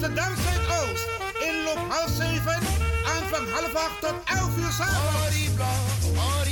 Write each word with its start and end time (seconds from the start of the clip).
Amsterdam 0.00 0.32
Zuidoost. 0.36 1.06
Inloop 1.46 1.78
half 1.88 2.08
7, 2.08 2.58
aanvang 3.04 3.46
half 3.52 3.74
8 3.74 4.00
tot 4.00 4.14
11 4.24 4.56
uur 4.56 4.72
s'avonds. 4.72 5.36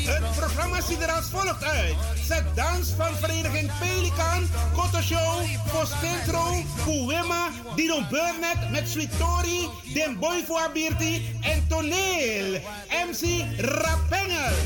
Het 0.06 0.36
programma 0.36 0.80
ziet 0.80 1.00
er 1.02 1.10
als 1.10 1.26
volgt 1.30 1.64
uit. 1.64 1.94
Zet 2.26 2.44
dans 2.54 2.88
van 2.96 3.14
vereniging 3.14 3.70
Pelikan, 3.78 4.48
Koto 4.74 5.00
Show, 5.00 5.42
Postentro, 5.72 6.62
Kuwema, 6.84 7.48
Dino 7.76 8.00
Burnett 8.10 8.70
met 8.70 8.88
Sweetori, 8.88 9.68
Den 9.94 10.18
Boy 10.18 10.44
voor 10.46 10.58
Abirti 10.58 11.38
en 11.40 11.66
Toneel. 11.68 12.60
MC 13.08 13.44
Rapengel. 13.58 14.56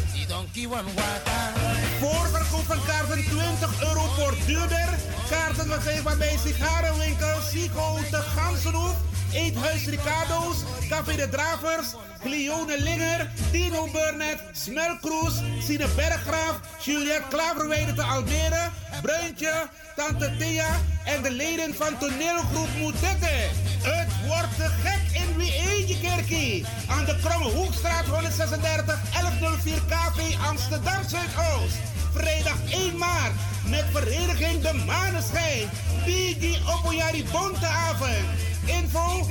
Voorverkoop 2.01 2.65
van 2.67 2.85
kaarten 2.87 3.25
20 3.25 3.83
euro 3.83 4.03
voor 4.17 4.35
duurder. 4.47 5.12
Kaarten 5.33 5.67
verkrijgbaar 5.67 6.17
bij 6.17 6.39
sigarenwinkel 6.45 7.41
Sico 7.51 7.99
de 8.11 8.23
Gansenhoef, 8.37 8.97
Eethuis 9.33 9.87
Ricardo's, 9.87 10.57
Café 10.89 11.17
de 11.17 11.29
Dravers, 11.29 11.95
Cleone 12.21 12.83
Linger, 12.83 13.31
Tino 13.51 13.89
Burnett, 13.93 14.43
Smelkroes, 14.53 15.35
Sine 15.61 15.87
Berggraaf, 15.97 16.61
Juliette 16.85 17.29
Klaverweide 17.29 17.93
te 17.95 18.03
Almere, 18.03 18.71
Bruintje, 19.03 19.69
Tante 19.97 20.37
Thea 20.39 20.81
en 21.05 21.23
de 21.23 21.31
leden 21.31 21.75
van 21.75 21.99
toneelgroep 21.99 22.69
Moetette. 22.79 23.51
Het 23.83 24.09
wordt 24.27 24.73
gek 24.85 25.21
in 25.23 25.37
Wie 25.37 25.53
Eentje 25.53 26.01
Kerkie. 26.01 26.67
Aan 26.89 27.05
de 27.05 27.17
Kromme 27.23 27.51
Hoekstraat 27.51 28.05
136 28.05 29.01
1104 29.12 29.83
KV 29.89 30.37
Amsterdam 30.49 31.03
Zuidoost. 31.09 32.02
Vrijdag 32.13 32.57
1 32.71 32.99
maart 32.99 33.33
met 33.69 33.85
vereniging 33.93 34.63
De 34.63 34.73
Maneschijn. 34.87 35.69
Biggie 36.05 36.59
Opoyari 36.67 37.25
Bonteavond. 37.33 38.25
Info 38.67 39.27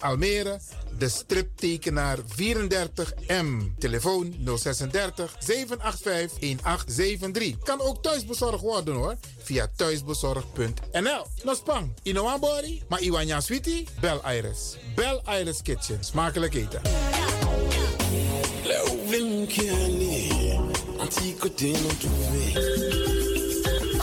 Almere, 0.00 0.60
de 0.98 1.08
striptekenaar 1.08 2.18
34M. 2.18 3.78
Telefoon 3.78 4.34
036 4.44 5.36
785 5.38 6.38
1873. 6.38 7.58
Kan 7.58 7.80
ook 7.80 8.02
thuisbezorgd 8.02 8.60
worden 8.60 8.94
hoor. 8.94 9.16
Via 9.38 9.68
thuisbezorgd.nl. 9.76 11.26
No 11.42 11.54
spang, 11.54 11.92
Inoambori, 12.02 12.82
maar 12.88 13.00
Iwanya 13.00 13.40
Sweetie, 13.40 13.86
Bel 14.00 14.20
Iris. 14.32 14.76
Bel 14.94 15.22
Iris 15.40 15.62
Kitchen. 15.62 16.04
Smakelijk 16.04 16.54
eten. 16.54 16.80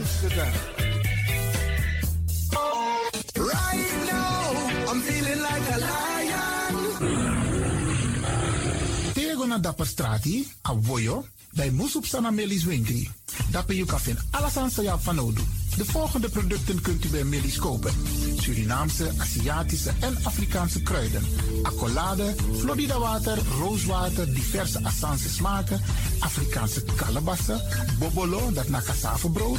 Amsterdam. 0.00 0.52
Right 3.36 3.90
now, 4.08 4.40
I'm 4.88 5.00
feeling 5.04 5.40
like 5.48 5.66
a 5.74 5.78
lion. 5.78 6.74
Tego 9.12 9.46
na 9.46 9.58
dapper 9.58 9.86
strati, 9.86 10.52
a 10.62 10.74
voyo, 10.74 11.26
bij 11.52 11.70
Moesop 11.70 12.06
Sana 12.06 12.30
Melis 12.30 12.64
Winkri. 12.64 13.10
Dapper 13.50 13.74
you 13.74 13.86
kan 13.86 14.00
alles 14.30 14.56
aan 14.56 14.70
sa 14.70 14.98
van 14.98 15.18
Odu. 15.18 15.42
De 15.76 15.84
volgende 15.84 16.28
producten 16.28 16.80
kunt 16.80 17.04
u 17.04 17.08
bij 17.08 17.24
Melis 17.24 17.58
kopen. 17.58 17.92
Surinaamse, 18.36 19.10
Aziatische 19.18 19.92
en 20.00 20.16
Afrikaanse 20.22 20.82
kruiden. 20.82 21.22
Accolade, 21.62 22.34
Florida 22.58 22.98
water, 22.98 23.38
rooswater, 23.58 24.34
diverse 24.34 24.84
Assange 24.84 25.28
smaken. 25.28 25.80
Afrikaanse 26.18 26.84
kalebassen, 26.96 27.60
bobolo, 27.98 28.52
dat 28.52 28.68
na 28.68 28.82
brood, 29.32 29.58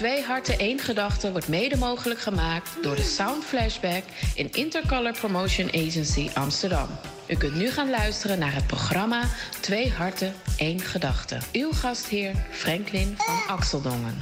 Twee 0.00 0.22
harten 0.22 0.58
één 0.58 0.78
gedachte 0.78 1.30
wordt 1.30 1.48
mede 1.48 1.76
mogelijk 1.76 2.20
gemaakt 2.20 2.82
door 2.82 2.96
de 2.96 3.02
Sound 3.02 3.44
Flashback 3.44 4.02
in 4.34 4.52
Intercolor 4.52 5.12
Promotion 5.12 5.66
Agency 5.66 6.30
Amsterdam. 6.34 6.88
U 7.28 7.36
kunt 7.36 7.54
nu 7.54 7.70
gaan 7.70 7.90
luisteren 7.90 8.38
naar 8.38 8.54
het 8.54 8.66
programma 8.66 9.22
Twee 9.60 9.90
harten 9.90 10.34
één 10.56 10.80
gedachte. 10.80 11.38
Uw 11.52 11.72
gastheer 11.72 12.34
Franklin 12.50 13.14
van 13.16 13.56
Axeldongen. 13.56 14.18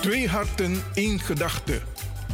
Twee 0.00 0.28
harten, 0.28 0.82
één 0.94 1.20
gedachte. 1.20 1.80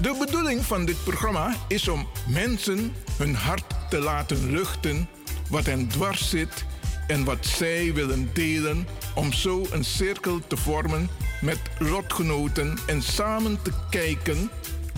De 0.01 0.17
bedoeling 0.19 0.65
van 0.65 0.85
dit 0.85 1.05
programma 1.05 1.55
is 1.69 1.89
om 1.89 2.09
mensen 2.29 2.95
hun 3.17 3.35
hart 3.35 3.65
te 3.91 3.99
laten 3.99 4.51
luchten 4.51 5.09
wat 5.49 5.67
hen 5.67 5.89
dwars 5.89 6.31
zit 6.31 6.65
en 7.07 7.25
wat 7.25 7.47
zij 7.47 7.95
willen 7.95 8.31
delen 8.33 8.87
om 9.15 9.33
zo 9.33 9.67
een 9.71 9.85
cirkel 9.85 10.41
te 10.47 10.57
vormen 10.57 11.09
met 11.41 11.59
lotgenoten 11.79 12.79
en 12.87 13.03
samen 13.03 13.63
te 13.63 13.73
kijken 13.91 14.51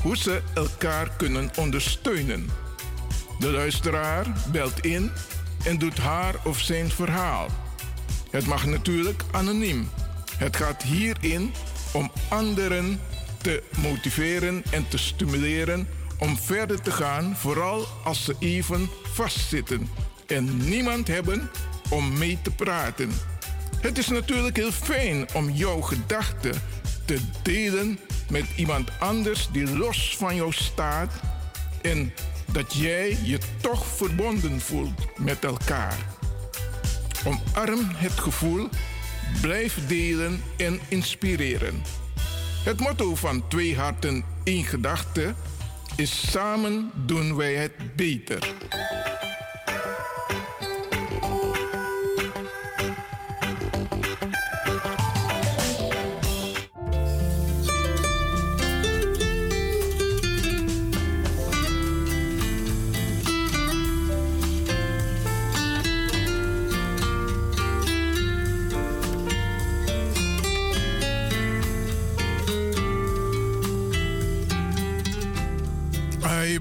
hoe 0.03 0.17
ze 0.17 0.43
elkaar 0.55 1.11
kunnen 1.17 1.51
ondersteunen. 1.57 2.49
De 3.39 3.51
luisteraar 3.51 4.27
belt 4.53 4.85
in 4.85 5.11
en 5.65 5.79
doet 5.79 5.99
haar 5.99 6.35
of 6.45 6.61
zijn 6.61 6.91
verhaal. 6.91 7.47
Het 8.31 8.47
mag 8.47 8.67
natuurlijk 8.67 9.23
anoniem. 9.31 9.89
Het 10.37 10.57
gaat 10.57 10.83
hierin 10.83 11.53
om 11.93 12.11
anderen 12.29 13.01
te 13.43 13.63
motiveren 13.83 14.63
en 14.71 14.89
te 14.89 14.99
stimuleren 14.99 15.89
om 16.19 16.39
verder 16.39 16.81
te 16.81 16.91
gaan, 16.91 17.37
vooral 17.37 17.87
als 18.05 18.25
ze 18.25 18.35
even 18.39 18.89
vastzitten 19.13 19.89
en 20.27 20.69
niemand 20.69 21.09
hebben 21.09 21.51
om 21.91 22.19
mee 22.19 22.39
te 22.43 22.51
praten. 22.51 23.11
Het 23.81 23.99
is 23.99 24.09
natuurlijk 24.09 24.57
heel 24.57 24.73
fijn 24.73 25.27
om 25.35 25.51
jouw 25.51 25.81
gedachten 25.81 26.63
te 27.05 27.19
delen 27.43 27.99
met 28.31 28.45
iemand 28.57 28.91
anders 28.99 29.49
die 29.53 29.77
los 29.77 30.17
van 30.17 30.35
jou 30.35 30.53
staat 30.53 31.13
en 31.83 32.13
dat 32.53 32.75
jij 32.75 33.19
je 33.23 33.39
toch 33.61 33.87
verbonden 33.87 34.61
voelt 34.61 35.19
met 35.19 35.45
elkaar. 35.45 35.99
Omarm 37.25 37.89
het 37.95 38.21
gevoel, 38.21 38.69
blijf 39.41 39.87
delen 39.87 40.43
en 40.57 40.81
inspireren. 40.89 41.83
Het 42.69 42.81
motto 42.81 43.15
van 43.15 43.49
Twee 43.49 43.77
Harten, 43.77 44.25
één 44.45 44.65
Gedachte 44.65 45.35
is 45.97 46.31
samen 46.31 46.91
doen 47.07 47.37
wij 47.37 47.55
het 47.55 47.97
beter. 47.97 48.55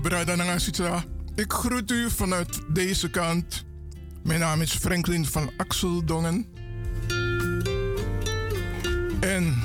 Brada. 0.01 1.03
Ik 1.35 1.53
groet 1.53 1.91
u 1.91 2.09
vanuit 2.09 2.61
deze 2.73 3.09
kant. 3.09 3.65
Mijn 4.23 4.39
naam 4.39 4.61
is 4.61 4.71
Franklin 4.73 5.25
van 5.25 5.51
Axeldongen. 5.57 6.45
En 9.19 9.63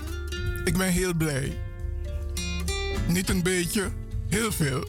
ik 0.64 0.76
ben 0.76 0.88
heel 0.88 1.14
blij. 1.14 1.58
Niet 3.08 3.28
een 3.28 3.42
beetje, 3.42 3.90
heel 4.28 4.52
veel. 4.52 4.88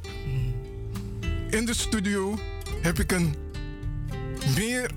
In 1.49 1.65
de 1.65 1.73
studio 1.73 2.39
heb 2.81 2.99
ik 2.99 3.11
een 3.11 3.35
meer 4.55 4.91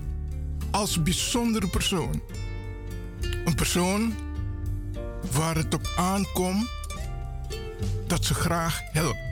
als 0.71 1.03
bijzondere 1.03 1.67
persoon. 1.67 2.21
Een 3.45 3.55
persoon 3.55 4.13
waar 5.31 5.55
het 5.55 5.73
op 5.73 5.93
aankomt 5.95 6.69
dat 8.07 8.25
ze 8.25 8.33
graag 8.33 8.79
helpt. 8.91 9.26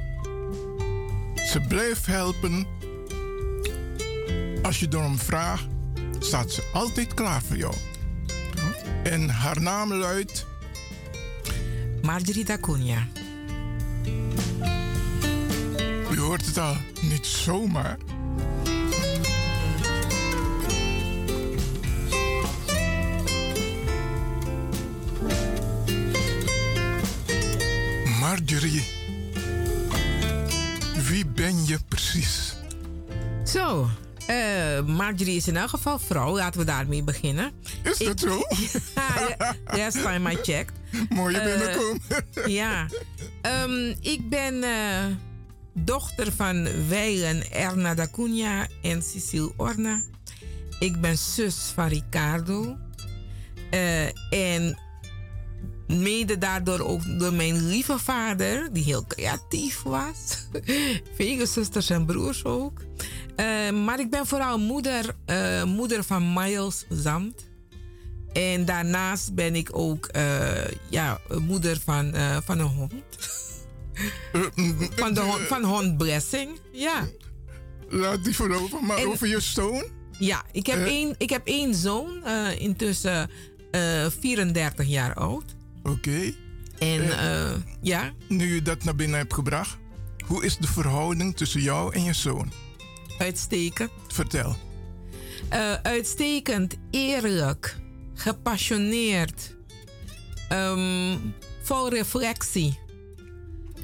Ze 1.46 1.62
blijft 1.68 2.06
helpen. 2.06 2.68
Als 4.62 4.80
je 4.80 4.88
erom 4.90 5.20
vraagt, 5.20 5.68
staat 6.20 6.52
ze 6.52 6.70
altijd 6.74 7.14
klaar 7.14 7.42
voor 7.42 7.58
jou. 7.58 7.74
En 9.04 9.30
haar 9.30 9.62
naam 9.62 9.94
luidt. 9.94 10.46
Margarita 12.02 12.58
Cunha. 12.58 13.08
U 16.12 16.20
hoort 16.20 16.46
het 16.46 16.58
al, 16.58 16.75
niet 17.02 17.25
zomaar. 17.25 17.98
Marjorie. 28.20 29.05
Ben 31.36 31.65
je 31.65 31.80
precies? 31.88 32.56
Zo, 33.46 33.89
eh, 34.27 34.82
Marjorie 34.86 35.36
is 35.36 35.48
in 35.48 35.58
elk 35.58 35.70
geval 35.70 36.00
vrouw. 36.00 36.36
Laten 36.36 36.60
we 36.60 36.65
daarmee 36.65 37.04
beginnen. 37.04 37.51
Is 37.84 37.98
dat 37.98 38.20
zo? 38.20 38.39
ja, 39.38 39.56
last 39.65 40.01
time 40.01 40.32
I 40.32 40.36
checked. 40.42 40.74
Mooie 41.10 41.39
Eh, 41.39 41.46
binnenkomen. 41.58 42.01
ja. 42.62 42.88
Ehm, 43.42 43.94
ik 44.01 44.30
ben 44.30 44.63
eh, 44.63 45.06
dochter 45.74 46.32
van 46.32 46.88
Weilen 46.88 47.51
Erna 47.51 47.94
da 47.94 48.08
Cunha 48.12 48.68
en 48.82 49.01
Cecile 49.01 49.51
Orna. 49.58 50.01
Ik 50.80 51.01
ben 51.01 51.18
zus 51.18 51.56
van 51.74 51.88
Ricardo. 51.88 52.77
En 54.30 54.77
mede 55.88 56.38
daardoor 56.38 56.80
ook 56.80 57.20
door 57.20 57.34
mijn 57.34 57.68
lieve 57.68 58.00
vader, 58.00 58.70
die 58.74 58.84
heel 58.84 59.06
creatief 59.08 59.82
was. 59.82 60.48
Vele 61.18 61.46
zusters 61.46 61.89
en 61.89 62.06
broers 62.06 62.44
ook. 62.44 62.82
Uh, 63.36 63.72
maar 63.72 64.00
ik 64.00 64.10
ben 64.10 64.25
vooral 64.25 64.60
moeder, 64.60 65.15
uh, 65.25 65.63
moeder 65.63 66.04
van 66.04 66.34
Miles 66.34 66.86
Zamt. 66.89 67.46
En 68.34 68.65
daarnaast 68.65 69.34
ben 69.34 69.56
ik 69.56 69.70
ook 69.72 70.10
uh, 70.15 70.68
ja, 70.89 71.20
moeder 71.42 71.80
van, 71.84 72.13
van 72.44 72.60
een 72.60 72.65
hond. 72.68 72.94
van, 75.01 75.13
de 75.13 75.20
hond, 75.20 75.42
van 75.42 75.63
hond 75.63 75.98
Blessing, 75.98 76.60
ja. 76.72 77.08
Laat 77.89 78.24
die 78.24 78.36
voorover, 78.36 78.84
maar 78.84 78.98
en, 78.98 79.08
over 79.08 79.27
je 79.27 79.39
zoon? 79.39 79.84
Ja, 80.20 80.44
ik 80.51 80.65
heb, 80.65 80.86
één, 80.86 81.15
ik 81.18 81.30
heb 81.30 81.48
één 81.48 81.75
zoon, 81.75 82.25
intussen 82.58 83.30
34 84.20 84.88
jaar 84.88 85.13
oud. 85.13 85.55
Oké. 85.86 85.92
Okay. 85.92 86.36
En 86.80 87.04
ja. 87.82 88.13
Nu 88.27 88.54
je 88.54 88.62
dat 88.62 88.84
naar 88.84 88.96
binnen 88.96 89.18
hebt 89.18 89.34
gebracht, 89.34 89.77
hoe 90.25 90.46
is 90.46 90.58
de 90.58 90.68
verhouding 90.68 91.38
tussen 91.38 91.62
jou 91.62 91.94
en 91.94 92.04
je 92.04 92.13
zoon? 92.13 92.51
Uitstekend. 93.18 93.92
Vertel. 94.08 94.56
Uh, 95.54 95.74
uitstekend, 95.74 96.75
eerlijk, 96.92 97.77
gepassioneerd, 98.13 99.56
um, 100.51 101.34
vol 101.62 101.89
reflectie. 101.89 102.80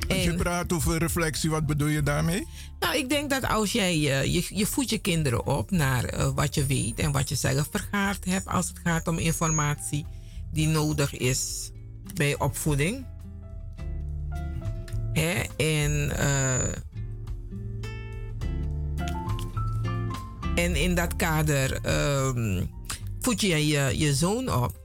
Als 0.07 0.23
je 0.23 0.35
praat 0.35 0.73
over 0.73 0.97
reflectie, 0.97 1.49
wat 1.49 1.65
bedoel 1.65 1.87
je 1.87 2.03
daarmee? 2.03 2.47
Nou, 2.79 2.97
ik 2.97 3.09
denk 3.09 3.29
dat 3.29 3.47
als 3.47 3.71
jij 3.71 3.97
je, 3.99 4.43
je 4.49 4.65
voedt 4.65 4.89
je 4.89 4.97
kinderen 4.97 5.45
op 5.45 5.71
naar 5.71 6.13
uh, 6.13 6.29
wat 6.35 6.55
je 6.55 6.65
weet 6.65 6.99
en 6.99 7.11
wat 7.11 7.29
je 7.29 7.35
zelf 7.35 7.67
vergaard 7.71 8.25
hebt 8.25 8.47
als 8.47 8.67
het 8.67 8.79
gaat 8.83 9.07
om 9.07 9.17
informatie 9.17 10.05
die 10.51 10.67
nodig 10.67 11.17
is 11.17 11.71
bij 12.13 12.39
opvoeding. 12.39 13.05
En 15.57 16.11
En 20.55 20.75
in 20.75 20.95
dat 20.95 21.15
kader 21.15 21.79
um, 22.25 22.69
voed 23.19 23.41
je, 23.41 23.67
je 23.67 23.97
je 23.97 24.13
zoon 24.13 24.53
op. 24.53 24.79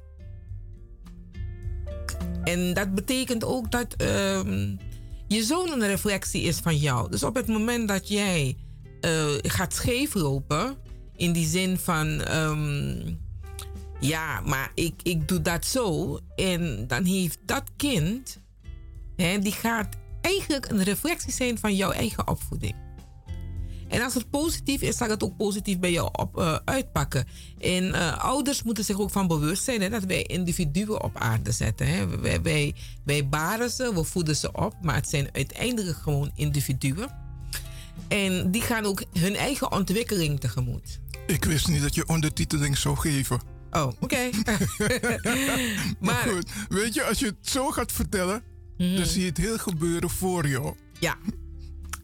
En 2.44 2.74
dat 2.74 2.94
betekent 2.94 3.44
ook 3.44 3.70
dat 3.70 4.02
um, 4.02 4.78
je 5.26 5.42
zoon 5.42 5.72
een 5.72 5.86
reflectie 5.86 6.42
is 6.42 6.58
van 6.58 6.76
jou. 6.76 7.10
Dus 7.10 7.22
op 7.22 7.34
het 7.34 7.46
moment 7.46 7.88
dat 7.88 8.08
jij 8.08 8.56
uh, 9.00 9.24
gaat 9.42 9.74
scheeflopen, 9.74 10.76
in 11.16 11.32
die 11.32 11.46
zin 11.46 11.78
van, 11.78 12.34
um, 12.34 13.18
ja, 14.00 14.40
maar 14.40 14.70
ik, 14.74 14.94
ik 15.02 15.28
doe 15.28 15.42
dat 15.42 15.64
zo. 15.64 16.18
En 16.36 16.84
dan 16.86 17.04
heeft 17.04 17.38
dat 17.44 17.62
kind, 17.76 18.40
hè, 19.16 19.38
die 19.38 19.52
gaat 19.52 19.96
eigenlijk 20.20 20.68
een 20.68 20.82
reflectie 20.82 21.32
zijn 21.32 21.58
van 21.58 21.76
jouw 21.76 21.90
eigen 21.90 22.28
opvoeding. 22.28 22.74
En 23.88 24.02
als 24.02 24.14
het 24.14 24.30
positief 24.30 24.82
is, 24.82 24.96
zal 24.96 25.08
het 25.08 25.22
ook 25.22 25.36
positief 25.36 25.78
bij 25.78 25.92
jou 25.92 26.08
op, 26.12 26.38
uh, 26.38 26.58
uitpakken. 26.64 27.26
En 27.58 27.84
uh, 27.84 28.24
ouders 28.24 28.62
moeten 28.62 28.84
zich 28.84 29.00
ook 29.00 29.10
van 29.10 29.26
bewust 29.26 29.62
zijn 29.64 29.80
hè, 29.80 29.88
dat 29.88 30.04
wij 30.04 30.22
individuen 30.22 31.02
op 31.02 31.16
aarde 31.16 31.52
zetten. 31.52 31.86
Hè. 31.86 32.20
Wij, 32.20 32.42
wij, 32.42 32.74
wij 33.04 33.28
baren 33.28 33.70
ze, 33.70 33.94
we 33.94 34.04
voeden 34.04 34.36
ze 34.36 34.52
op, 34.52 34.74
maar 34.82 34.94
het 34.94 35.08
zijn 35.08 35.28
uiteindelijk 35.32 35.96
gewoon 35.96 36.30
individuen. 36.34 37.10
En 38.08 38.50
die 38.50 38.62
gaan 38.62 38.84
ook 38.84 39.04
hun 39.12 39.36
eigen 39.36 39.72
ontwikkeling 39.72 40.40
tegemoet. 40.40 41.00
Ik 41.26 41.44
wist 41.44 41.68
niet 41.68 41.82
dat 41.82 41.94
je 41.94 42.08
ondertiteling 42.08 42.78
zou 42.78 42.96
geven. 42.96 43.55
Oh, 43.76 43.92
oké. 44.00 44.30
maar, 44.44 45.38
maar, 46.00 46.14
goed, 46.14 46.50
weet 46.68 46.94
je, 46.94 47.04
als 47.04 47.18
je 47.18 47.26
het 47.26 47.36
zo 47.40 47.70
gaat 47.70 47.92
vertellen, 47.92 48.42
mm 48.78 48.86
-hmm. 48.86 48.96
dan 48.96 49.06
zie 49.06 49.20
je 49.20 49.28
het 49.28 49.36
heel 49.36 49.58
gebeuren 49.58 50.10
voor 50.10 50.48
jou. 50.48 50.74
Ja, 51.00 51.16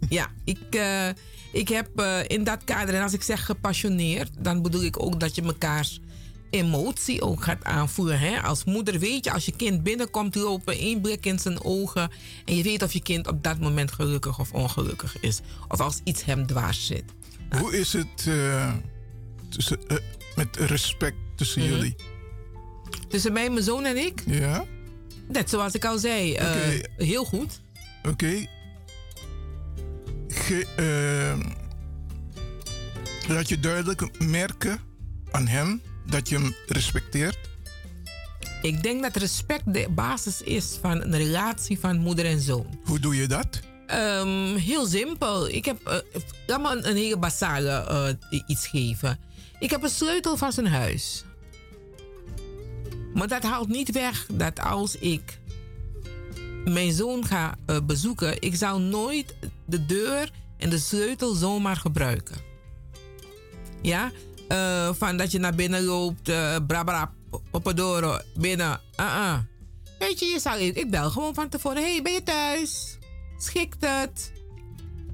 ja 0.09 0.31
ik. 0.45 0.75
Uh, 0.75 1.09
ik 1.53 1.69
heb 1.69 2.01
uh, 2.01 2.19
in 2.27 2.45
dat 2.45 2.65
kader, 2.65 2.95
en 2.95 3.03
als 3.03 3.13
ik 3.13 3.23
zeg 3.23 3.47
gepassioneerd, 3.47 4.31
dan 4.39 4.63
bedoel 4.63 4.83
ik 4.83 5.03
ook 5.03 5.21
dat 5.21 5.35
je 5.35 5.43
mekaars 5.43 6.01
emotie 6.51 7.23
ook 7.23 7.45
gaat 7.45 7.65
aanvoeren. 7.65 8.19
Hè? 8.19 8.43
Als 8.43 8.65
moeder 8.65 8.99
weet 8.99 9.25
je, 9.25 9.33
als 9.33 9.45
je 9.45 9.57
kind 9.57 9.83
binnenkomt 9.83 10.35
lopen, 10.35 10.79
één 10.79 11.01
blik 11.01 11.27
in 11.27 11.39
zijn 11.39 11.65
ogen. 11.65 12.11
En 12.45 12.57
je 12.57 12.63
weet 12.63 12.83
of 12.83 12.93
je 12.93 13.03
kind 13.03 13.27
op 13.27 13.43
dat 13.43 13.61
moment 13.61 13.93
gelukkig 13.93 14.39
of 14.39 14.53
ongelukkig 14.53 15.21
is. 15.21 15.41
Of 15.69 15.81
als 15.81 16.01
iets 16.05 16.25
hem 16.25 16.47
dwars 16.47 16.87
zit. 16.87 17.05
Hoe 17.59 17.79
is 17.79 17.93
het 17.93 18.27
uh, 18.29 18.73
tussen, 19.49 19.79
uh, 19.89 19.99
met 20.37 20.57
respect 20.57 21.17
tussen 21.43 21.63
mm 21.63 21.69
-hmm. 21.69 21.77
jullie? 21.77 21.97
Tussen 23.09 23.33
mij, 23.33 23.51
mijn 23.51 23.65
zoon 23.65 23.85
en 23.85 23.97
ik? 23.97 24.23
Ja. 24.27 24.65
Net 25.29 25.51
zoals 25.51 25.75
ik 25.75 25.85
al 25.85 25.99
zei, 25.99 26.33
okay. 26.33 26.87
heel 26.97 27.25
goed. 27.25 27.61
Oké, 28.03 28.09
okay 28.11 28.49
uh, 30.79 31.39
laat 33.29 33.49
je 33.49 33.61
duidelijk 33.61 34.19
merken 34.19 34.81
aan 35.31 35.47
hem 35.47 35.83
dat 36.07 36.29
je 36.29 36.35
hem 36.35 36.55
respecteert? 36.67 37.39
Ik 38.63 38.83
denk 38.83 39.03
dat 39.03 39.17
respect 39.17 39.75
de 39.75 39.87
basis 39.91 40.43
is 40.43 40.79
van 40.81 41.03
een 41.03 41.17
relatie 41.17 41.79
van 41.79 41.99
moeder 41.99 42.25
en 42.25 42.41
zoon. 42.41 42.67
Hoe 42.85 42.99
doe 42.99 43.17
je 43.17 43.27
dat? 43.27 43.61
Um, 43.91 44.57
heel 44.57 44.87
simpel. 44.87 45.49
Ik 45.49 45.65
heb, 45.65 45.89
uh, 45.89 46.21
laat 46.47 46.63
me 46.63 46.71
een, 46.71 46.89
een 46.89 46.97
hele 46.97 47.17
basale 47.17 47.87
uh, 48.31 48.41
iets 48.47 48.67
geven. 48.67 49.19
Ik 49.59 49.71
heb 49.71 49.83
een 49.83 49.89
sleutel 49.91 50.37
van 50.37 50.53
zijn 50.53 50.67
huis. 50.67 51.25
Maar 53.15 53.29
dat 53.29 53.43
haalt 53.43 53.69
niet 53.69 53.91
weg 53.91 54.27
dat 54.33 54.61
als 54.61 54.97
ik 54.97 55.39
mijn 56.65 56.93
zoon 56.93 57.25
ga 57.25 57.55
uh, 57.67 57.77
bezoeken, 57.83 58.43
ik 58.43 58.55
zou 58.55 58.81
nooit 58.81 59.35
de 59.65 59.87
deur 59.87 60.31
en 60.57 60.71
de 60.71 60.79
sleutel 60.79 61.35
zomaar 61.35 61.77
gebruiken. 61.77 62.37
Ja, 63.83 64.11
uh, 64.49 64.95
van 64.95 65.17
dat 65.17 65.31
je 65.31 65.39
naar 65.39 65.55
binnen 65.55 65.85
loopt, 65.85 66.29
uh, 66.29 66.57
brabra, 66.67 67.13
oppadoro, 67.51 68.19
binnen. 68.35 68.81
Uh 69.01 69.07
-uh. 69.07 69.39
Weet 69.99 70.19
je, 70.19 70.27
je 70.27 70.41
zou, 70.41 70.61
ik 70.61 70.91
bel 70.91 71.11
gewoon 71.11 71.35
van 71.35 71.49
tevoren. 71.49 71.83
hey, 71.83 72.03
ben 72.03 72.13
je 72.13 72.23
thuis? 72.23 72.99
Schikt 73.39 73.87
het? 73.87 74.33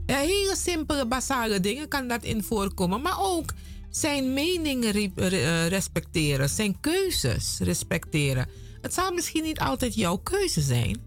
Ja, 0.06 0.16
hele 0.16 0.56
simpele, 0.56 1.06
basale 1.06 1.60
dingen 1.60 1.88
kan 1.88 2.08
dat 2.08 2.22
in 2.22 2.42
voorkomen. 2.42 3.02
Maar 3.02 3.20
ook 3.20 3.52
zijn 3.98 4.32
meningen 4.32 4.90
respecteren, 5.68 6.48
zijn 6.48 6.80
keuzes 6.80 7.58
respecteren. 7.58 8.48
Het 8.80 8.94
zal 8.94 9.12
misschien 9.12 9.42
niet 9.42 9.58
altijd 9.58 9.94
jouw 9.94 10.16
keuze 10.16 10.60
zijn. 10.60 11.00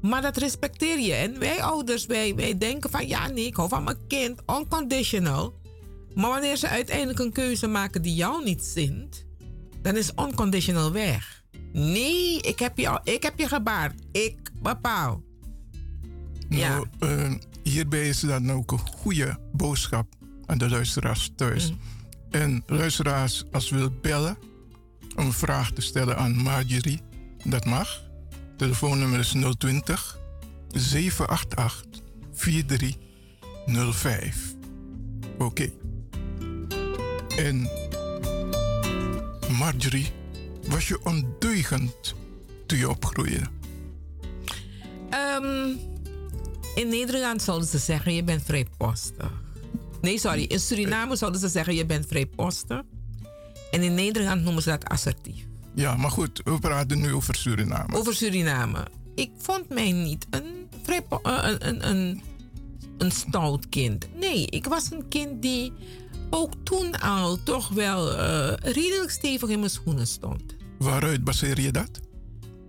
Maar 0.00 0.22
dat 0.22 0.36
respecteer 0.36 1.00
je. 1.00 1.12
En 1.12 1.38
wij 1.38 1.62
ouders, 1.62 2.06
wij, 2.06 2.34
wij 2.34 2.58
denken 2.58 2.90
van 2.90 3.06
ja, 3.08 3.28
nee, 3.28 3.46
ik 3.46 3.56
hou 3.56 3.68
van 3.68 3.84
mijn 3.84 4.06
kind, 4.08 4.42
unconditional. 4.46 5.54
Maar 6.14 6.30
wanneer 6.30 6.56
ze 6.56 6.68
uiteindelijk 6.68 7.18
een 7.18 7.32
keuze 7.32 7.66
maken 7.66 8.02
die 8.02 8.14
jou 8.14 8.44
niet 8.44 8.64
zint, 8.64 9.26
dan 9.82 9.96
is 9.96 10.12
unconditional 10.16 10.92
weg. 10.92 11.44
Nee, 11.72 12.40
ik 12.40 12.58
heb 12.58 12.78
je, 12.78 13.00
ik 13.04 13.22
heb 13.22 13.38
je 13.38 13.48
gebaard. 13.48 14.00
Ik 14.12 14.36
bepaal. 14.62 15.22
Nou. 16.48 16.86
Uh, 17.00 17.32
hierbij 17.62 18.08
is 18.08 18.20
dan 18.20 18.52
ook 18.52 18.72
een 18.72 18.78
goede 18.78 19.38
boodschap 19.52 20.15
aan 20.46 20.58
de 20.58 20.68
luisteraars 20.68 21.30
thuis. 21.36 21.70
Mm. 21.70 21.78
En 22.30 22.62
luisteraars, 22.66 23.44
als 23.52 23.70
wil 23.70 23.90
bellen 24.02 24.38
om 25.16 25.26
een 25.26 25.32
vraag 25.32 25.70
te 25.70 25.80
stellen 25.80 26.16
aan 26.16 26.36
Marjorie, 26.36 27.00
dat 27.44 27.64
mag. 27.64 28.02
Telefoonnummer 28.56 29.18
is 29.18 29.34
020 29.58 30.18
788 30.68 32.02
4305. 32.32 34.54
Oké. 35.38 35.44
Okay. 35.44 35.72
En 37.36 37.70
Marjorie, 39.58 40.10
was 40.68 40.88
je 40.88 41.04
ondeugend 41.04 42.14
toen 42.66 42.78
je 42.78 42.88
opgroeide? 42.88 43.46
Um, 45.10 45.78
in 46.74 46.88
Nederland 46.88 47.42
zouden 47.42 47.68
ze 47.68 47.78
zeggen, 47.78 48.14
je 48.14 48.24
bent 48.24 48.42
vrijpostig. 48.42 49.45
Nee, 50.06 50.18
sorry. 50.18 50.42
In 50.42 50.60
Suriname 50.60 51.16
zouden 51.16 51.40
ze 51.40 51.48
zeggen, 51.48 51.74
je 51.74 51.86
bent 51.86 52.06
vrijpostig. 52.06 52.82
En 53.70 53.82
in 53.82 53.94
Nederland 53.94 54.42
noemen 54.42 54.62
ze 54.62 54.68
dat 54.68 54.84
assertief. 54.84 55.46
Ja, 55.74 55.96
maar 55.96 56.10
goed, 56.10 56.40
we 56.44 56.58
praten 56.58 57.00
nu 57.00 57.12
over 57.12 57.34
Suriname. 57.34 57.96
Over 57.96 58.14
Suriname. 58.14 58.86
Ik 59.14 59.30
vond 59.38 59.68
mij 59.68 59.92
niet 59.92 60.26
een, 60.30 60.68
eh, 60.86 61.02
een, 61.22 61.68
een, 61.68 61.88
een, 61.88 62.22
een 62.98 63.10
stout 63.10 63.68
kind. 63.68 64.06
Nee, 64.14 64.46
ik 64.46 64.66
was 64.66 64.90
een 64.90 65.08
kind 65.08 65.42
die 65.42 65.72
ook 66.30 66.52
toen 66.62 67.00
al 67.00 67.42
toch 67.42 67.68
wel 67.68 68.12
uh, 68.12 68.52
redelijk 68.60 69.10
stevig 69.10 69.48
in 69.48 69.58
mijn 69.58 69.70
schoenen 69.70 70.06
stond. 70.06 70.42
Waaruit 70.78 71.24
baseer 71.24 71.60
je 71.60 71.72
dat? 71.72 72.00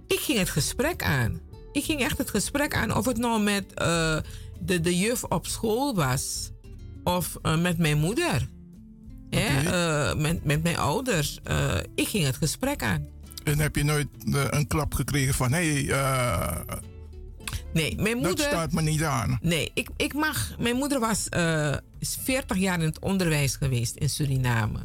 Ik 0.07 0.19
ging 0.19 0.39
het 0.39 0.49
gesprek 0.49 1.03
aan. 1.03 1.39
Ik 1.71 1.83
ging 1.83 2.01
echt 2.01 2.17
het 2.17 2.29
gesprek 2.29 2.75
aan 2.75 2.95
of 2.95 3.05
het 3.05 3.17
nou 3.17 3.41
met 3.41 3.65
uh, 3.81 4.17
de, 4.59 4.81
de 4.81 4.97
juf 4.97 5.23
op 5.23 5.47
school 5.47 5.95
was 5.95 6.51
of 7.07 7.37
uh, 7.43 7.61
met 7.61 7.77
mijn 7.77 7.97
moeder. 7.97 8.47
Okay. 9.29 9.63
Uh, 9.63 10.15
met, 10.21 10.43
met 10.43 10.63
mijn 10.63 10.77
ouders. 10.77 11.39
Uh, 11.49 11.75
ik 11.95 12.07
ging 12.07 12.25
het 12.25 12.35
gesprek 12.35 12.83
aan. 12.83 13.07
En 13.43 13.59
heb 13.59 13.75
je 13.75 13.83
nooit 13.83 14.07
een 14.49 14.67
klap 14.67 14.93
gekregen 14.93 15.33
van 15.33 15.53
hé. 15.53 15.83
Hey, 15.83 16.65
Nee, 17.73 17.95
mijn 17.95 18.17
moeder... 18.17 18.35
Dat 18.35 18.45
staat 18.45 18.71
me 18.71 18.81
niet 18.81 19.03
aan. 19.03 19.39
Nee, 19.41 19.71
ik, 19.73 19.89
ik 19.97 20.13
mag... 20.13 20.55
Mijn 20.59 20.75
moeder 20.75 20.99
was 20.99 21.27
is 21.99 22.17
40 22.23 22.57
jaar 22.57 22.79
in 22.79 22.85
het 22.85 22.99
onderwijs 22.99 23.55
geweest 23.55 23.95
in 23.95 24.09
Suriname. 24.09 24.79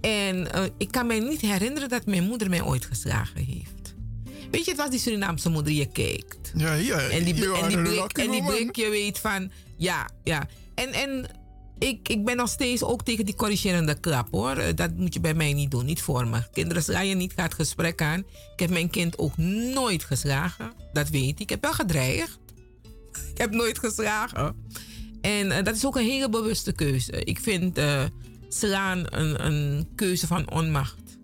En 0.00 0.48
ik 0.78 0.90
kan 0.90 1.06
mij 1.06 1.18
niet 1.18 1.40
herinneren 1.40 1.88
dat 1.88 2.06
mijn 2.06 2.24
moeder 2.24 2.48
mij 2.48 2.62
ooit 2.62 2.84
geslagen 2.84 3.44
heeft. 3.44 3.94
Weet 4.50 4.64
je, 4.64 4.70
het 4.70 4.80
was 4.80 4.90
die 4.90 4.98
Surinaamse 4.98 5.48
moeder, 5.48 5.72
je 5.72 5.86
kijkt. 5.86 6.52
Ja, 6.54 6.74
ja. 6.74 6.98
En 6.98 7.24
die, 7.24 7.52
en 7.52 7.68
die, 7.68 7.82
blik, 7.82 8.18
en 8.18 8.30
die 8.30 8.44
blik, 8.44 8.76
je 8.76 8.88
weet 8.90 9.18
van... 9.18 9.50
Ja, 9.76 10.08
ja. 10.24 10.48
En, 10.74 10.92
en 10.92 11.26
ik, 11.80 12.08
ik 12.08 12.24
ben 12.24 12.36
nog 12.36 12.48
steeds 12.48 12.82
ook 12.82 13.02
tegen 13.02 13.24
die 13.24 13.34
corrigerende 13.34 14.00
klap 14.00 14.28
hoor. 14.30 14.56
Eh, 14.56 14.74
dat 14.74 14.96
moet 14.96 15.14
je 15.14 15.20
bij 15.20 15.34
mij 15.34 15.52
niet 15.52 15.70
doen, 15.70 15.84
niet 15.84 16.02
voor 16.02 16.26
me. 16.26 16.42
Kinderen 16.52 16.82
slaan 16.82 17.06
je 17.06 17.14
niet, 17.14 17.32
gaat 17.36 17.54
gesprek 17.54 18.02
aan. 18.02 18.18
Ik 18.52 18.60
heb 18.60 18.70
mijn 18.70 18.90
kind 18.90 19.18
ook 19.18 19.36
nooit 19.74 20.04
geslagen. 20.04 20.72
Dat 20.92 21.08
weet 21.08 21.30
ik. 21.30 21.40
Ik 21.40 21.50
heb 21.50 21.62
wel 21.62 21.72
gedreigd. 21.72 22.38
Ik 23.30 23.38
heb 23.38 23.50
nooit 23.50 23.78
geslagen. 23.78 24.56
En 25.20 25.46
uh, 25.46 25.62
dat 25.62 25.76
is 25.76 25.86
ook 25.86 25.96
een 25.96 26.04
hele 26.04 26.28
bewuste 26.28 26.72
keuze. 26.72 27.12
Ik 27.24 27.40
vind 27.40 27.78
uh, 27.78 28.02
slaan 28.48 29.04
een, 29.10 29.46
een 29.46 29.88
keuze 29.94 30.26
van 30.26 30.50
onmacht. 30.50 31.18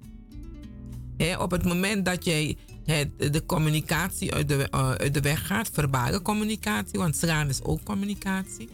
Hè, 1.16 1.38
op 1.38 1.50
het 1.50 1.64
moment 1.64 2.04
dat 2.04 2.24
jij 2.24 2.56
het, 2.84 3.32
de 3.32 3.46
communicatie 3.46 4.34
uit 4.34 4.48
de, 4.48 4.68
uh, 4.74 4.90
uit 4.90 5.14
de 5.14 5.20
weg 5.20 5.46
gaat, 5.46 5.70
verbale 5.72 6.22
communicatie, 6.22 6.98
want 6.98 7.16
slaan 7.16 7.48
is 7.48 7.62
ook 7.62 7.82
communicatie 7.82 8.68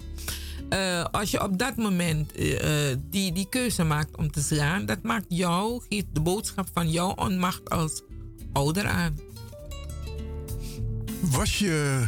uh, 0.73 1.05
als 1.05 1.31
je 1.31 1.43
op 1.43 1.59
dat 1.59 1.77
moment 1.77 2.39
uh, 2.41 2.97
die, 3.11 3.33
die 3.33 3.49
keuze 3.49 3.85
maakt 3.85 4.17
om 4.17 4.31
te 4.31 4.43
slaan, 4.43 4.87
dat 4.87 5.03
maakt 5.03 5.27
jou, 5.29 5.83
geeft 5.89 6.07
de 6.13 6.21
boodschap 6.21 6.69
van 6.73 6.91
jouw 6.91 7.11
onmacht 7.11 7.71
als 7.71 8.03
ouder 8.53 8.87
aan. 8.87 9.19
Was 11.21 11.59
je, 11.59 12.05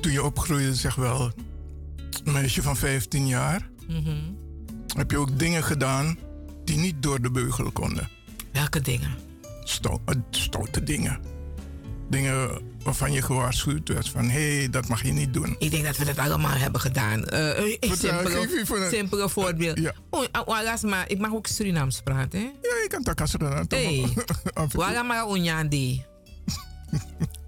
toen 0.00 0.12
je 0.12 0.22
opgroeide, 0.22 0.74
zeg 0.74 0.94
wel, 0.94 1.32
een 2.24 2.32
meisje 2.32 2.62
van 2.62 2.76
15 2.76 3.26
jaar, 3.26 3.68
mm 3.88 4.04
-hmm. 4.04 4.38
heb 4.96 5.10
je 5.10 5.18
ook 5.18 5.38
dingen 5.38 5.62
gedaan 5.62 6.18
die 6.64 6.76
niet 6.76 7.02
door 7.02 7.20
de 7.20 7.30
beugel 7.30 7.70
konden? 7.70 8.08
Welke 8.52 8.80
dingen? 8.80 9.16
stoute 10.30 10.82
dingen. 10.82 11.20
Dingen 12.10 12.62
waarvan 12.84 13.12
je 13.12 13.22
gewaarschuwd 13.22 13.88
werd 13.88 14.08
van 14.08 14.28
hé, 14.28 14.56
hey, 14.56 14.70
dat 14.70 14.88
mag 14.88 15.02
je 15.02 15.12
niet 15.12 15.34
doen? 15.34 15.56
Ik 15.58 15.70
denk 15.70 15.84
dat 15.84 15.96
we 15.96 16.04
dat 16.04 16.18
allemaal 16.18 16.56
hebben 16.56 16.80
gedaan. 16.80 17.24
Uh, 17.32 17.58
een 17.58 17.96
simpele, 17.96 18.88
simpele 18.90 19.28
voorbeeld. 19.28 19.78
Ja. 19.78 19.94
Oh, 20.10 20.82
maar 20.82 21.10
ik 21.10 21.18
mag 21.18 21.32
ook 21.32 21.46
Surinaams 21.46 22.00
praten. 22.00 22.38
Hè? 22.40 22.44
Ja, 22.44 22.84
ik 22.84 22.88
kan 22.88 23.02
takas 23.02 23.30
Surinaams. 23.30 23.66
Hey, 23.68 24.14
Waga 24.72 25.02
maar 25.02 25.26
onjandi. 25.26 26.04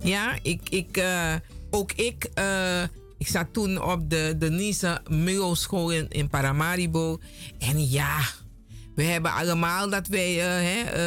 ja, 0.01 0.39
ik, 0.43 0.61
ik, 0.69 0.97
uh, 0.97 1.35
ook 1.71 1.93
ik, 1.93 2.29
uh, 2.39 2.83
ik 3.19 3.29
zat 3.29 3.47
toen 3.53 3.83
op 3.83 4.11
de 4.11 4.35
Denise 4.39 5.01
Milo 5.11 5.55
school 5.55 5.91
in, 5.91 6.09
in 6.09 6.29
Paramaribo. 6.29 7.19
En 7.59 7.91
ja, 7.91 8.19
we 8.95 9.03
hebben 9.03 9.33
allemaal 9.33 9.91
dat 9.91 10.07
wij 10.07 10.33
hè, 10.35 10.99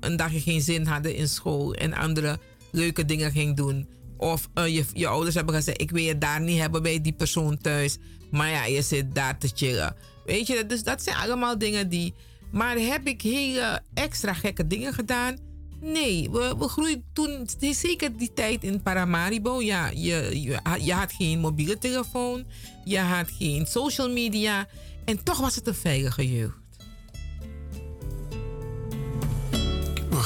een 0.00 0.16
dagje 0.16 0.40
geen 0.40 0.60
zin 0.60 0.86
hadden 0.86 1.14
in 1.14 1.28
school. 1.28 1.74
En 1.74 1.94
andere 1.94 2.38
leuke 2.70 3.04
dingen 3.04 3.30
ging 3.30 3.56
doen. 3.56 3.88
Of 4.16 4.48
uh, 4.54 4.66
je, 4.66 4.84
je 4.92 5.06
ouders 5.06 5.34
hebben 5.34 5.54
gezegd: 5.54 5.80
Ik 5.80 5.90
wil 5.90 6.02
je 6.02 6.18
daar 6.18 6.40
niet 6.40 6.60
hebben 6.60 6.82
bij 6.82 7.00
die 7.00 7.12
persoon 7.12 7.58
thuis. 7.58 7.98
Maar 8.30 8.50
ja, 8.50 8.64
je 8.64 8.82
zit 8.82 9.14
daar 9.14 9.38
te 9.38 9.50
chillen. 9.54 9.96
Weet 10.24 10.46
je, 10.46 10.66
dus 10.66 10.82
dat 10.82 11.02
zijn 11.02 11.16
allemaal 11.16 11.58
dingen 11.58 11.88
die. 11.88 12.14
Maar 12.52 12.78
heb 12.78 13.06
ik 13.06 13.22
hele 13.22 13.82
extra 13.94 14.32
gekke 14.32 14.66
dingen 14.66 14.94
gedaan? 14.94 15.36
Nee, 15.80 16.30
we, 16.30 16.54
we 16.58 16.68
groeiden 16.68 17.04
toen, 17.12 17.48
zeker 17.60 18.16
die 18.16 18.32
tijd 18.34 18.64
in 18.64 18.82
Paramaribo. 18.82 19.62
Ja, 19.62 19.90
je, 19.94 20.40
je, 20.42 20.60
je 20.80 20.92
had 20.92 21.12
geen 21.12 21.38
mobiele 21.38 21.78
telefoon, 21.78 22.44
je 22.84 22.98
had 22.98 23.30
geen 23.38 23.66
social 23.66 24.10
media. 24.10 24.66
En 25.04 25.22
toch 25.22 25.38
was 25.38 25.54
het 25.54 25.66
een 25.66 25.74
veilige 25.74 26.32
jeugd. 26.32 26.65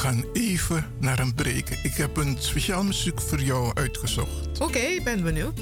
Gaan 0.01 0.25
even 0.33 0.85
naar 0.99 1.19
een 1.19 1.33
break. 1.33 1.69
Ik 1.69 1.93
heb 1.93 2.17
een 2.17 2.35
speciaal 2.39 2.83
muziek 2.83 3.21
voor 3.21 3.41
jou 3.41 3.71
uitgezocht. 3.73 4.59
Oké, 4.59 4.79
ik 4.79 5.03
ben 5.03 5.23
benieuwd. 5.23 5.59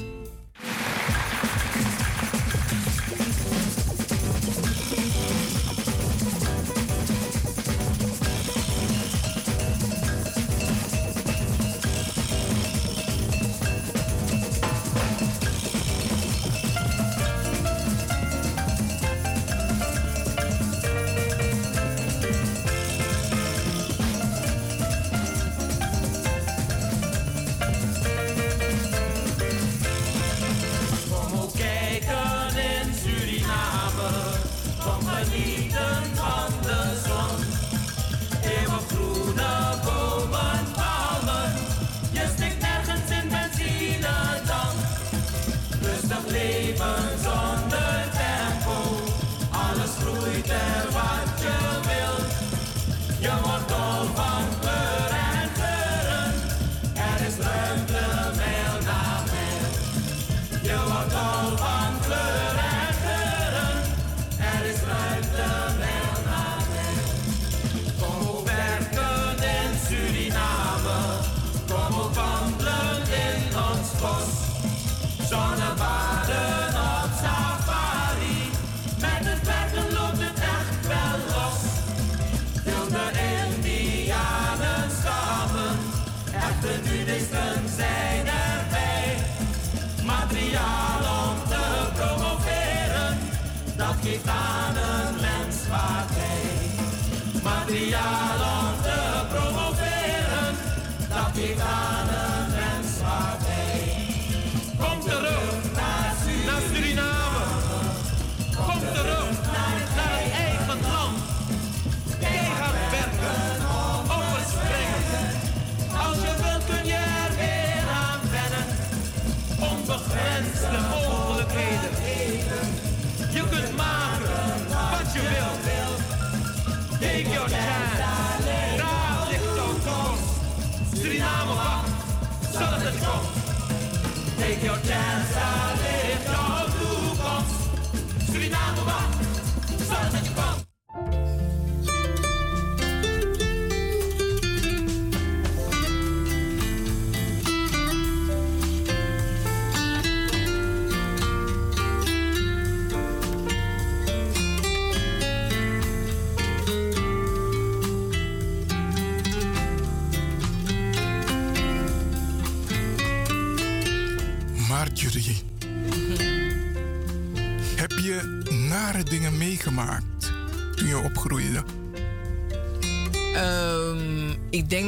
Take 134.38 134.62
your 134.64 134.76
chance. 134.78 135.39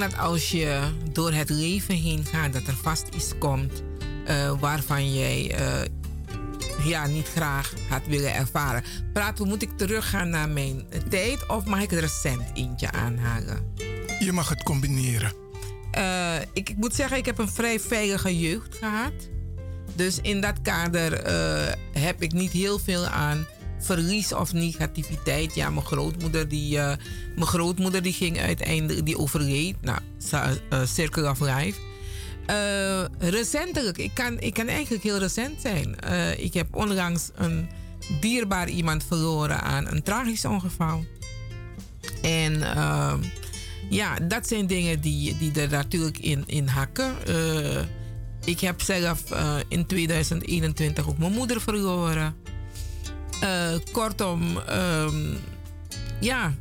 Dat 0.08 0.18
als 0.18 0.50
je 0.50 0.80
door 1.12 1.32
het 1.32 1.50
leven 1.50 1.94
heen 1.94 2.24
gaat, 2.24 2.52
dat 2.52 2.66
er 2.66 2.76
vast 2.76 3.08
iets 3.14 3.32
komt 3.38 3.82
uh, 4.28 4.60
waarvan 4.60 5.14
jij 5.14 5.60
uh, 5.60 6.88
ja, 6.88 7.06
niet 7.06 7.28
graag 7.28 7.72
had 7.88 8.00
willen 8.06 8.34
ervaren. 8.34 8.82
Praten, 9.12 9.48
moet 9.48 9.62
ik 9.62 9.70
teruggaan 9.76 10.28
naar 10.28 10.48
mijn 10.48 10.86
tijd 11.08 11.48
of 11.48 11.64
mag 11.64 11.82
ik 11.82 11.92
er 11.92 12.00
recent 12.00 12.42
eentje 12.54 12.92
aanhalen? 12.92 13.74
Je 14.18 14.32
mag 14.32 14.48
het 14.48 14.62
combineren. 14.62 15.32
Uh, 15.98 16.40
ik, 16.52 16.68
ik, 16.68 16.76
moet 16.76 16.94
zeggen, 16.94 17.16
ik 17.16 17.26
heb 17.26 17.38
een 17.38 17.48
vrij 17.48 17.80
veilige 17.80 18.38
jeugd 18.38 18.76
gehad. 18.76 19.12
Dus 19.94 20.18
in 20.22 20.40
dat 20.40 20.62
kader 20.62 21.12
heb 21.92 22.22
ik 22.22 22.32
niet 22.32 22.52
heel 22.52 22.78
veel 22.78 23.06
aan 23.06 23.46
verlies 23.82 24.32
of 24.32 24.52
negativiteit. 24.52 25.54
Ja, 25.54 25.70
mijn 25.70 25.86
grootmoeder 25.86 26.48
die, 26.48 26.76
uh, 26.76 26.92
mijn 27.34 27.46
grootmoeder 27.46 28.02
die 28.02 28.12
ging 28.12 28.40
uiteindelijk, 28.40 29.06
die 29.06 29.18
overleed. 29.18 29.76
Nou, 29.80 29.98
uh, 30.32 30.50
Circle 30.84 31.30
of 31.30 31.40
Life. 31.40 31.80
Uh, 32.50 33.04
recentelijk, 33.18 33.98
ik 33.98 34.10
kan, 34.14 34.40
ik 34.40 34.54
kan 34.54 34.68
eigenlijk 34.68 35.02
heel 35.02 35.18
recent 35.18 35.60
zijn. 35.60 35.96
ik 36.38 36.54
heb 36.54 36.76
onlangs 36.76 37.30
een 37.34 37.68
dierbaar 38.20 38.68
iemand 38.68 39.04
verloren 39.04 39.60
aan 39.60 39.86
een 39.86 40.02
tragisch 40.02 40.44
ongeval. 40.44 41.04
En 42.22 42.58
ja, 43.90 44.18
dat 44.28 44.48
zijn 44.48 44.66
dingen 44.66 45.00
die, 45.00 45.36
die 45.38 45.52
er 45.60 45.70
natuurlijk 45.70 46.18
in, 46.18 46.44
in 46.46 46.66
hakken. 46.66 47.14
ik 48.44 48.60
heb 48.60 48.80
zelf 48.80 49.22
in 49.68 49.86
2021 49.86 51.08
ook 51.08 51.18
mijn 51.18 51.32
moeder 51.32 51.60
verloren. 51.60 52.34
Uh, 53.42 53.74
kortom, 53.92 54.56
um, 54.56 55.38
ja, 56.20 56.54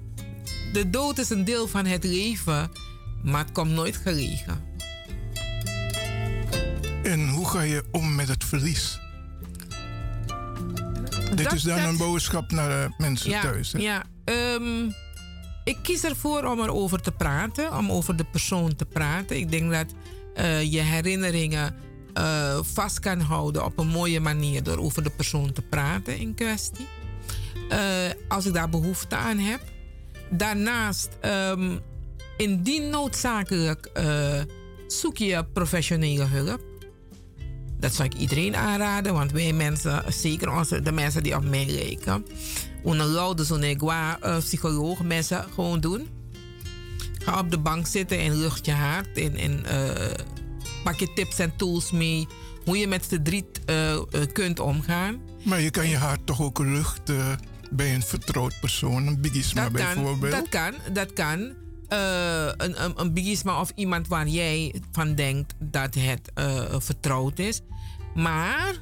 de 0.73 0.89
dood 0.89 1.17
is 1.17 1.29
een 1.29 1.43
deel 1.43 1.67
van 1.67 1.85
het 1.85 2.03
leven, 2.03 2.71
maar 3.23 3.43
het 3.43 3.51
komt 3.51 3.71
nooit 3.71 3.97
gelegen. 3.97 4.63
En 7.03 7.29
hoe 7.29 7.49
ga 7.49 7.61
je 7.61 7.83
om 7.91 8.15
met 8.15 8.27
het 8.27 8.43
verlies? 8.43 8.99
Dit 11.35 11.51
is 11.53 11.61
dan 11.61 11.79
een 11.79 11.97
boodschap 11.97 12.51
naar 12.51 12.69
de 12.69 12.93
mensen 12.97 13.41
thuis. 13.41 13.71
Hè? 13.71 13.79
Ja, 13.79 14.03
um, 14.25 14.93
ik 15.63 15.77
kies 15.81 16.03
ervoor 16.03 16.43
om 16.43 16.59
erover 16.59 17.01
te 17.01 17.11
praten, 17.11 17.77
om 17.77 17.91
over 17.91 18.15
de 18.15 18.23
persoon 18.23 18.75
te 18.75 18.85
praten. 18.85 19.37
Ik 19.37 19.51
denk 19.51 19.71
dat 19.71 19.93
uh, 20.35 20.71
je 20.71 20.79
herinneringen 20.79 21.75
uh, 22.17 22.59
vast 22.61 22.99
kan 22.99 23.19
houden 23.19 23.65
op 23.65 23.79
een 23.79 23.87
mooie 23.87 24.19
manier 24.19 24.63
door 24.63 24.77
over 24.77 25.03
de 25.03 25.09
persoon 25.09 25.53
te 25.53 25.61
praten 25.61 26.17
in 26.17 26.33
kwestie. 26.33 26.87
Uh, 27.71 27.77
als 28.27 28.45
ik 28.45 28.53
daar 28.53 28.69
behoefte 28.69 29.15
aan 29.15 29.37
heb. 29.37 29.61
Daarnaast, 30.29 31.09
um, 31.25 31.79
indien 32.37 32.89
noodzakelijk, 32.89 33.89
uh, 33.97 34.41
zoek 34.87 35.17
je 35.17 35.45
professionele 35.53 36.23
hulp. 36.23 36.61
Dat 37.79 37.93
zou 37.93 38.09
ik 38.09 38.17
iedereen 38.17 38.55
aanraden, 38.55 39.13
want 39.13 39.31
wij 39.31 39.53
mensen, 39.53 40.03
zeker 40.07 40.51
onze, 40.51 40.81
de 40.81 40.91
mensen 40.91 41.23
die 41.23 41.35
op 41.35 41.43
mij 41.43 41.65
lijken, 41.65 42.25
een 42.83 43.05
loude 43.05 43.43
zo'n 43.43 43.77
psycholoog 44.39 45.03
mensen 45.03 45.45
gewoon 45.53 45.79
doen. 45.79 46.07
Ga 47.23 47.39
op 47.39 47.51
de 47.51 47.57
bank 47.57 47.87
zitten 47.87 48.19
en 48.19 48.37
lucht 48.37 48.65
je 48.65 48.71
hart 48.71 49.17
en 49.17 49.65
pak 50.83 50.99
je 50.99 51.13
tips 51.13 51.39
en 51.39 51.55
tools 51.55 51.91
mee 51.91 52.27
hoe 52.65 52.77
je 52.77 52.87
met 52.87 53.05
verdriet 53.05 53.61
uh, 53.69 53.97
kunt 54.33 54.59
omgaan. 54.59 55.19
Maar 55.43 55.61
je 55.61 55.69
kan 55.69 55.89
je 55.89 55.97
hart 55.97 56.25
toch 56.25 56.41
ook 56.41 56.59
luchten 56.59 57.39
bij 57.71 57.95
een 57.95 58.01
vertrouwd 58.01 58.59
persoon, 58.59 59.07
een 59.07 59.21
bigisma 59.21 59.63
dat 59.63 59.71
bijvoorbeeld? 59.71 60.31
dat 60.31 60.49
kan, 60.49 60.73
dat 60.93 61.13
kan. 61.13 61.39
Uh, 61.39 62.45
een, 62.57 62.83
een, 62.83 62.93
een 62.95 63.13
bigisma 63.13 63.59
of 63.59 63.71
iemand 63.75 64.07
waar 64.07 64.27
jij 64.27 64.81
van 64.91 65.15
denkt 65.15 65.53
dat 65.59 65.95
het 65.95 66.31
vertrouwd 66.83 67.39
is. 67.39 67.61
Maar, 68.15 68.75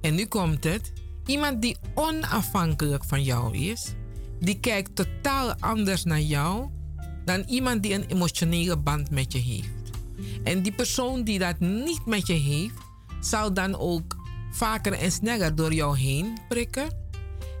en 0.00 0.14
nu 0.14 0.26
komt 0.26 0.64
het, 0.64 0.92
iemand 1.26 1.62
die 1.62 1.76
onafhankelijk 1.94 3.04
van 3.04 3.22
jou 3.22 3.56
is, 3.56 3.94
die 4.40 4.60
kijkt 4.60 4.96
totaal 4.96 5.54
anders 5.58 6.04
naar 6.04 6.20
jou 6.20 6.68
dan 7.24 7.42
iemand 7.46 7.82
die 7.82 7.94
een 7.94 8.06
emotionele 8.06 8.76
band 8.76 9.10
met 9.10 9.32
je 9.32 9.38
heeft. 9.38 9.79
En 10.44 10.62
die 10.62 10.72
persoon 10.72 11.22
die 11.22 11.38
dat 11.38 11.58
niet 11.58 12.06
met 12.06 12.26
je 12.26 12.32
heeft, 12.32 12.74
zal 13.20 13.54
dan 13.54 13.78
ook 13.78 14.16
vaker 14.50 14.92
en 14.92 15.12
sneller 15.12 15.54
door 15.54 15.72
jou 15.72 15.98
heen 15.98 16.38
prikken 16.48 16.88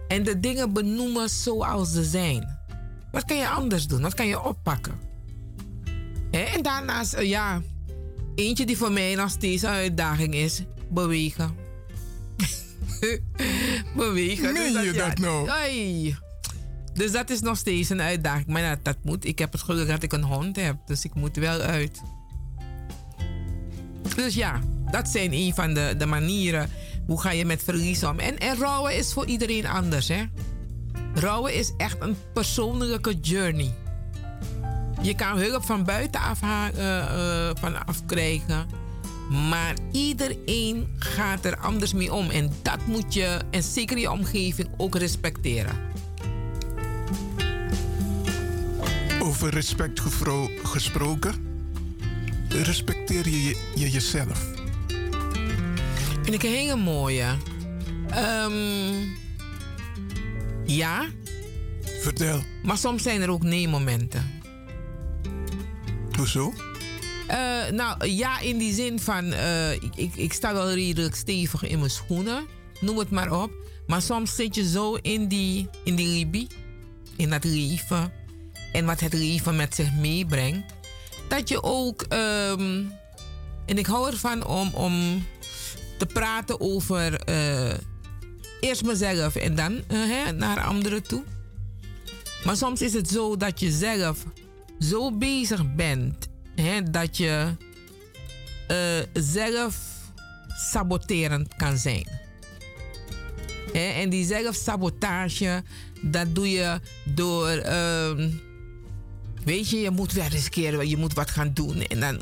en 0.08 0.22
de 0.22 0.40
dingen 0.40 0.72
benoemen 0.72 1.28
zoals 1.28 1.92
ze 1.92 2.04
zijn. 2.04 2.58
Wat 3.12 3.24
kan 3.24 3.36
je 3.36 3.48
anders 3.48 3.86
doen? 3.86 4.02
Wat 4.02 4.14
kan 4.14 4.26
je 4.26 4.42
oppakken? 4.42 4.98
En 6.30 6.62
daarnaast, 6.62 7.12
eh, 7.12 7.28
ja, 7.28 7.62
eentje 8.34 8.66
die 8.66 8.76
voor 8.76 8.92
mij 8.92 9.14
nog 9.14 9.30
steeds 9.30 9.62
een 9.62 9.68
uitdaging 9.68 10.34
is: 10.34 10.62
bewegen. 10.88 11.54
bewegen. 13.96 14.52
Meen 14.52 14.72
dus 14.72 14.84
je 14.84 14.92
dat, 14.92 15.18
nou? 15.18 15.46
Dus 16.94 17.12
dat 17.12 17.30
is 17.30 17.40
nog 17.40 17.56
steeds 17.56 17.88
een 17.88 18.00
uitdaging. 18.00 18.46
Maar 18.46 18.62
dat, 18.62 18.84
dat 18.84 18.96
moet. 19.02 19.24
Ik 19.24 19.38
heb 19.38 19.52
het 19.52 19.62
geluk 19.62 19.88
dat 19.88 20.02
ik 20.02 20.12
een 20.12 20.22
hond 20.22 20.56
heb. 20.56 20.76
Dus 20.86 21.04
ik 21.04 21.14
moet 21.14 21.36
wel 21.36 21.60
uit. 21.60 22.00
Dus 24.16 24.34
ja, 24.34 24.60
dat 24.90 25.08
zijn 25.08 25.32
een 25.32 25.54
van 25.54 25.74
de, 25.74 25.94
de 25.98 26.06
manieren. 26.06 26.70
Hoe 27.06 27.20
ga 27.20 27.30
je 27.30 27.44
met 27.44 27.62
verlies 27.62 28.04
om? 28.04 28.18
En, 28.18 28.38
en 28.38 28.56
rouwen 28.56 28.96
is 28.96 29.12
voor 29.12 29.26
iedereen 29.26 29.66
anders, 29.66 30.08
hè? 30.08 30.24
Rouwen 31.14 31.54
is 31.54 31.72
echt 31.76 31.96
een 32.00 32.16
persoonlijke 32.32 33.14
journey. 33.20 33.74
Je 35.02 35.14
kan 35.14 35.38
hulp 35.38 35.64
van 35.64 35.84
buitenaf 35.84 36.42
uh, 36.42 36.64
uh, 36.78 37.50
van 37.54 37.86
afkrijgen. 37.86 38.66
Maar 39.48 39.74
iedereen 39.92 40.88
gaat 40.98 41.44
er 41.44 41.56
anders 41.56 41.92
mee 41.92 42.12
om. 42.12 42.30
En 42.30 42.50
dat 42.62 42.86
moet 42.86 43.14
je, 43.14 43.38
en 43.50 43.62
zeker 43.62 43.98
je 43.98 44.10
omgeving, 44.10 44.68
ook 44.76 44.94
respecteren. 44.96 45.78
Over 49.22 49.50
respect 49.50 50.00
gesproken 50.62 51.49
respecteer 52.52 53.28
je, 53.28 53.56
je 53.74 53.90
jezelf? 53.90 54.48
Vind 56.22 56.34
ik 56.34 56.42
een 56.42 56.50
hele 56.50 56.76
mooie. 56.76 57.36
Um, 58.44 59.16
ja. 60.66 61.08
Vertel. 62.00 62.42
Maar 62.62 62.78
soms 62.78 63.02
zijn 63.02 63.20
er 63.20 63.30
ook 63.30 63.42
nee-momenten. 63.42 64.40
Hoezo? 66.16 66.52
Uh, 67.30 67.68
nou 67.70 68.06
ja, 68.06 68.40
in 68.40 68.58
die 68.58 68.74
zin 68.74 69.00
van, 69.00 69.24
uh, 69.24 69.72
ik, 69.72 69.94
ik, 69.94 70.14
ik, 70.14 70.32
sta 70.32 70.52
wel 70.52 70.72
redelijk 70.72 71.14
stevig 71.14 71.62
in 71.62 71.78
mijn 71.78 71.90
schoenen, 71.90 72.46
noem 72.80 72.98
het 72.98 73.10
maar 73.10 73.42
op. 73.42 73.50
Maar 73.86 74.02
soms 74.02 74.34
zit 74.34 74.54
je 74.54 74.68
zo 74.68 74.94
in 74.94 75.28
die, 75.28 75.68
in 75.84 75.94
die 75.94 76.08
libie, 76.08 76.46
in 77.16 77.30
dat 77.30 77.44
leven 77.44 78.12
en 78.72 78.84
wat 78.84 79.00
het 79.00 79.12
leven 79.12 79.56
met 79.56 79.74
zich 79.74 79.94
meebrengt 79.94 80.74
dat 81.30 81.48
je 81.48 81.62
ook. 81.62 82.06
Um, 82.12 82.92
en 83.66 83.78
ik 83.78 83.86
hou 83.86 84.10
ervan 84.10 84.46
om, 84.46 84.74
om 84.74 85.24
te 85.98 86.06
praten 86.06 86.60
over 86.60 87.28
uh, 87.28 87.72
eerst 88.60 88.84
mezelf 88.84 89.36
en 89.36 89.54
dan 89.54 89.82
hè, 89.86 90.32
naar 90.32 90.60
anderen 90.60 91.02
toe. 91.02 91.22
Maar 92.44 92.56
soms 92.56 92.82
is 92.82 92.92
het 92.92 93.08
zo 93.08 93.36
dat 93.36 93.60
je 93.60 93.70
zelf 93.70 94.24
zo 94.78 95.12
bezig 95.12 95.74
bent 95.74 96.28
hè, 96.54 96.82
dat 96.82 97.16
je 97.16 97.56
uh, 98.70 99.22
zelf 99.22 99.76
saboterend 100.48 101.56
kan 101.56 101.78
zijn. 101.78 102.08
Hè, 103.72 103.88
en 104.00 104.10
die 104.10 104.26
zelfsabotage, 104.26 105.62
dat 106.00 106.34
doe 106.34 106.50
je 106.50 106.80
door. 107.04 107.56
Uh, 107.56 108.26
Weet 109.44 109.70
je, 109.70 109.80
je 109.80 109.90
moet 109.90 110.12
weer 110.12 110.28
riskeren, 110.28 110.88
je 110.88 110.96
moet 110.96 111.14
wat 111.14 111.30
gaan 111.30 111.50
doen. 111.52 111.82
En 111.82 112.00
dan, 112.00 112.20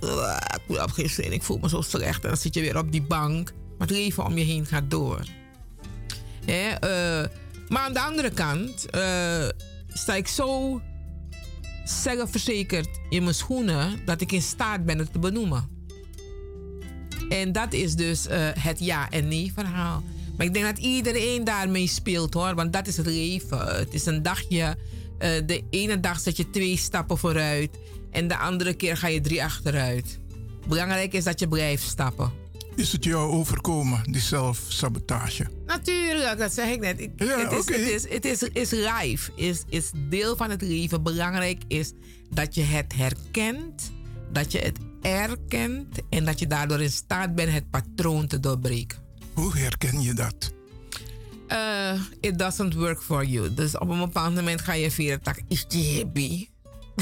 uh, 0.69 0.85
ik 0.97 1.11
zin, 1.11 1.33
ik 1.33 1.43
voel 1.43 1.59
me 1.59 1.69
zo 1.69 1.81
slecht. 1.81 2.23
En 2.23 2.29
dan 2.29 2.39
zit 2.39 2.55
je 2.55 2.61
weer 2.61 2.79
op 2.79 2.93
die 2.93 3.03
bank. 3.03 3.53
Maar 3.79 3.87
het 3.87 3.97
leven 3.97 4.25
om 4.25 4.39
je 4.39 4.45
heen 4.45 4.67
gaat 4.67 4.91
door. 4.91 5.21
Uh, 6.47 6.73
maar 7.69 7.83
aan 7.83 7.93
de 7.93 8.01
andere 8.01 8.31
kant 8.31 8.87
uh, 8.95 9.49
sta 9.93 10.15
ik 10.15 10.29
zo 10.29 10.81
zelfverzekerd 11.85 12.89
in 13.09 13.23
mijn 13.23 13.35
schoenen 13.35 14.01
dat 14.05 14.21
ik 14.21 14.33
in 14.33 14.43
staat 14.43 14.85
ben 14.85 14.99
het 14.99 15.13
te 15.13 15.19
benoemen. 15.19 15.69
En 17.29 17.53
dat 17.53 17.73
is 17.73 17.95
dus 17.95 18.27
het 18.59 18.79
ja 18.79 19.11
en 19.11 19.29
nee 19.29 19.53
verhaal. 19.55 20.03
Maar 20.37 20.47
ik 20.47 20.55
denk 20.55 20.65
dat 20.65 20.79
iedereen 20.79 21.45
daarmee 21.45 21.87
speelt 21.87 22.35
hoor, 22.35 22.55
want 22.55 22.73
dat 22.73 22.87
is 22.87 22.97
het 22.97 23.07
leven. 23.07 23.77
Het 23.77 23.95
is 23.95 24.07
een 24.07 24.23
dagje 24.23 24.77
uh, 25.21 25.47
de 25.47 25.63
ene 25.71 26.01
dag 26.01 26.21
zet 26.21 26.37
je 26.37 26.51
twee 26.51 26.77
stappen 26.77 27.19
vooruit 27.19 27.79
en 28.11 28.29
de 28.29 28.39
andere 28.39 28.75
keer 28.75 28.97
ga 28.97 29.07
je 29.07 29.21
drie 29.21 29.45
achteruit. 29.45 30.19
Belangrijk 30.69 31.13
is 31.13 31.25
dat 31.25 31.41
je 31.41 31.49
blijft 31.49 31.83
stappen. 31.83 32.33
Is 32.79 32.93
het 32.93 33.05
jou 33.05 33.33
overkomen, 33.33 34.13
die 34.13 34.21
zelfsabotage? 34.21 35.47
Natuurlijk, 35.67 36.39
dat 36.39 36.53
zeg 36.53 36.69
ik 36.69 36.81
net. 36.81 37.01
Ik, 37.01 37.11
Ja, 37.17 37.39
het 37.39 37.53
is, 37.53 37.61
oké. 37.61 37.73
het 37.73 37.89
is, 37.91 38.09
het 38.09 38.25
is, 38.25 38.43
is 38.43 38.73
is, 39.37 39.63
is 39.69 39.91
deel 40.09 40.37
van 40.37 40.51
het 40.51 40.63
leven. 40.63 41.03
Belangrijk 41.03 41.63
is 41.69 41.93
dat 42.31 42.55
je 42.55 42.63
het 42.63 42.95
herkent, 42.95 43.93
dat 44.33 44.53
je 44.53 44.59
het 44.59 44.79
erkent 45.03 45.99
en 46.11 46.25
dat 46.25 46.39
je 46.39 46.47
daardoor 46.47 46.81
in 46.81 46.91
staat 46.91 47.35
bent 47.35 47.53
het 47.53 47.71
patroon 47.71 48.27
te 48.27 48.41
doorbreken. 48.41 48.99
Hoe 49.33 49.57
herken 49.57 50.01
je 50.01 50.13
dat? 50.13 50.53
Uh, 51.53 52.01
it 52.21 52.39
doesn't 52.39 52.75
work 52.75 53.03
for 53.03 53.25
you. 53.25 53.55
Dus 53.55 53.79
op 53.79 53.89
een 53.89 53.99
bepaald 53.99 54.35
moment 54.35 54.61
ga 54.61 54.73
je 54.73 54.91
via 54.91 55.19
tak, 55.23 55.41
is 55.49 55.65
je 55.69 55.97
happy? 55.97 56.49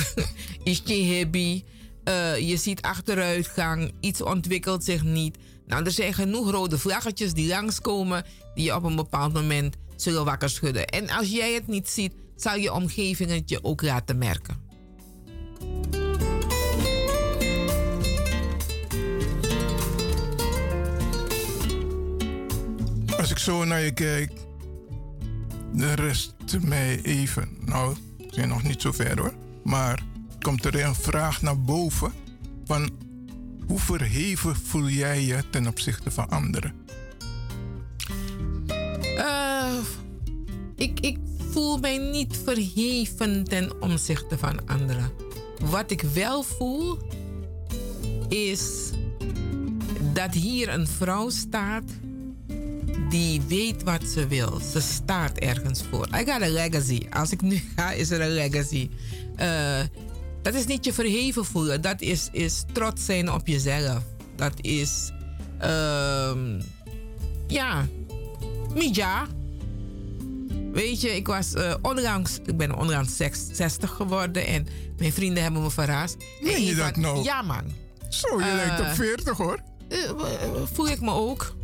is 0.64 0.82
je? 0.84 1.64
Uh, 2.08 2.38
je 2.38 2.56
ziet 2.56 2.82
achteruitgang, 2.82 3.92
iets 4.00 4.22
ontwikkelt 4.22 4.84
zich 4.84 5.02
niet. 5.02 5.38
Nou, 5.66 5.84
er 5.84 5.90
zijn 5.90 6.14
genoeg 6.14 6.50
rode 6.50 6.78
vlaggetjes 6.78 7.32
die 7.32 7.48
langskomen, 7.48 8.24
die 8.54 8.64
je 8.64 8.74
op 8.74 8.82
een 8.82 8.96
bepaald 8.96 9.32
moment 9.32 9.76
zullen 9.96 10.24
wakker 10.24 10.50
schudden. 10.50 10.86
En 10.86 11.10
als 11.10 11.28
jij 11.28 11.52
het 11.52 11.66
niet 11.66 11.88
ziet, 11.88 12.12
zal 12.36 12.56
je 12.56 12.72
omgeving 12.72 13.30
het 13.30 13.48
je 13.48 13.64
ook 13.64 13.82
laten 13.82 14.18
merken. 14.18 14.64
Als 23.26 23.34
ik 23.34 23.40
zo 23.40 23.64
naar 23.64 23.80
je 23.80 23.92
kijk, 23.92 24.32
de 25.72 25.92
rest 25.92 26.34
mij 26.60 27.02
even. 27.02 27.48
Nou, 27.60 27.96
we 28.18 28.26
zijn 28.30 28.48
nog 28.48 28.62
niet 28.62 28.80
zo 28.80 28.92
ver 28.92 29.20
hoor. 29.20 29.34
Maar 29.64 30.02
komt 30.40 30.64
er 30.64 30.84
een 30.84 30.94
vraag 30.94 31.42
naar 31.42 31.60
boven 31.60 32.12
van 32.64 32.90
hoe 33.66 33.78
verheven 33.78 34.56
voel 34.56 34.88
jij 34.88 35.22
je 35.22 35.50
ten 35.50 35.66
opzichte 35.66 36.10
van 36.10 36.28
anderen? 36.28 36.74
Uh, 39.02 39.74
ik, 40.76 41.00
ik 41.00 41.18
voel 41.50 41.78
mij 41.78 41.98
niet 41.98 42.40
verheven 42.44 43.44
ten 43.44 43.82
opzichte 43.82 44.38
van 44.38 44.66
anderen. 44.66 45.10
Wat 45.64 45.90
ik 45.90 46.02
wel 46.02 46.42
voel 46.42 46.98
is 48.28 48.90
dat 50.12 50.34
hier 50.34 50.68
een 50.68 50.86
vrouw 50.86 51.30
staat 51.30 51.84
die 53.08 53.42
weet 53.48 53.82
wat 53.82 54.04
ze 54.04 54.26
wil. 54.26 54.60
Ze 54.72 54.80
staat 54.80 55.38
ergens 55.38 55.82
voor. 55.90 56.08
I 56.14 56.24
got 56.24 56.42
a 56.42 56.48
legacy. 56.48 57.06
Als 57.10 57.30
ik 57.30 57.40
nu 57.42 57.62
ga, 57.76 57.92
is 57.92 58.10
er 58.10 58.20
een 58.20 58.34
legacy. 58.34 58.90
Uh, 59.40 59.80
dat 60.42 60.54
is 60.54 60.66
niet 60.66 60.84
je 60.84 60.92
verheven 60.92 61.44
voelen. 61.44 61.80
Dat 61.80 62.00
is, 62.00 62.28
is 62.32 62.64
trots 62.72 63.04
zijn 63.04 63.32
op 63.32 63.46
jezelf. 63.46 64.02
Dat 64.36 64.52
is. 64.60 65.12
Uh, 65.62 66.30
ja. 67.46 67.86
Mija. 68.74 69.26
Weet 70.72 71.00
je, 71.00 71.16
ik 71.16 71.26
was 71.26 71.54
uh, 71.54 71.74
onlangs. 71.82 72.38
Ik 72.44 72.56
ben 72.56 72.76
onlangs 72.76 73.16
60 73.52 73.90
geworden. 73.90 74.46
En 74.46 74.66
mijn 74.98 75.12
vrienden 75.12 75.42
hebben 75.42 75.62
me 75.62 75.70
verrast. 75.70 76.16
Meen 76.40 76.64
je 76.64 76.74
dat 76.74 76.96
nou? 76.96 77.22
Ja, 77.22 77.42
man. 77.42 77.64
Zo, 78.08 78.38
je 78.38 78.54
lijkt 78.54 78.80
op 78.80 78.86
40 78.86 79.36
hoor. 79.36 79.60
voel 80.72 80.88
ik 80.88 81.00
me 81.00 81.10
ook. 81.10 81.54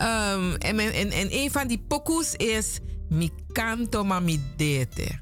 Um, 0.00 0.54
en, 0.54 0.78
en, 0.78 1.10
en 1.10 1.28
een 1.30 1.50
van 1.50 1.66
die 1.66 1.84
pokoes 1.88 2.34
is 2.34 2.80
Mi 3.08 3.30
canto 3.52 4.04
ma 4.04 4.20
mi 4.20 4.40
dete. 4.56 5.18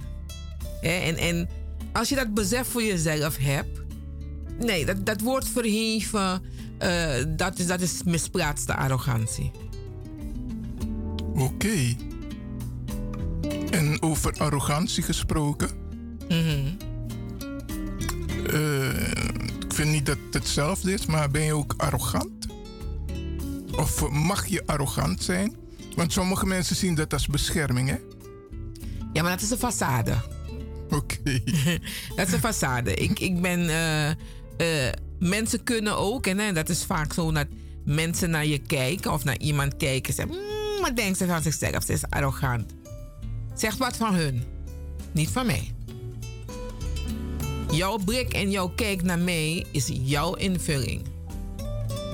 En, 0.80 1.16
en 1.16 1.48
als 1.92 2.08
je 2.08 2.14
dat 2.14 2.34
besef 2.34 2.66
voor 2.66 2.82
jezelf 2.82 3.36
hebt. 3.36 3.80
Nee, 4.58 4.84
dat, 4.84 5.06
dat 5.06 5.20
wordt 5.20 5.48
verheven. 5.48 6.42
Uh, 6.82 7.24
dat, 7.28 7.58
is, 7.58 7.66
dat 7.66 7.80
is 7.80 8.02
misplaatste 8.02 8.74
arrogantie. 8.74 9.50
Oké. 11.34 11.42
Okay. 11.42 11.96
En 13.70 14.02
over 14.02 14.34
arrogantie 14.38 15.02
gesproken. 15.02 15.70
Mm 16.28 16.42
-hmm. 16.42 16.76
uh, 18.52 18.88
ik 19.64 19.72
vind 19.74 19.90
niet 19.90 20.06
dat 20.06 20.18
het 20.24 20.34
hetzelfde 20.34 20.92
is, 20.92 21.06
maar 21.06 21.30
ben 21.30 21.42
je 21.42 21.54
ook 21.54 21.74
arrogant? 21.76 22.46
Of 23.76 24.08
mag 24.10 24.46
je 24.46 24.66
arrogant 24.66 25.22
zijn? 25.22 25.56
Want 25.94 26.12
sommige 26.12 26.46
mensen 26.46 26.76
zien 26.76 26.94
dat 26.94 27.12
als 27.12 27.26
bescherming, 27.26 27.88
hè? 27.88 27.96
Ja, 29.12 29.22
maar 29.22 29.30
dat 29.30 29.42
is 29.42 29.50
een 29.50 29.72
façade. 29.72 30.12
Oké. 30.90 30.94
Okay. 30.94 31.42
dat 32.16 32.26
is 32.26 32.32
een 32.32 32.54
façade. 32.54 32.94
Ik, 32.94 33.20
ik 33.20 33.40
ben. 33.40 33.60
Uh, 33.60 34.08
uh, 34.08 34.92
mensen 35.18 35.62
kunnen 35.62 35.96
ook, 35.96 36.26
en 36.26 36.38
hè, 36.38 36.52
dat 36.52 36.68
is 36.68 36.84
vaak 36.84 37.12
zo 37.12 37.32
dat 37.32 37.46
mensen 37.84 38.30
naar 38.30 38.46
je 38.46 38.58
kijken 38.58 39.12
of 39.12 39.24
naar 39.24 39.38
iemand 39.38 39.76
kijken 39.76 40.08
en 40.08 40.14
zeggen: 40.14 40.34
mmm, 40.34 40.80
wat 40.80 40.96
denkt 40.96 41.18
ze 41.18 41.26
van 41.26 41.42
zichzelf? 41.42 41.84
Ze 41.84 41.92
is 41.92 42.10
arrogant. 42.10 42.72
Zeg 43.54 43.76
wat 43.76 43.96
van 43.96 44.14
hun, 44.14 44.44
niet 45.12 45.28
van 45.28 45.46
mij. 45.46 45.74
Jouw 47.70 47.98
blik 48.04 48.32
en 48.32 48.50
jouw 48.50 48.68
kijk 48.68 49.02
naar 49.02 49.18
mij 49.18 49.66
is 49.72 49.90
jouw 49.92 50.34
invulling. 50.34 51.02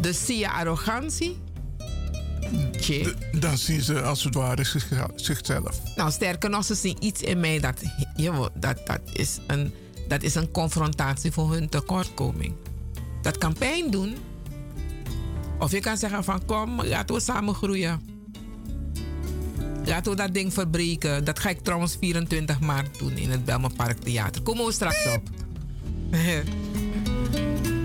Dus 0.01 0.27
zie 0.27 0.39
je 0.39 0.51
arrogantie? 0.51 1.39
De, 2.53 3.15
dan 3.39 3.59
zien 3.59 3.81
ze 3.81 4.03
als 4.03 4.25
het 4.25 4.35
ware 4.35 4.65
zichzelf. 5.15 5.81
Nou, 5.97 6.11
sterker 6.11 6.51
nog, 6.51 6.65
ze 6.65 6.75
zien 6.75 6.97
iets 7.01 7.23
in 7.23 7.41
mij 7.41 7.61
dat, 7.61 7.83
dat, 8.55 8.87
dat, 8.87 9.01
is, 9.13 9.39
een, 9.47 9.75
dat 10.09 10.23
is 10.23 10.35
een 10.35 10.51
confrontatie 10.51 11.33
voor 11.33 11.53
hun 11.53 11.69
tekortkoming. 11.69 12.55
Dat 13.23 13.39
kan 13.39 13.53
pijn 13.53 13.91
doen. 13.91 14.17
Of 15.59 15.71
je 15.71 15.81
kan 15.81 15.97
zeggen 15.97 16.25
van 16.25 16.45
kom, 16.45 16.83
laten 16.85 17.15
we 17.15 17.21
samen 17.21 17.55
groeien. 17.55 18.01
Laten 19.85 20.11
we 20.11 20.17
dat 20.17 20.35
ding 20.35 20.53
verbreken. 20.53 21.25
Dat 21.25 21.39
ga 21.39 21.49
ik 21.49 21.61
trouwens 21.61 21.97
24 22.01 22.61
maart 22.61 22.99
doen 22.99 23.17
in 23.17 23.31
het 23.31 23.45
Belmer 23.45 23.73
Park 23.77 23.99
Theater. 23.99 24.43
Komen 24.43 24.67
we 24.67 24.73
straks 24.73 25.07
op. 25.07 25.23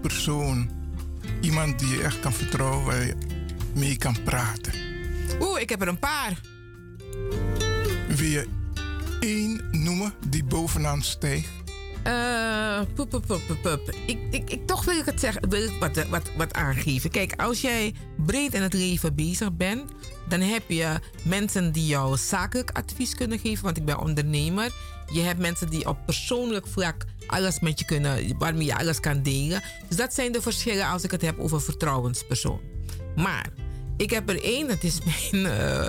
persoon. 0.00 0.70
Iemand 1.40 1.78
die 1.78 1.88
je 1.88 2.02
echt 2.02 2.20
kan 2.20 2.32
vertrouwen, 2.32 2.84
waar 2.84 3.06
je 3.06 3.16
mee 3.74 3.96
kan 3.96 4.16
praten. 4.24 4.72
Oeh, 5.40 5.60
ik 5.60 5.68
heb 5.68 5.80
er 5.80 5.88
een 5.88 5.98
paar. 5.98 6.40
Wil 8.08 8.28
je 8.28 8.46
één 9.20 9.68
noemen 9.70 10.12
die 10.28 10.44
bovenaan 10.44 11.02
stijgt? 11.02 11.48
Uh, 12.06 12.80
pup, 12.94 13.10
pup, 13.10 13.26
pup, 13.26 13.62
pup. 13.62 13.94
Ik, 14.06 14.18
ik, 14.30 14.50
ik, 14.50 14.66
toch 14.66 14.84
wil 14.84 14.98
ik 14.98 15.04
het 15.04 15.20
zeggen, 15.20 15.48
wil 15.48 15.62
ik 15.62 15.76
wat, 15.80 16.08
wat, 16.08 16.30
wat 16.36 16.52
aangeven. 16.52 17.10
Kijk, 17.10 17.42
als 17.42 17.60
jij 17.60 17.94
breed 18.26 18.54
in 18.54 18.62
het 18.62 18.72
leven 18.72 19.14
bezig 19.14 19.52
bent, 19.52 19.90
dan 20.28 20.40
heb 20.40 20.62
je 20.68 21.00
mensen 21.24 21.72
die 21.72 21.86
jou 21.86 22.16
zakelijk 22.16 22.70
advies 22.70 23.14
kunnen 23.14 23.38
geven, 23.38 23.64
want 23.64 23.76
ik 23.76 23.84
ben 23.84 23.98
ondernemer. 23.98 24.72
Je 25.12 25.20
hebt 25.20 25.38
mensen 25.38 25.70
die 25.70 25.88
op 25.88 25.98
persoonlijk 26.04 26.66
vlak 26.66 27.04
alles 27.26 27.60
met 27.60 27.78
je 27.78 27.84
kunnen, 27.84 28.38
waarmee 28.38 28.66
je 28.66 28.76
alles 28.76 29.00
kan 29.00 29.22
delen. 29.22 29.62
Dus 29.88 29.96
dat 29.96 30.14
zijn 30.14 30.32
de 30.32 30.42
verschillen 30.42 30.86
als 30.86 31.04
ik 31.04 31.10
het 31.10 31.22
heb 31.22 31.38
over 31.38 31.62
vertrouwenspersoon. 31.62 32.60
Maar 33.16 33.48
ik 33.96 34.10
heb 34.10 34.28
er 34.28 34.44
één, 34.44 34.68
dat 34.68 34.82
is 34.82 34.98
mijn, 35.32 35.44
uh, 35.44 35.86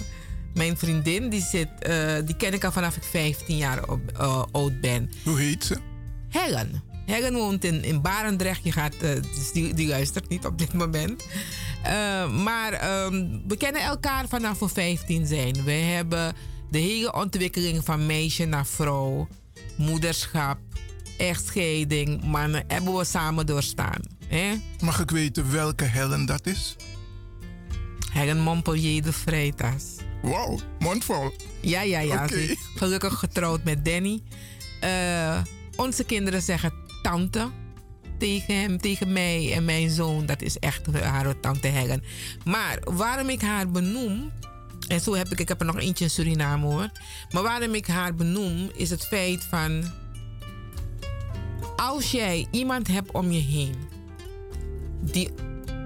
mijn 0.53 0.77
vriendin. 0.77 1.29
Die, 1.29 1.41
zit, 1.41 1.69
uh, 1.87 2.13
die 2.25 2.35
ken 2.35 2.53
ik 2.53 2.63
al 2.63 2.71
vanaf 2.71 2.95
ik 2.95 3.03
15 3.03 3.57
jaar 3.57 3.89
op, 3.89 3.99
uh, 4.19 4.43
oud 4.51 4.81
ben. 4.81 5.11
Hoe 5.23 5.39
heet 5.39 5.63
ze? 5.63 5.77
Helen. 6.29 6.83
Helen 7.05 7.33
woont 7.33 7.63
in, 7.63 7.83
in 7.83 8.01
Barendrecht. 8.01 8.63
Je 8.63 8.71
gaat, 8.71 8.99
dus 8.99 9.51
die, 9.53 9.73
die 9.73 9.87
luistert 9.87 10.29
niet 10.29 10.45
op 10.45 10.57
dit 10.57 10.73
moment. 10.73 11.23
maar 12.43 13.03
um, 13.05 13.43
we 13.47 13.57
kennen 13.57 13.81
elkaar 13.81 14.27
vanaf 14.27 14.59
we 14.59 14.69
15 14.69 15.27
zijn. 15.27 15.63
We 15.63 15.71
hebben 15.71 16.35
de 16.71 16.79
hele 16.79 17.13
ontwikkeling 17.13 17.85
van 17.85 18.05
meisje 18.05 18.45
naar 18.45 18.65
vrouw, 18.65 19.27
moederschap, 19.75 20.57
echtscheiding, 21.17 22.23
mannen, 22.23 22.63
hebben 22.67 22.97
we 22.97 23.03
samen 23.03 23.45
doorstaan. 23.45 24.01
Hè? 24.27 24.53
Mag 24.79 24.99
ik 24.99 25.11
weten 25.11 25.51
welke 25.51 25.83
Helen 25.83 26.25
dat 26.25 26.45
is? 26.45 26.75
Helen 28.11 28.39
Montpellier 28.39 29.01
de 29.01 29.13
Freitas. 29.13 29.83
Wauw, 30.21 30.59
mondvol. 30.79 31.31
Ja, 31.61 31.81
ja, 31.81 31.99
ja. 31.99 32.23
Okay. 32.23 32.57
Gelukkig 32.75 33.19
getrouwd 33.19 33.63
met 33.63 33.85
Danny. 33.85 34.21
Uh, 34.83 35.41
onze 35.75 36.03
kinderen 36.03 36.41
zeggen 36.41 36.73
tante 37.01 37.49
tegen 38.17 38.55
hem, 38.55 38.77
tegen 38.77 39.13
mij 39.13 39.53
en 39.53 39.65
mijn 39.65 39.89
zoon. 39.89 40.25
Dat 40.25 40.41
is 40.41 40.57
echt 40.57 40.85
haar 40.93 41.39
tante 41.39 41.67
Helen. 41.67 42.03
Maar 42.45 42.79
waarom 42.83 43.29
ik 43.29 43.41
haar 43.41 43.69
benoem, 43.71 44.31
en 44.91 44.99
zo 44.99 45.15
heb 45.15 45.27
ik, 45.31 45.39
ik 45.39 45.47
heb 45.47 45.59
er 45.59 45.65
nog 45.65 45.79
eentje 45.79 46.03
in 46.03 46.09
Suriname 46.09 46.65
hoor. 46.65 46.89
Maar 47.31 47.43
waarom 47.43 47.73
ik 47.73 47.87
haar 47.87 48.15
benoem, 48.15 48.69
is 48.73 48.89
het 48.89 49.07
feit 49.07 49.43
van. 49.43 49.83
Als 51.75 52.11
jij 52.11 52.47
iemand 52.51 52.87
hebt 52.87 53.11
om 53.11 53.31
je 53.31 53.41
heen 53.41 53.75
die 54.99 55.29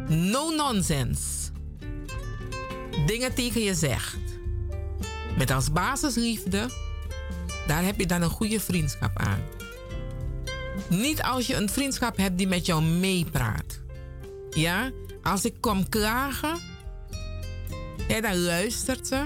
no 0.08 0.50
nonsense 0.50 1.52
dingen 3.06 3.34
tegen 3.34 3.62
je 3.62 3.74
zegt, 3.74 4.18
met 5.38 5.52
als 5.52 5.72
basisliefde, 5.72 6.70
daar 7.68 7.84
heb 7.84 8.00
je 8.00 8.06
dan 8.06 8.22
een 8.22 8.30
goede 8.30 8.60
vriendschap 8.60 9.18
aan. 9.18 9.42
Niet 10.90 11.22
als 11.22 11.48
je 11.48 11.56
een 11.56 11.70
vriendschap 11.70 12.18
hebt 12.18 12.38
die 12.38 12.48
met 12.48 12.66
jou 12.66 12.84
meepraat. 12.84 13.80
Ja, 14.50 14.92
als 15.22 15.46
ik 15.46 15.54
kom 15.60 15.90
klagen 15.90 16.60
ja, 18.08 18.22
dan 18.22 18.38
luistert 18.38 19.08
ze. 19.08 19.26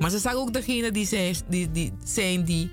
Maar 0.00 0.10
ze 0.10 0.18
zijn 0.18 0.34
ook 0.34 0.52
degene 0.52 0.90
die 0.90 1.06
zijn 1.06 1.34
die, 1.48 1.70
die, 1.70 1.92
zijn 2.04 2.44
die 2.44 2.70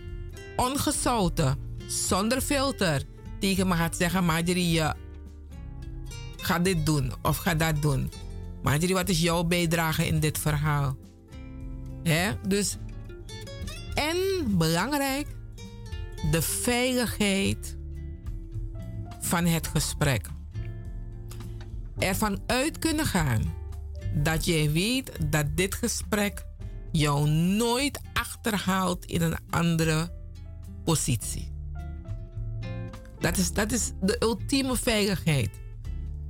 ongezouten, 0.55 1.57
zonder 1.87 2.41
filter, 2.41 3.03
tegen 3.39 3.67
me 3.67 3.75
gaat 3.75 3.97
zeggen: 3.97 4.25
Marjorie, 4.25 4.71
je 4.71 4.93
ga 6.37 6.59
dit 6.59 6.85
doen 6.85 7.13
of 7.21 7.37
ga 7.37 7.55
dat 7.55 7.81
doen. 7.81 8.11
Marjorie, 8.63 8.95
wat 8.95 9.09
is 9.09 9.21
jouw 9.21 9.43
bijdrage 9.43 10.07
in 10.07 10.19
dit 10.19 10.37
verhaal? 10.37 10.97
Dus, 12.47 12.77
en 13.93 14.17
belangrijk, 14.47 15.27
de 16.31 16.41
veiligheid 16.41 17.77
van 19.19 19.45
het 19.45 19.67
gesprek. 19.67 20.27
Ervan 21.97 22.39
uit 22.45 22.79
kunnen 22.79 23.05
gaan 23.05 23.62
dat 24.13 24.45
jij 24.45 24.71
weet 24.71 25.11
dat 25.31 25.45
dit 25.55 25.75
gesprek 25.75 26.45
jou 26.91 27.29
nooit 27.29 28.01
achterhaalt 28.13 29.05
in 29.05 29.21
een 29.21 29.37
andere 29.49 30.11
positie. 30.83 31.51
Dat 33.19 33.37
is, 33.37 33.51
dat 33.51 33.71
is 33.71 33.91
de 34.01 34.15
ultieme 34.19 34.75
veiligheid. 34.75 35.49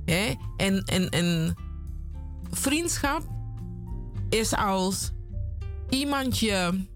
Hè? 0.04 0.34
En, 0.56 0.82
en, 0.84 1.08
en 1.08 1.54
vriendschap 2.50 3.22
is 4.28 4.54
als 4.54 5.12
iemand 5.88 6.38
je 6.38 6.86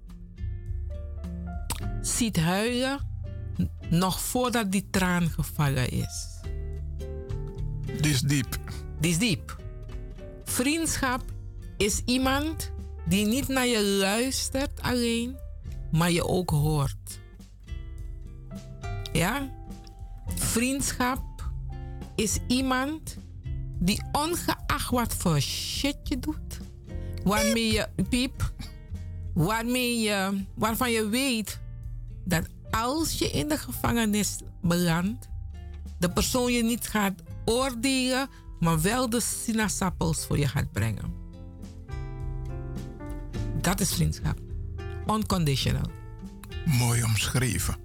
ziet 2.01 2.37
huilen 2.37 3.07
nog 3.91 4.21
voordat 4.21 4.73
die 4.73 4.87
traan 4.91 5.29
gevallen 5.29 5.91
is. 5.91 6.41
Die 8.01 8.13
is 8.13 8.21
diep. 8.21 8.59
Die 9.01 9.11
is 9.11 9.19
diep. 9.19 9.58
Vriendschap 10.49 11.23
is 11.77 12.03
iemand 12.05 12.71
die 13.07 13.27
niet 13.27 13.49
naar 13.49 13.67
je 13.67 13.85
luistert 13.85 14.81
alleen, 14.83 15.37
maar 15.93 16.11
je 16.11 16.27
ook 16.27 16.51
hoort. 16.51 17.21
Ja? 19.13 19.51
Vriendschap 20.35 21.23
is 22.15 22.39
iemand 22.47 23.17
die 23.79 24.03
ongeacht 24.13 24.91
wat 24.91 25.15
voor 25.15 25.41
shit 25.41 25.97
je 26.03 26.19
doet, 26.19 26.59
waarmee 27.25 27.73
je 27.73 27.89
piep, 28.09 28.53
waarmee 29.35 29.99
je, 29.99 30.45
waarvan 30.55 30.91
je 30.91 31.09
weet 31.09 31.61
dat 32.25 32.47
als 32.71 33.19
je 33.19 33.31
in 33.31 33.49
de 33.49 33.59
gevangenis 33.59 34.39
belandt, 34.63 35.29
de 35.99 36.11
persoon 36.11 36.53
je 36.53 36.63
niet 36.63 36.87
gaat 36.87 37.23
oordelen, 37.45 38.29
maar 38.61 38.81
wel 38.81 39.11
de 39.11 39.21
sinaasappels 39.21 40.27
voor 40.27 40.39
je 40.39 40.49
gaat 40.49 40.73
brengen. 40.73 41.15
Dat 43.61 43.81
is 43.81 43.95
vriendschap. 43.95 44.39
Unconditional. 45.07 45.91
Mooi 46.65 47.03
omschreven. 47.05 47.77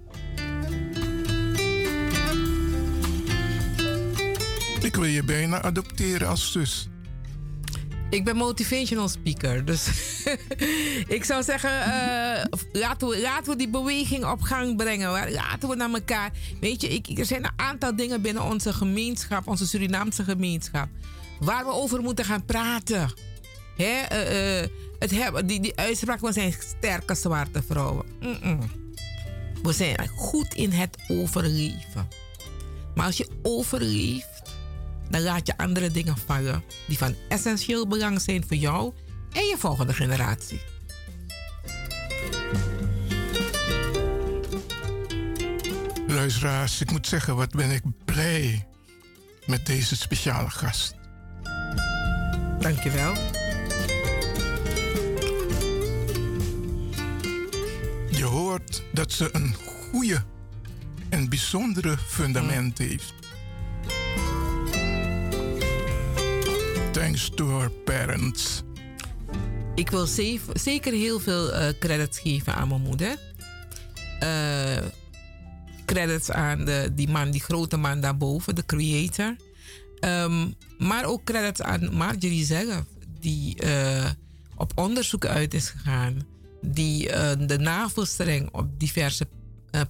Ik 4.80 4.94
wil 4.94 5.04
je 5.04 5.22
bijna 5.24 5.62
adopteren 5.62 6.28
als 6.28 6.52
zus. 6.52 6.88
Ik 8.14 8.24
ben 8.24 8.36
motivational 8.36 9.08
speaker. 9.08 9.64
Dus 9.64 9.88
ik 11.16 11.24
zou 11.24 11.42
zeggen, 11.42 11.70
uh, 11.70 12.44
laten, 12.72 13.08
we, 13.08 13.40
we 13.44 13.56
die 13.56 13.68
beweging 13.68 14.24
op 14.24 14.40
gang 14.40 14.76
brengen. 14.76 15.32
Laten 15.32 15.68
we 15.68 15.74
naar 15.74 15.92
elkaar. 15.92 16.30
Weet 16.60 16.80
je, 16.80 16.88
ik, 16.88 17.18
er 17.18 17.24
zijn 17.24 17.44
een 17.44 17.52
aantal 17.56 17.96
dingen 17.96 18.22
binnen 18.22 18.42
onze 18.42 18.72
gemeenschap, 18.72 19.46
onze 19.48 19.66
Surinaamse 19.66 20.24
gemeenschap, 20.24 20.88
waar 21.40 21.64
we 21.64 21.70
over 21.70 22.02
moeten 22.02 22.24
gaan 22.24 22.44
praten. 22.44 23.08
Hè? 23.76 24.02
Uh, 24.12 24.60
uh, 24.60 24.68
het 24.98 25.10
hebben, 25.10 25.46
die, 25.46 25.60
die 25.60 25.76
uitspraak, 25.76 26.20
we 26.20 26.32
zijn 26.32 26.54
sterke 26.78 27.14
zwarte 27.14 27.62
vrouwen. 27.62 28.06
We 29.62 29.72
zijn 29.72 30.08
goed 30.08 30.54
in 30.54 30.70
het 30.70 30.96
overleven. 31.08 32.08
Maar 32.94 33.06
als 33.06 33.16
je 33.16 33.28
overleeft 33.42 34.33
dan 35.14 35.22
laat 35.22 35.46
je 35.46 35.56
andere 35.56 35.90
dingen 35.90 36.16
vallen 36.26 36.64
die 36.86 36.98
van 36.98 37.14
essentieel 37.28 37.86
belang 37.88 38.20
zijn 38.20 38.44
voor 38.46 38.56
jou 38.56 38.92
en 39.32 39.44
je 39.44 39.56
volgende 39.58 39.92
generatie. 39.92 40.60
Luisteraars, 46.06 46.80
ik 46.80 46.90
moet 46.90 47.06
zeggen, 47.06 47.36
wat 47.36 47.50
ben 47.50 47.70
ik 47.70 47.82
blij 48.04 48.66
met 49.46 49.66
deze 49.66 49.96
speciale 49.96 50.50
gast. 50.50 50.94
Dankjewel. 52.58 53.14
Je 58.10 58.24
hoort 58.24 58.82
dat 58.92 59.12
ze 59.12 59.28
een 59.32 59.54
goede 59.54 60.22
en 61.08 61.28
bijzondere 61.28 61.96
fundament 61.98 62.78
heeft. 62.78 63.23
Thanks 66.94 67.30
to 67.34 67.58
her 67.58 67.70
parents. 67.70 68.62
Ik 69.74 69.90
wil 69.90 70.06
zeker 70.54 70.92
heel 70.92 71.20
veel 71.20 71.52
uh, 71.52 71.68
credits 71.78 72.18
geven 72.18 72.54
aan 72.54 72.68
mijn 72.68 72.80
moeder. 72.80 73.18
Uh, 74.22 74.76
credits 75.84 76.30
aan 76.30 76.64
de, 76.64 76.90
die 76.92 77.08
man, 77.08 77.30
die 77.30 77.40
grote 77.40 77.76
man 77.76 78.00
daarboven, 78.00 78.54
de 78.54 78.66
creator. 78.66 79.36
Um, 80.00 80.54
maar 80.78 81.04
ook 81.04 81.24
credits 81.24 81.62
aan 81.62 81.94
Marjorie 81.94 82.44
zelf, 82.44 82.84
die 83.20 83.64
uh, 83.64 84.10
op 84.56 84.72
onderzoek 84.74 85.26
uit 85.26 85.54
is 85.54 85.68
gegaan. 85.68 86.26
Die 86.60 87.06
de 87.46 87.58
navelstreng 87.58 88.48
op 88.52 88.66
diverse 88.78 89.26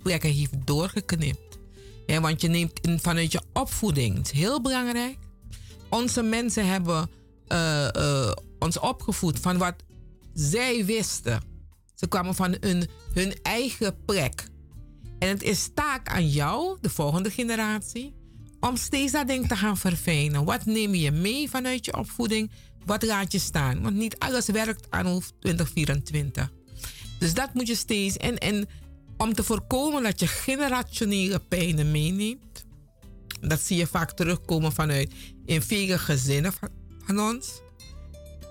plekken 0.02 0.32
heeft 0.32 0.52
doorgeknipt. 0.64 1.58
Ja, 2.06 2.20
want 2.20 2.40
je 2.40 2.48
neemt 2.48 2.80
in, 2.80 2.98
vanuit 3.00 3.32
je 3.32 3.42
opvoeding, 3.52 4.18
is 4.24 4.30
heel 4.30 4.60
belangrijk 4.60 5.16
onze 5.94 6.22
mensen 6.22 6.66
hebben 6.66 7.10
uh, 7.48 7.88
uh, 7.96 8.32
ons 8.58 8.78
opgevoed 8.78 9.38
van 9.38 9.58
wat 9.58 9.74
zij 10.32 10.84
wisten. 10.84 11.42
Ze 11.94 12.06
kwamen 12.06 12.34
van 12.34 12.56
hun, 12.60 12.88
hun 13.12 13.34
eigen 13.42 14.04
plek. 14.04 14.44
En 15.18 15.28
het 15.28 15.42
is 15.42 15.70
taak 15.74 16.08
aan 16.08 16.28
jou, 16.28 16.78
de 16.80 16.90
volgende 16.90 17.30
generatie, 17.30 18.14
om 18.60 18.76
steeds 18.76 19.12
dat 19.12 19.26
ding 19.28 19.48
te 19.48 19.56
gaan 19.56 19.76
verfijnen. 19.76 20.44
Wat 20.44 20.64
neem 20.64 20.94
je 20.94 21.10
mee 21.10 21.50
vanuit 21.50 21.84
je 21.84 21.96
opvoeding? 21.96 22.50
Wat 22.84 23.02
laat 23.02 23.32
je 23.32 23.38
staan? 23.38 23.82
Want 23.82 23.96
niet 23.96 24.18
alles 24.18 24.46
werkt 24.46 24.86
aan 24.90 25.20
2024. 25.38 26.52
Dus 27.18 27.34
dat 27.34 27.54
moet 27.54 27.66
je 27.66 27.74
steeds. 27.74 28.16
En, 28.16 28.38
en 28.38 28.66
om 29.16 29.34
te 29.34 29.42
voorkomen 29.42 30.02
dat 30.02 30.20
je 30.20 30.26
generationele 30.26 31.38
pijnen 31.38 31.90
meeneemt. 31.90 32.53
Dat 33.48 33.60
zie 33.60 33.76
je 33.76 33.86
vaak 33.86 34.12
terugkomen 34.12 34.72
vanuit 34.72 35.12
in 35.44 35.62
vele 35.62 35.98
gezinnen 35.98 36.52
van, 36.52 36.68
van 37.04 37.20
ons. 37.20 37.62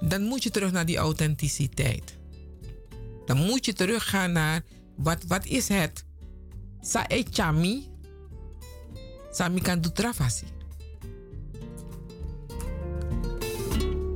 Dan 0.02 0.22
moet 0.22 0.44
je 0.44 0.50
terug 0.50 0.72
naar 0.72 0.86
die 0.86 0.98
authenticiteit. 0.98 2.18
Dan 3.26 3.38
moet 3.38 3.66
je 3.66 3.74
teruggaan 3.74 4.32
naar 4.32 4.62
wat, 4.96 5.24
wat 5.28 5.46
is 5.46 5.68
het? 5.68 6.06
Sa 6.82 7.06
e 7.08 7.24
chami. 7.30 7.88
Sami 9.32 9.62
kan 9.62 9.82
doen 9.82 9.92
travasi. 9.92 10.46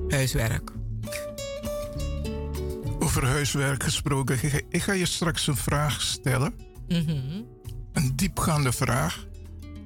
Huiswerk. 0.08 0.72
Over 3.00 3.26
huiswerk 3.26 3.84
gesproken. 3.84 4.40
Ik 4.70 4.82
ga 4.82 4.94
je 4.94 5.06
straks 5.06 5.48
een 5.48 5.56
vraag 5.56 6.02
stellen. 6.02 6.54
Mhm. 6.88 7.42
Een 7.94 8.16
diepgaande 8.16 8.72
vraag. 8.72 9.26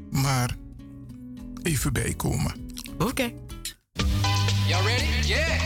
Maar 0.09 0.55
even 1.63 1.93
bijkomen. 1.93 2.53
Oké. 2.97 3.03
Okay. 3.03 3.33
Y'all 4.67 4.83
ready? 4.83 5.05
Yeah. 5.25 5.59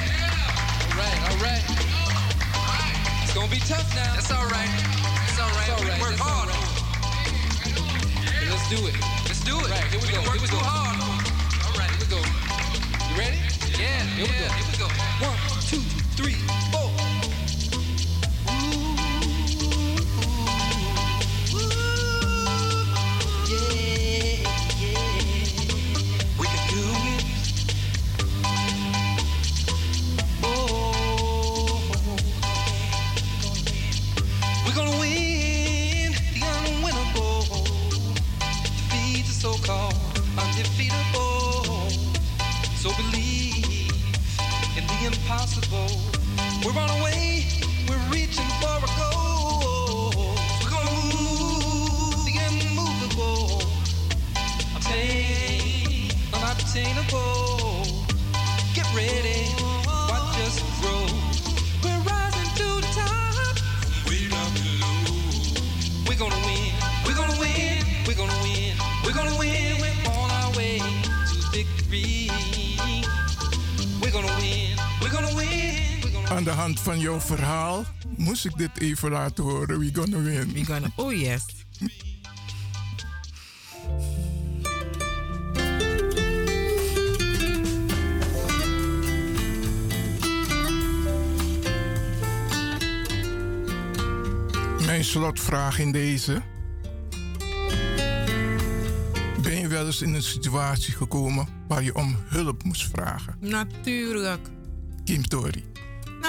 All 0.91 0.97
right, 0.97 1.19
all 1.29 1.37
right. 1.37 1.63
It's 3.23 3.33
gonna 3.33 3.49
be 3.49 3.59
tough 3.59 3.95
now. 3.95 4.13
That's 4.13 4.31
all 4.31 4.47
right. 4.47 4.69
It's 5.27 5.39
all 5.39 5.49
right. 5.49 5.67
It's 5.67 5.81
all 5.81 5.87
right. 5.87 5.97
We 5.97 6.01
work 6.01 6.17
hard. 6.17 6.49
let's 8.49 8.69
do 8.69 8.87
it. 8.87 8.95
Let's 9.27 9.43
do 9.43 9.55
it. 9.59 9.69
Right, 9.69 9.83
here 9.91 9.99
we, 9.99 10.07
we 10.07 10.13
go. 10.13 10.21
Work 10.29 10.41
we 10.41 10.47
too 10.47 10.55
go. 10.55 10.63
hard. 10.63 10.97
All 11.65 11.73
right, 11.79 11.89
here 11.91 12.01
we 12.01 12.07
go. 12.15 12.21
You 13.09 13.15
ready? 13.19 13.39
Yeah. 13.77 14.03
Here 14.17 14.25
we 14.25 14.35
go. 14.41 14.47
Here 14.57 14.67
we 14.71 14.77
go. 14.77 14.87
One, 15.27 15.37
two, 15.69 15.83
three, 16.17 16.37
four. 16.71 16.84
Verhaal 77.25 77.85
moest 78.17 78.45
ik 78.45 78.57
dit 78.57 78.79
even 78.79 79.11
laten 79.11 79.43
horen. 79.43 79.79
We 79.79 79.89
gonna 79.93 80.21
win. 80.21 80.53
We 80.53 80.65
gonna, 80.65 80.87
oh 80.95 81.13
yes. 81.13 81.45
Mijn 94.85 95.03
slotvraag 95.03 95.79
in 95.79 95.91
deze. 95.91 96.41
Ben 99.41 99.59
je 99.59 99.67
wel 99.67 99.85
eens 99.85 100.01
in 100.01 100.13
een 100.13 100.23
situatie 100.23 100.93
gekomen 100.93 101.47
waar 101.67 101.83
je 101.83 101.95
om 101.95 102.15
hulp 102.25 102.63
moest 102.63 102.87
vragen? 102.87 103.35
Natuurlijk. 103.39 104.49
Kim 105.03 105.27
Tori. 105.27 105.74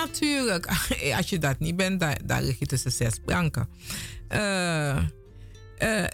Natuurlijk. 0.05 0.67
Als 1.19 1.29
je 1.29 1.39
dat 1.39 1.59
niet 1.59 1.77
bent, 1.77 2.01
dan, 2.01 2.15
dan 2.25 2.43
lig 2.43 2.59
je 2.59 2.67
tussen 2.67 2.93
zes 2.93 3.19
planken. 3.25 3.69
Uh, 4.29 4.97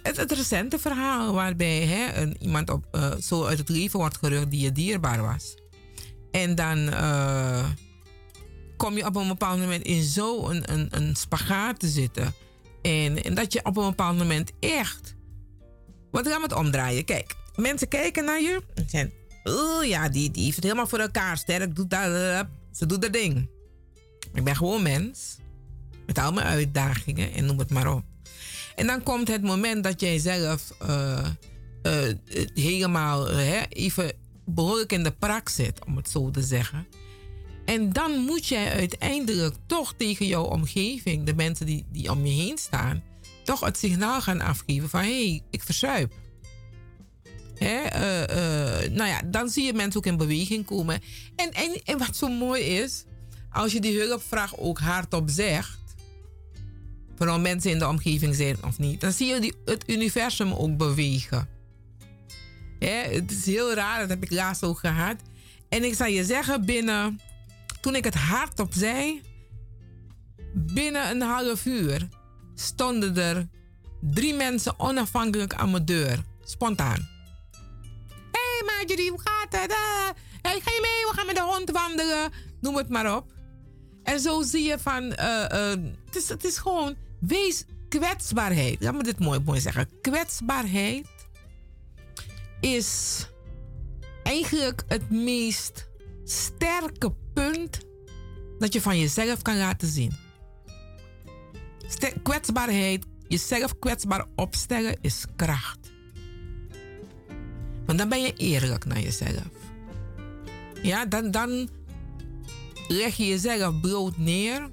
het, 0.03 0.17
het, 0.17 0.33
recente 0.33 0.79
verhaal 0.79 1.35
waarbij 1.35 1.87
hè, 1.87 2.21
een, 2.21 2.37
iemand 2.43 2.71
op, 2.71 2.87
uh, 2.93 3.15
zo 3.21 3.45
uit 3.45 3.59
het 3.59 3.69
leven 3.69 3.99
wordt 3.99 4.17
gerucht 4.17 4.51
die 4.51 4.61
je 4.61 4.73
dierbaar 4.73 5.23
was. 5.23 5.55
En 6.31 6.55
dan 6.55 6.91
kom 8.77 8.97
je 8.97 9.07
op 9.07 9.17
een 9.17 9.29
bepaald 9.29 9.59
moment 9.59 9.85
in 9.85 10.03
zo'n 10.03 10.55
een, 10.55 10.73
een, 10.73 10.89
een 10.91 11.17
spagaat 11.17 11.81
te 11.81 11.89
zitten. 11.89 12.35
En, 12.83 13.23
en, 13.23 13.35
dat 13.35 13.53
je 13.53 13.65
op 13.65 13.77
een 13.77 13.89
bepaald 13.89 14.19
moment 14.19 14.53
echt. 14.61 15.15
Wat 16.11 16.29
gaan 16.29 16.37
we 16.37 16.43
het 16.43 16.53
omdraaien? 16.53 17.05
Kijk, 17.05 17.35
mensen 17.57 17.89
kijken 17.89 18.25
naar 18.25 18.41
je 18.41 18.63
en 18.75 18.89
zeggen: 18.89 19.13
Oh 19.45 19.85
ja, 19.85 20.09
die, 20.09 20.31
die 20.31 20.45
heeft 20.45 20.57
het 20.57 20.65
helemaal 20.65 20.87
voor 20.87 20.99
elkaar. 20.99 21.37
Sterk, 21.37 21.77
doet 21.77 21.91
dat. 21.91 22.47
Ze 22.73 22.87
doet 22.87 23.03
dat 23.03 23.13
ding. 23.13 23.49
Ik 24.35 24.45
ben 24.45 24.57
gewoon 24.57 24.83
mens. 24.83 25.37
Met 26.07 26.19
al 26.19 26.33
mijn 26.33 26.47
uitdagingen 26.47 27.33
en 27.33 27.45
noem 27.45 27.59
het 27.59 27.71
maar 27.71 27.95
op. 27.95 28.05
En 28.75 28.87
dan 28.87 29.03
komt 29.03 29.29
het 29.29 29.43
moment 29.43 29.85
dat 29.85 30.01
jij 30.01 30.19
zelf 30.19 30.75
uh, 30.83 31.27
uh, 31.83 32.15
helemaal 32.55 33.31
uh, 33.31 33.63
even 33.69 34.13
behoorlijk 34.45 34.93
in 34.93 35.03
de 35.03 35.11
prak 35.11 35.49
zit, 35.49 35.85
om 35.85 35.97
het 35.97 36.11
zo 36.11 36.31
te 36.31 36.43
zeggen. 36.43 36.87
En 37.65 37.93
dan 37.93 38.19
moet 38.19 38.47
jij 38.47 38.73
uiteindelijk 38.73 39.55
toch 39.67 39.95
tegen 39.97 40.27
jouw 40.27 40.45
omgeving, 40.45 41.25
de 41.25 41.35
mensen 41.35 41.67
die, 41.67 41.85
die 41.93 42.11
om 42.11 42.27
je 42.27 42.33
heen 42.33 42.59
staan, 42.59 43.03
toch 43.45 43.61
het 43.61 43.79
signaal 43.79 44.21
gaan 44.21 44.41
afgeven 44.41 44.89
van 44.89 45.01
hé, 45.01 45.29
hey, 45.29 45.43
ik 45.51 45.63
verzuip. 45.63 46.13
Hè, 47.55 47.81
nou 48.89 49.09
ja, 49.09 49.23
dan 49.27 49.49
zie 49.49 49.65
je 49.65 49.73
mensen 49.73 50.01
ook 50.01 50.07
in 50.07 50.17
beweging 50.17 50.65
komen. 50.65 51.01
En, 51.37 51.51
en, 51.53 51.81
en 51.85 51.99
wat 51.99 52.17
zo 52.17 52.29
mooi 52.29 52.63
is, 52.63 53.05
als 53.53 53.73
je 53.73 53.81
die 53.81 54.01
hulpvraag 54.01 54.59
ook 54.59 54.79
hardop 54.79 55.31
zegt, 55.31 55.79
vooral 57.17 57.41
mensen 57.41 57.71
in 57.71 57.79
de 57.79 57.89
omgeving 57.89 58.35
zijn 58.35 58.57
of 58.65 58.79
niet, 58.79 59.01
dan 59.01 59.13
zie 59.13 59.27
je 59.27 59.55
het 59.65 59.85
universum 59.87 60.53
ook 60.53 60.77
bewegen. 60.77 61.49
het 62.79 63.31
is 63.31 63.47
heel 63.47 63.75
raar, 63.75 64.01
dat 64.01 64.09
heb 64.09 64.23
ik 64.23 64.31
laatst 64.31 64.65
ook 64.65 64.79
gehad. 64.79 65.17
En 65.69 65.85
ik 65.85 65.95
zal 65.95 66.07
je 66.07 66.25
zeggen, 66.25 66.65
binnen, 66.65 67.21
toen 67.81 67.95
ik 67.95 68.05
het 68.05 68.15
hardop 68.15 68.73
zei, 68.75 69.21
binnen 70.55 71.11
een 71.11 71.23
half 71.23 71.67
uur 71.67 72.09
stonden 72.55 73.17
er 73.17 73.49
drie 74.01 74.35
mensen 74.35 74.79
onafhankelijk 74.79 75.55
aan 75.55 75.71
mijn 75.71 75.85
deur. 75.85 76.23
Spontaan. 76.45 77.09
Hé 78.31 78.41
hey 78.41 78.63
Marjorie, 78.67 79.11
hoe 79.11 79.21
gaat 79.25 79.61
het? 79.61 79.71
Uh, 79.71 80.09
hey, 80.43 80.61
ga 80.61 80.71
je 80.71 80.81
mee? 80.83 81.11
We 81.11 81.13
gaan 81.15 81.27
met 81.27 81.37
de 81.37 81.43
hond 81.43 81.71
wandelen. 81.71 82.33
Noem 82.61 82.77
het 82.77 82.89
maar 82.89 83.17
op. 83.17 83.32
En 84.03 84.21
zo 84.21 84.43
zie 84.43 84.65
je 84.65 84.79
van, 84.79 85.03
uh, 85.03 85.45
uh, 85.53 85.69
het, 86.05 86.17
is, 86.17 86.29
het 86.29 86.45
is 86.45 86.59
gewoon, 86.59 86.97
wees 87.19 87.65
kwetsbaarheid. 87.89 88.83
Laat 88.83 88.95
me 88.95 89.03
dit 89.03 89.19
mooi, 89.19 89.41
mooi 89.45 89.61
zeggen. 89.61 89.89
Kwetsbaarheid 90.01 91.07
is 92.61 93.27
eigenlijk 94.23 94.83
het 94.87 95.11
meest 95.11 95.89
sterke 96.25 97.13
punt 97.33 97.81
dat 98.59 98.73
je 98.73 98.81
van 98.81 98.99
jezelf 98.99 99.43
kan 99.43 99.59
laten 99.59 99.89
zien. 99.89 100.13
Kwetsbaarheid, 102.23 103.07
jezelf 103.29 103.79
kwetsbaar 103.79 104.27
opstellen 104.37 104.97
is 105.01 105.25
kracht. 105.37 105.93
Want 107.87 107.99
dan 107.99 108.09
ben 108.09 108.23
je 108.23 108.37
eerlijk 108.37 108.85
naar 108.85 109.01
jezelf. 109.01 109.49
Ja, 110.83 111.07
dan, 111.07 111.31
dan 111.31 111.69
leg 112.93 113.17
je 113.17 113.27
jezelf 113.27 113.81
brood 113.81 114.19
neer 114.19 114.71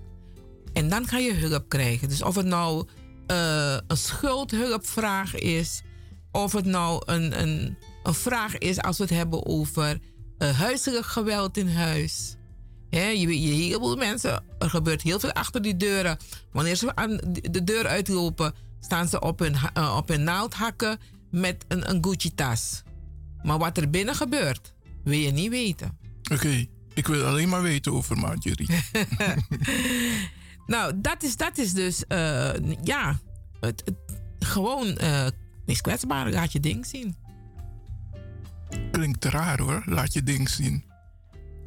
en 0.74 0.90
dan 0.90 1.08
ga 1.08 1.18
je 1.18 1.34
hulp 1.34 1.70
krijgen. 1.70 2.10
Dus 2.10 2.22
of 2.22 2.36
het 2.36 2.46
nou 2.46 2.88
uh, 3.32 3.78
een 3.88 3.98
schuldhulpvraag 3.98 5.36
is, 5.36 5.82
of 6.32 6.52
het 6.52 6.66
nou 6.66 7.02
een, 7.06 7.42
een, 7.42 7.78
een 8.04 8.14
vraag 8.14 8.58
is 8.58 8.82
als 8.82 8.98
we 8.98 9.04
het 9.04 9.14
hebben 9.14 9.46
over 9.46 10.00
uh, 10.40 10.60
huiselijk 10.60 11.06
geweld 11.06 11.58
in 11.58 11.68
huis. 11.68 12.36
Je, 12.90 13.42
je, 13.42 13.54
heel 13.54 13.80
veel 13.80 13.96
mensen, 13.96 14.44
er 14.60 14.70
gebeurt 14.70 15.02
heel 15.02 15.20
veel 15.20 15.32
achter 15.32 15.62
die 15.62 15.78
deuren. 15.78 16.18
Wanneer 16.52 16.76
ze 16.76 16.96
aan 16.96 17.20
de 17.32 17.64
deur 17.64 17.88
uitlopen, 17.88 18.54
staan 18.80 19.08
ze 19.08 19.20
op 19.20 19.40
hun, 19.40 19.56
eh, 19.74 19.96
op 19.98 20.08
hun 20.08 20.24
naald 20.24 20.54
hakken 20.54 21.00
met 21.32 21.66
een, 21.68 21.90
een 21.90 22.04
Gucci-tas. 22.04 22.82
Maar 23.44 23.58
wat 23.58 23.78
er 23.78 23.90
binnen 23.90 24.16
gebeurt, 24.16 24.74
wil 25.04 25.18
je 25.18 25.32
niet 25.32 25.50
weten. 25.50 25.98
Oké, 26.32 26.66
ik 27.00 27.08
wil 27.08 27.26
alleen 27.26 27.50
maar 27.50 27.62
weten 27.62 27.94
over 27.94 28.18
Marjorie. 28.18 28.70
Nou, 30.68 30.94
dat 31.02 31.24
is, 31.24 31.36
dat 31.38 31.58
is 31.58 31.74
dus, 31.74 32.06
eh, 32.08 32.50
ja, 32.84 33.20
het, 33.60 33.82
het- 33.86 34.22
gewoon 34.40 34.98
eh 34.98 35.28
meest 35.66 35.82
kwetsbaar. 35.82 36.32
Laat 36.32 36.52
je 36.52 36.60
ding 36.60 36.86
zien. 36.86 37.16
Klinkt 38.92 39.26
raar 39.26 39.60
hoor, 39.62 39.84
laat 39.86 40.14
je 40.14 40.24
ding 40.24 40.50
zien. 40.50 40.84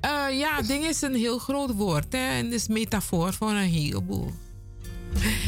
Eh, 0.01 0.39
ja, 0.39 0.62
ding 0.62 0.85
is 0.85 1.03
een 1.03 1.14
heel 1.14 1.39
groot 1.39 1.74
woord 1.74 2.12
hè, 2.12 2.18
en 2.39 2.53
is 2.53 2.68
metafoor 2.68 3.33
voor 3.33 3.51
een 3.51 3.57
heleboel. 3.70 4.33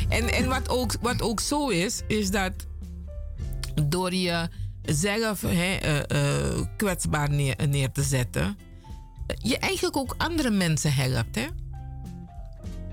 En, 0.08 0.32
en 0.32 0.48
wat, 0.48 0.68
ook, 0.68 0.92
wat 1.00 1.22
ook 1.22 1.40
zo 1.40 1.68
is, 1.68 2.00
is 2.06 2.30
dat 2.30 2.52
door 3.86 4.14
je 4.14 4.48
zelf 4.82 5.40
hè, 5.46 5.78
kwetsbaar 6.76 7.30
neer, 7.30 7.56
neer 7.68 7.92
te 7.92 8.02
zetten, 8.02 8.58
je 9.26 9.58
eigenlijk 9.58 9.96
ook 9.96 10.14
andere 10.18 10.50
mensen 10.50 10.94
helpt. 10.94 11.34
Hè? 11.34 11.46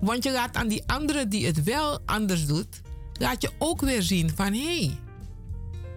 Want 0.01 0.23
je 0.23 0.31
laat 0.31 0.55
aan 0.55 0.67
die 0.67 0.83
anderen 0.85 1.29
die 1.29 1.45
het 1.45 1.63
wel 1.63 1.99
anders 2.05 2.45
doet, 2.45 2.81
laat 3.13 3.41
je 3.41 3.51
ook 3.57 3.81
weer 3.81 4.01
zien 4.01 4.31
van 4.35 4.53
hé, 4.53 4.91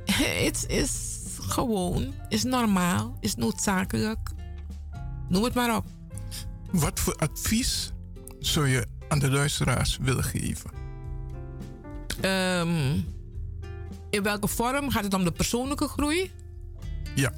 hey, 0.04 0.44
het 0.44 0.64
is 0.68 1.18
gewoon, 1.40 2.14
is 2.28 2.42
normaal, 2.42 3.16
is 3.20 3.34
noodzakelijk. 3.34 4.30
Noem 5.28 5.44
het 5.44 5.54
maar 5.54 5.76
op. 5.76 5.84
Wat 6.70 7.00
voor 7.00 7.14
advies 7.14 7.92
zou 8.38 8.68
je 8.68 8.86
aan 9.08 9.18
de 9.18 9.30
luisteraars 9.30 9.98
willen 10.00 10.24
geven? 10.24 10.70
Ehm, 12.20 13.00
in 14.10 14.22
welke 14.22 14.48
vorm 14.48 14.90
gaat 14.90 15.04
het 15.04 15.14
om 15.14 15.24
de 15.24 15.32
persoonlijke 15.32 15.88
groei? 15.88 16.30
Ja. 17.14 17.32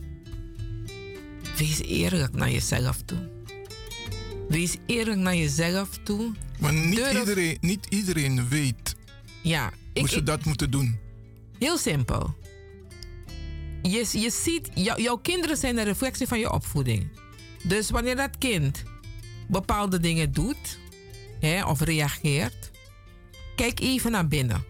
Wees 1.56 1.80
eerlijk 1.82 2.32
naar 2.34 2.50
jezelf 2.50 2.96
toe. 3.04 3.28
Wees 4.48 4.76
eerlijk 4.86 5.18
naar 5.18 5.36
jezelf 5.36 5.88
toe. 6.02 6.32
Maar 6.58 6.72
niet, 6.72 6.94
Durf- 6.96 7.18
iedereen, 7.18 7.58
niet 7.60 7.86
iedereen 7.88 8.48
weet 8.48 8.94
Ja, 9.42 9.72
ik, 9.92 10.00
hoe 10.00 10.08
ze 10.08 10.16
ik- 10.16 10.26
dat 10.26 10.44
moeten 10.44 10.70
doen. 10.70 10.98
heel 11.58 11.78
simpel. 11.78 12.34
Je, 13.82 14.08
je 14.12 14.30
ziet, 14.30 14.68
jou- 14.74 15.02
jouw 15.02 15.16
kinderen 15.16 15.56
zijn 15.56 15.78
een 15.78 15.84
reflectie 15.84 16.26
van 16.26 16.38
je 16.38 16.52
opvoeding. 16.52 17.08
Dus 17.62 17.90
wanneer 17.90 18.16
dat 18.16 18.38
kind 18.38 18.82
bepaalde 19.48 20.00
dingen 20.00 20.32
doet 20.32 20.78
hè, 21.40 21.64
of 21.64 21.80
reageert, 21.80 22.70
kijk 23.56 23.80
even 23.80 24.10
naar 24.10 24.28
binnen. 24.28 24.64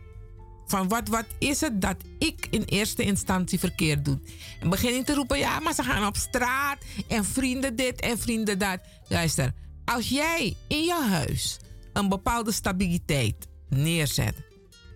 Van 0.66 0.88
wat, 0.88 1.08
wat 1.08 1.26
is 1.38 1.60
het 1.60 1.80
dat 1.80 1.96
ik 2.18 2.46
in 2.50 2.62
eerste 2.62 3.02
instantie 3.02 3.58
verkeerd 3.58 4.04
doe? 4.04 4.18
En 4.60 4.68
begin 4.68 4.92
niet 4.92 5.06
te 5.06 5.14
roepen, 5.14 5.38
ja, 5.38 5.60
maar 5.60 5.74
ze 5.74 5.82
gaan 5.82 6.06
op 6.06 6.16
straat 6.16 6.78
en 7.08 7.24
vrienden 7.24 7.76
dit 7.76 8.00
en 8.00 8.18
vrienden 8.18 8.58
dat. 8.58 8.80
Luister, 9.08 9.52
als 9.84 10.08
jij 10.08 10.56
in 10.68 10.82
je 10.82 11.06
huis 11.10 11.58
een 11.92 12.08
bepaalde 12.08 12.52
stabiliteit 12.52 13.48
neerzet, 13.68 14.34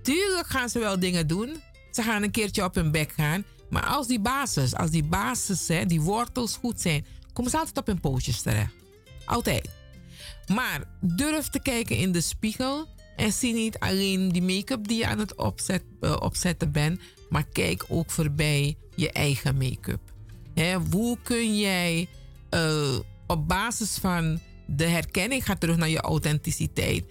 tuurlijk 0.02 0.46
gaan 0.46 0.68
ze 0.68 0.78
wel 0.78 0.98
dingen 0.98 1.26
doen. 1.26 1.62
Ze 1.90 2.02
gaan 2.02 2.22
een 2.22 2.30
keertje 2.30 2.64
op 2.64 2.74
hun 2.74 2.90
bek 2.90 3.12
gaan. 3.12 3.44
Maar 3.70 3.86
als 3.86 4.06
die 4.06 4.20
basis, 4.20 4.74
als 4.74 4.90
die 4.90 5.04
basis, 5.04 5.68
hè, 5.68 5.86
die 5.86 6.00
wortels 6.00 6.56
goed 6.56 6.80
zijn, 6.80 7.06
komen 7.32 7.50
ze 7.50 7.58
altijd 7.58 7.78
op 7.78 7.86
hun 7.86 8.00
pootjes 8.00 8.42
terecht. 8.42 8.74
Altijd. 9.24 9.70
Maar 10.46 10.84
durf 11.00 11.48
te 11.48 11.60
kijken 11.60 11.96
in 11.96 12.12
de 12.12 12.20
spiegel 12.20 12.88
en 13.20 13.32
zie 13.32 13.54
niet 13.54 13.78
alleen 13.78 14.28
die 14.28 14.42
make-up 14.42 14.88
die 14.88 14.98
je 14.98 15.06
aan 15.06 15.18
het 15.18 15.34
opzet, 15.34 15.82
eh, 16.00 16.16
opzetten 16.20 16.72
bent, 16.72 17.00
maar 17.28 17.44
kijk 17.52 17.84
ook 17.88 18.10
voorbij 18.10 18.76
je 18.94 19.12
eigen 19.12 19.56
make-up. 19.56 20.00
Hoe 20.90 21.18
kun 21.22 21.58
jij 21.58 22.08
eh, 22.50 22.98
op 23.26 23.48
basis 23.48 23.98
van 23.98 24.40
de 24.66 24.84
herkenning, 24.84 25.44
ga 25.44 25.56
terug 25.56 25.76
naar 25.76 25.88
je 25.88 26.00
authenticiteit. 26.00 27.04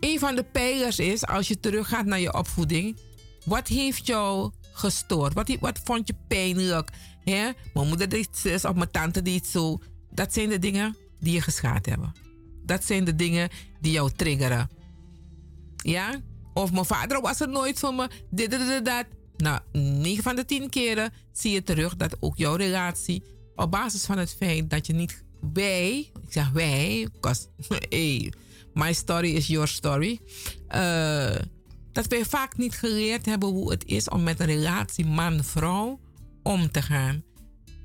Een 0.00 0.18
van 0.18 0.34
de 0.34 0.44
pijlers 0.44 0.98
is, 0.98 1.26
als 1.26 1.48
je 1.48 1.60
teruggaat 1.60 2.06
naar 2.06 2.20
je 2.20 2.34
opvoeding, 2.34 2.98
wat 3.44 3.68
heeft 3.68 4.06
jou 4.06 4.50
gestoord? 4.72 5.34
Wat, 5.34 5.56
wat 5.60 5.80
vond 5.84 6.06
je 6.06 6.14
pijnlijk? 6.28 6.90
Mijn 7.24 7.54
moeder 7.88 8.08
deed 8.08 8.28
zus 8.32 8.64
of 8.64 8.74
mijn 8.74 8.90
tante 8.90 9.22
deed 9.22 9.46
zo. 9.46 9.78
Dat 10.10 10.32
zijn 10.32 10.48
de 10.48 10.58
dingen 10.58 10.96
die 11.20 11.32
je 11.32 11.40
geschaad 11.40 11.86
hebben. 11.86 12.12
Dat 12.64 12.84
zijn 12.84 13.04
de 13.04 13.14
dingen 13.14 13.48
die 13.80 13.92
jou 13.92 14.10
triggeren. 14.16 14.78
Ja? 15.82 16.20
Of 16.54 16.72
mijn 16.72 16.84
vader 16.84 17.20
was 17.20 17.40
er 17.40 17.48
nooit 17.48 17.78
voor 17.78 17.94
me. 17.94 18.08
Dit, 18.30 18.50
dat. 18.84 19.04
Nou, 19.36 19.60
9 19.72 20.22
van 20.22 20.36
de 20.36 20.44
10 20.44 20.68
keren 20.70 21.12
zie 21.32 21.52
je 21.52 21.62
terug 21.62 21.96
dat 21.96 22.16
ook 22.20 22.36
jouw 22.36 22.54
relatie, 22.54 23.22
op 23.56 23.70
basis 23.70 24.04
van 24.04 24.18
het 24.18 24.34
feit 24.38 24.70
dat 24.70 24.86
je 24.86 24.92
niet 24.92 25.24
wij, 25.52 25.98
ik 25.98 26.32
zeg 26.32 26.50
wij, 26.50 27.08
because 27.12 27.46
hey, 27.88 28.32
my 28.74 28.92
story 28.92 29.30
is 29.34 29.46
your 29.46 29.68
story, 29.68 30.20
eh, 30.68 31.34
dat 31.92 32.06
wij 32.06 32.24
vaak 32.24 32.56
niet 32.56 32.74
geleerd 32.74 33.26
hebben 33.26 33.48
hoe 33.48 33.70
het 33.70 33.84
is 33.84 34.08
om 34.08 34.22
met 34.22 34.40
een 34.40 34.46
relatie 34.46 35.06
man-vrouw 35.06 36.00
om 36.42 36.70
te 36.70 36.82
gaan. 36.82 37.22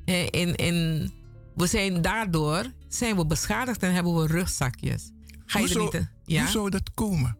Eh, 0.06 0.22
En, 0.42 0.56
en 0.56 1.12
we 1.56 1.68
zijn 1.68 2.02
daardoor 2.02 2.72
zijn 2.88 3.16
we 3.16 3.26
beschadigd 3.26 3.84
en 3.84 3.94
hebben 3.94 4.16
we 4.16 4.28
rugzakjes. 4.28 5.12
Ga 5.46 5.60
je 5.60 5.66
hoe, 5.66 5.74
zou, 5.74 5.84
niet... 5.84 5.92
te- 5.92 6.08
Ja? 6.26 6.42
hoe 6.42 6.52
zou 6.52 6.70
dat 6.70 6.94
komen? 6.94 7.38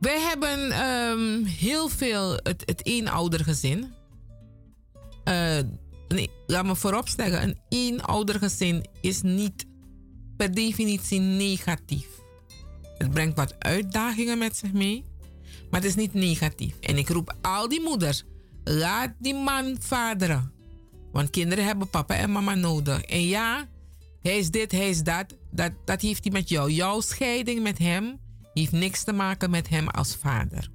Wij 0.00 0.20
hebben 0.20 0.70
ehm, 0.70 1.44
heel 1.44 1.88
veel 1.88 2.32
het, 2.42 2.62
het 2.64 2.86
eenoudergezin. 2.86 3.92
Eh 5.24 5.58
nee, 6.08 6.30
laat 6.46 6.64
me 6.64 6.76
vooropstellen, 6.76 7.42
een 7.42 7.58
eenoudergezin 7.68 8.86
is 9.00 9.22
niet 9.22 9.66
per 10.36 10.54
definitie 10.54 11.20
negatief. 11.20 12.06
Het 12.98 13.10
brengt 13.10 13.36
wat 13.36 13.54
uitdagingen 13.58 14.38
met 14.38 14.56
zich 14.56 14.72
mee, 14.72 15.04
maar 15.70 15.80
het 15.80 15.88
is 15.88 15.94
niet 15.94 16.14
negatief. 16.14 16.78
En 16.80 16.98
ik 16.98 17.08
roep 17.08 17.36
al 17.42 17.68
die 17.68 17.80
moeders, 17.80 18.24
laat 18.64 19.14
die 19.18 19.34
man 19.34 19.76
vaderen. 19.80 20.52
Want 21.12 21.30
kinderen 21.30 21.64
hebben 21.64 21.90
papa 21.90 22.14
en 22.14 22.32
mama 22.32 22.54
nodig. 22.54 23.02
En 23.02 23.26
ja, 23.26 23.68
hij 24.22 24.38
is 24.38 24.50
dit, 24.50 24.72
hij 24.72 24.88
is 24.88 25.02
dat. 25.02 25.36
Dat, 25.50 25.72
dat 25.84 26.00
heeft 26.00 26.24
hij 26.24 26.32
met 26.32 26.48
jou. 26.48 26.70
Jouw 26.70 27.00
scheiding 27.00 27.62
met 27.62 27.78
hem 27.78 28.18
heeft 28.60 28.72
niks 28.72 29.04
te 29.04 29.12
maken 29.12 29.50
met 29.50 29.68
hem 29.68 29.88
als 29.88 30.16
vader. 30.16 30.70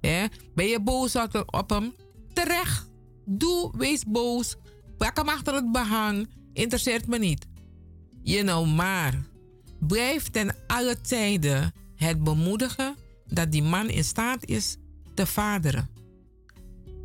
Hè? 0.00 0.26
Ben 0.54 0.66
je 0.66 0.80
boos 0.80 1.16
op 1.46 1.70
hem? 1.70 1.94
Terecht. 2.32 2.90
Doe, 3.24 3.72
wees 3.76 4.04
boos. 4.06 4.56
Pak 4.98 5.16
hem 5.16 5.28
achter 5.28 5.54
het 5.54 5.72
behang. 5.72 6.28
Interesseert 6.52 7.06
me 7.06 7.18
niet. 7.18 7.46
You 8.22 8.42
know, 8.42 8.74
maar 8.76 9.26
blijf 9.78 10.28
ten 10.28 10.54
alle 10.66 11.00
tijden 11.00 11.72
het 11.94 12.24
bemoedigen 12.24 12.96
dat 13.26 13.52
die 13.52 13.62
man 13.62 13.88
in 13.88 14.04
staat 14.04 14.46
is 14.46 14.76
te 15.14 15.26
vaderen. 15.26 15.88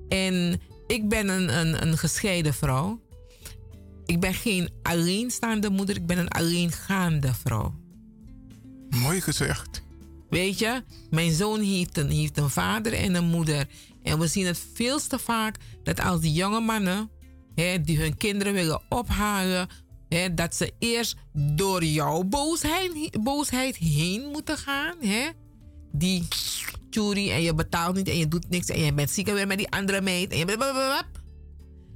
En 0.07 0.61
ik 0.87 1.09
ben 1.09 1.29
een, 1.29 1.57
een, 1.57 1.87
een 1.87 1.97
gescheiden 1.97 2.53
vrouw. 2.53 3.01
Ik 4.05 4.19
ben 4.19 4.33
geen 4.33 4.69
alleenstaande 4.81 5.69
moeder, 5.69 5.95
ik 5.95 6.05
ben 6.05 6.17
een 6.17 6.29
alleengaande 6.29 7.33
vrouw. 7.33 7.84
Mooi 9.01 9.21
gezegd. 9.21 9.83
Weet 10.29 10.59
je, 10.59 10.83
mijn 11.09 11.31
zoon 11.31 11.61
heeft 11.61 11.97
een, 11.97 12.09
heeft 12.09 12.37
een 12.37 12.49
vader 12.49 12.93
en 12.93 13.15
een 13.15 13.25
moeder. 13.25 13.67
En 14.03 14.19
we 14.19 14.27
zien 14.27 14.45
het 14.45 14.59
veel 14.73 14.99
te 15.07 15.19
vaak 15.19 15.57
dat 15.83 15.99
als 15.99 16.21
die 16.21 16.31
jonge 16.31 16.59
mannen 16.59 17.09
hè, 17.55 17.81
die 17.81 17.99
hun 17.99 18.17
kinderen 18.17 18.53
willen 18.53 18.81
ophalen, 18.89 19.67
hè, 20.09 20.33
dat 20.33 20.55
ze 20.55 20.73
eerst 20.79 21.15
door 21.33 21.83
jouw 21.83 22.23
boosheid, 22.23 23.23
boosheid 23.23 23.75
heen 23.75 24.29
moeten 24.31 24.57
gaan. 24.57 24.95
Hè? 24.99 25.29
Die 25.91 26.27
tjuri 26.89 27.31
en 27.31 27.41
je 27.41 27.53
betaalt 27.53 27.95
niet 27.95 28.07
en 28.07 28.17
je 28.17 28.27
doet 28.27 28.49
niks 28.49 28.67
en 28.67 28.79
je 28.79 28.93
bent 28.93 29.09
ziek 29.09 29.27
weer 29.27 29.47
met 29.47 29.57
die 29.57 29.71
andere 29.71 30.01
meid. 30.01 30.31
En 30.31 30.37
je. 30.37 31.03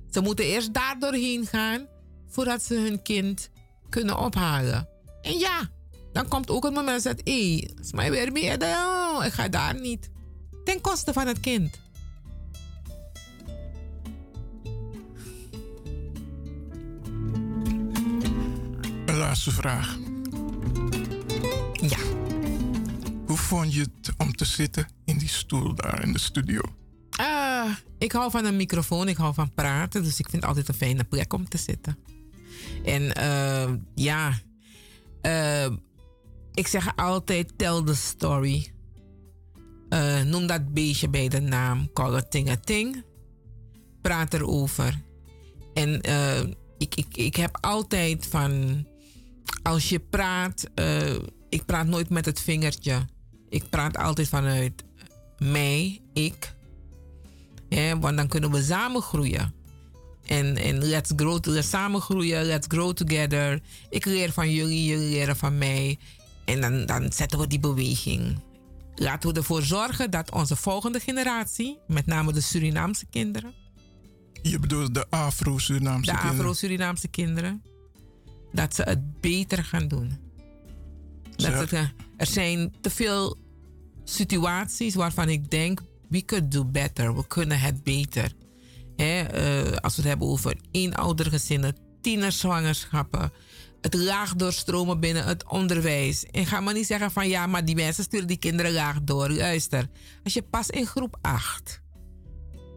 Ze 0.10 0.22
moeten 0.22 0.46
eerst 0.46 0.74
daar 0.74 1.00
doorheen 1.00 1.46
gaan 1.46 1.88
voordat 2.28 2.64
ze 2.64 2.76
hun 2.76 3.02
kind 3.02 3.50
kunnen 3.90 4.18
ophalen. 4.18 4.90
En 5.22 5.38
ja, 5.38 5.70
dan 6.12 6.28
komt 6.28 6.50
ook 6.50 6.64
het 6.64 6.74
moment 6.74 7.04
dat 7.04 7.22
hé, 7.24 7.68
is 7.82 7.92
mij 7.92 8.12
weer 8.12 8.32
meer. 8.32 8.58
Oh, 8.62 9.26
ik 9.26 9.32
ga 9.32 9.48
daar 9.48 9.80
niet. 9.80 10.10
Ten 10.64 10.82
koste 10.82 11.14
van 11.14 11.28
het 11.28 11.40
kind. 11.40 11.80
Een 19.06 19.18
laatste 19.18 19.52
vraag. 19.52 19.98
Ja. 21.74 21.98
Hoe 23.26 23.38
vond 23.38 23.74
je 23.74 23.82
het 23.82 24.14
om 24.18 24.36
te 24.36 24.46
zitten 24.46 24.88
in 25.06 25.18
die 25.18 25.28
stoel 25.28 25.76
daar 25.76 26.04
in 26.04 26.14
de 26.14 26.20
studio? 26.20 26.62
Ah, 27.10 27.70
ik 27.98 28.12
hou 28.12 28.32
van 28.32 28.46
een 28.46 28.56
microfoon, 28.56 29.08
ik 29.08 29.18
hou 29.18 29.34
van 29.34 29.54
praten, 29.54 30.04
dus 30.04 30.20
ik 30.20 30.30
vind 30.30 30.42
het 30.42 30.46
altijd 30.46 30.68
een 30.68 30.74
fijne 30.74 31.04
plek 31.04 31.34
om 31.34 31.50
te 31.50 31.58
zitten. 31.58 31.98
En 32.84 33.14
eh, 33.14 33.74
ja, 33.96 34.40
eh, 35.22 35.68
ik 36.54 36.68
zeg 36.68 36.96
altijd: 36.96 37.58
tell 37.58 37.84
the 37.86 37.96
story. 37.96 38.72
Eh, 39.90 40.22
noem 40.22 40.48
dat 40.48 40.74
beestje 40.74 41.10
bij 41.10 41.28
de 41.28 41.40
naam. 41.40 41.94
Call 41.94 42.18
it 42.18 42.32
ting 42.32 42.50
a 42.50 42.58
ting. 42.58 43.04
Praat 44.02 44.34
erover. 44.34 45.02
En 45.74 46.02
eh, 46.02 46.40
ik, 46.78 46.96
ik, 46.96 47.18
ik 47.18 47.36
heb 47.36 47.58
altijd 47.62 48.26
van. 48.26 48.86
Als 49.64 49.90
je 49.90 50.00
praat. 50.00 50.70
eh, 50.76 51.16
ik 51.50 51.66
praat 51.66 51.88
nooit 51.88 52.10
met 52.10 52.26
het 52.26 52.40
vingertje. 52.40 53.06
Ik 53.50 53.70
praat 53.70 53.98
altijd 53.98 54.28
vanuit 54.28 54.84
mij, 55.38 56.02
ik. 56.14 56.54
Want 58.00 58.18
dan 58.18 58.28
kunnen 58.28 58.52
we 58.52 58.64
samen 58.64 59.02
groeien. 59.02 59.54
En, 60.26 60.58
en 60.58 60.84
let's 60.86 61.12
grow, 61.16 61.46
let's 61.46 61.70
samen 61.70 62.02
groeien, 62.02 62.46
let's 62.46 62.68
grow 62.68 62.94
together. 62.94 63.62
Ik 63.90 64.06
leer 64.06 64.32
van 64.32 64.52
jullie, 64.52 64.86
jullie 64.86 65.10
leren 65.10 65.36
van 65.36 65.58
mij. 65.58 66.00
En 66.50 66.62
dan, 66.62 66.86
dan 66.86 67.12
zetten 67.12 67.40
we 67.40 67.48
die 67.48 67.60
beweging. 67.60 68.40
Laten 68.96 69.30
we 69.30 69.36
ervoor 69.36 69.62
zorgen 69.62 70.12
dat 70.12 70.32
onze 70.32 70.56
volgende 70.56 71.00
generatie, 71.00 71.78
met 71.88 72.06
name 72.06 72.34
de 72.34 72.42
Surinaamse 72.42 73.06
kinderen, 73.06 73.54
Je 74.42 74.60
bedoelt 74.60 74.94
de 74.94 75.06
Afro-Surinaamse 75.10 76.12
de 76.12 76.18
kinderen. 76.18 76.40
Afro-Surinaamse 76.40 77.08
kinderen, 77.08 77.64
dat 78.52 78.76
ze 78.76 78.82
het 78.82 79.22
beter 79.22 79.64
gaan 79.64 79.88
doen. 79.88 80.18
Dat 81.36 81.54
het, 81.54 81.72
er 82.18 82.26
zijn 82.26 82.74
te 82.82 82.90
veel 82.90 83.38
situaties 84.04 84.96
waarvan 84.96 85.30
ik 85.30 85.52
denk, 85.52 85.82
we 86.10 86.26
could 86.26 86.52
do 86.52 86.66
better. 86.66 87.16
We 87.16 87.28
kunnen 87.28 87.60
het 87.60 87.84
beter. 87.84 88.34
Hè, 88.96 89.22
eh, 89.22 89.78
als 89.78 89.96
we 89.96 90.02
het 90.02 90.10
hebben 90.10 90.28
over 90.28 90.58
eenoudergezinnen, 90.72 91.76
tienerzwangerschappen, 92.02 93.32
het 93.82 93.94
laag 93.94 94.36
doorstromen 94.36 95.00
binnen 95.00 95.24
het 95.24 95.48
onderwijs. 95.48 96.26
En 96.26 96.46
ga 96.46 96.60
maar 96.60 96.74
niet 96.74 96.86
zeggen 96.86 97.12
van 97.12 97.28
ja, 97.28 97.48
maar 97.48 97.66
die 97.66 97.76
mensen 97.76 98.04
sturen 98.04 98.28
die 98.28 98.38
kinderen 98.38 98.72
laag 98.72 99.02
door. 99.02 99.30
Luister, 99.30 99.88
als 100.24 100.34
je 100.34 100.42
pas 100.42 100.70
in 100.70 100.86
groep 100.86 101.18
8 101.22 101.82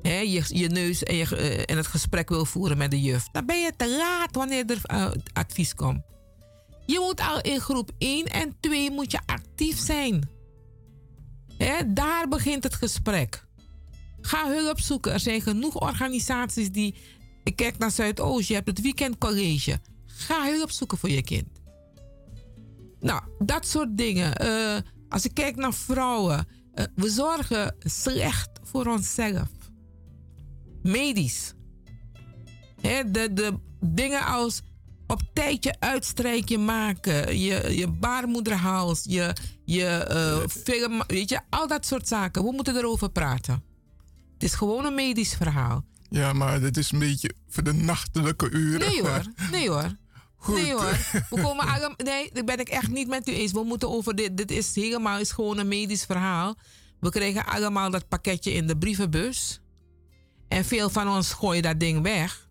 hè, 0.02 0.18
je, 0.18 0.44
je 0.48 0.68
neus 0.68 1.02
en, 1.02 1.38
eh, 1.38 1.70
en 1.70 1.76
het 1.76 1.86
gesprek 1.86 2.28
wil 2.28 2.44
voeren 2.44 2.78
met 2.78 2.90
de 2.90 3.00
juf, 3.00 3.28
dan 3.32 3.46
ben 3.46 3.60
je 3.60 3.72
te 3.76 3.96
laat 3.96 4.34
wanneer 4.34 4.64
er 4.66 4.80
eh, 4.82 5.10
advies 5.32 5.74
komt. 5.74 6.02
Je 6.86 7.00
moet 7.00 7.20
al 7.20 7.40
in 7.40 7.60
groep 7.60 7.90
1 7.98 8.26
en 8.26 8.56
2 8.60 8.90
moet 8.90 9.10
je 9.10 9.18
actief 9.26 9.78
zijn. 9.78 10.30
Daar 11.86 12.28
begint 12.28 12.62
het 12.62 12.74
gesprek. 12.74 13.46
Ga 14.20 14.48
hulp 14.48 14.80
zoeken. 14.80 15.12
Er 15.12 15.20
zijn 15.20 15.40
genoeg 15.40 15.80
organisaties 15.80 16.70
die. 16.70 16.94
Ik 17.44 17.56
kijk 17.56 17.78
naar 17.78 17.90
Zuidoost, 17.90 18.48
je 18.48 18.54
hebt 18.54 18.66
het 18.66 18.80
weekendcollege. 18.80 19.80
Ga 20.16 20.44
hulp 20.44 20.70
zoeken 20.70 20.98
voor 20.98 21.10
je 21.10 21.22
kind. 21.22 21.48
Nou, 23.00 23.22
dat 23.38 23.66
soort 23.66 23.96
dingen. 23.96 24.36
Eh, 24.36 24.76
als 25.08 25.24
ik 25.24 25.34
kijk 25.34 25.56
naar 25.56 25.74
vrouwen, 25.74 26.46
eh, 26.74 26.84
we 26.94 27.10
zorgen 27.10 27.76
slecht 27.78 28.50
voor 28.62 28.86
onszelf. 28.86 29.48
Medisch. 30.82 31.52
De, 32.80 33.28
de 33.32 33.58
dingen 33.80 34.24
als 34.24 34.62
op 35.06 35.22
tijdje 35.32 35.76
uitstrijkje 35.78 36.58
maken, 36.58 37.38
je, 37.38 37.76
je 37.76 37.88
baarmoederhals, 37.88 39.02
je, 39.04 39.36
je 39.64 39.86
eh, 39.86 40.38
film, 40.48 41.02
weet 41.06 41.28
je, 41.28 41.40
al 41.50 41.66
dat 41.66 41.86
soort 41.86 42.08
zaken. 42.08 42.44
We 42.44 42.52
moeten 42.52 42.76
erover 42.76 43.10
praten. 43.10 43.62
Het 44.32 44.42
is 44.42 44.54
gewoon 44.54 44.84
een 44.84 44.94
medisch 44.94 45.34
verhaal. 45.34 45.84
Ja, 46.08 46.32
maar 46.32 46.60
dit 46.60 46.76
is 46.76 46.92
een 46.92 46.98
beetje 46.98 47.34
voor 47.48 47.62
de 47.62 47.72
nachtelijke 47.72 48.50
uren. 48.50 48.88
Nee 48.88 49.02
hoor, 49.02 49.22
nee 49.50 49.70
hoor. 49.70 49.96
Goed. 50.42 50.54
Nee 50.54 50.72
hoor. 50.72 50.98
We 51.30 51.40
komen 51.42 51.66
allemaal, 51.66 51.94
nee, 51.96 52.30
daar 52.32 52.44
ben 52.44 52.58
ik 52.58 52.68
echt 52.68 52.88
niet 52.88 53.08
met 53.08 53.28
u 53.28 53.32
eens. 53.32 53.52
We 53.52 53.64
moeten 53.64 53.90
over 53.90 54.14
dit. 54.14 54.36
Dit 54.36 54.50
is 54.50 54.74
helemaal 54.74 55.18
is 55.18 55.32
gewoon 55.32 55.58
een 55.58 55.68
medisch 55.68 56.04
verhaal. 56.04 56.54
We 57.00 57.10
krijgen 57.10 57.46
allemaal 57.46 57.90
dat 57.90 58.08
pakketje 58.08 58.52
in 58.52 58.66
de 58.66 58.78
brievenbus. 58.78 59.60
En 60.48 60.64
veel 60.64 60.90
van 60.90 61.08
ons 61.08 61.32
gooien 61.32 61.62
dat 61.62 61.80
ding 61.80 62.02
weg. 62.02 62.48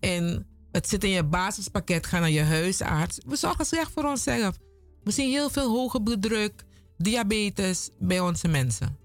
En 0.00 0.46
het 0.72 0.88
zit 0.88 1.04
in 1.04 1.10
je 1.10 1.24
basispakket, 1.24 2.06
ga 2.06 2.18
naar 2.18 2.30
je 2.30 2.42
huisarts. 2.42 3.18
We 3.26 3.36
zorgen 3.36 3.66
slecht 3.66 3.92
voor 3.92 4.04
onszelf. 4.04 4.56
We 5.04 5.10
zien 5.10 5.30
heel 5.30 5.50
veel 5.50 5.70
hoge 5.70 6.02
bloeddruk, 6.02 6.64
diabetes 6.98 7.90
bij 7.98 8.20
onze 8.20 8.48
mensen. 8.48 8.98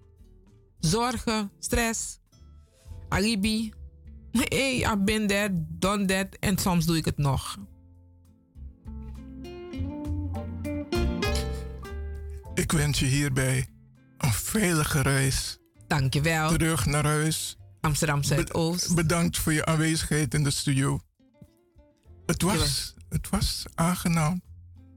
Zorgen, 0.79 1.51
stress, 1.59 2.19
alibi. 3.09 3.71
Hey, 4.31 4.77
I've 4.77 5.03
been 5.03 5.27
there, 5.27 5.49
done 5.53 6.05
that. 6.05 6.27
En 6.39 6.57
soms 6.57 6.85
doe 6.85 6.97
ik 6.97 7.05
het 7.05 7.17
nog. 7.17 7.57
Ik 12.53 12.71
wens 12.71 12.99
je 12.99 13.05
hierbij 13.05 13.67
een 14.17 14.33
veilige 14.33 15.01
reis. 15.01 15.57
Dankjewel. 15.87 16.49
Terug 16.49 16.85
naar 16.85 17.05
huis. 17.05 17.57
Amsterdam 17.81 18.23
Zuidoost. 18.23 18.95
bedankt 18.95 19.37
voor 19.37 19.53
je 19.53 19.65
aanwezigheid 19.65 20.33
in 20.33 20.43
de 20.43 20.51
studio. 20.51 20.99
Het 22.25 22.41
was, 22.41 22.93
het 23.09 23.29
was 23.29 23.65
aangenaam. 23.75 24.41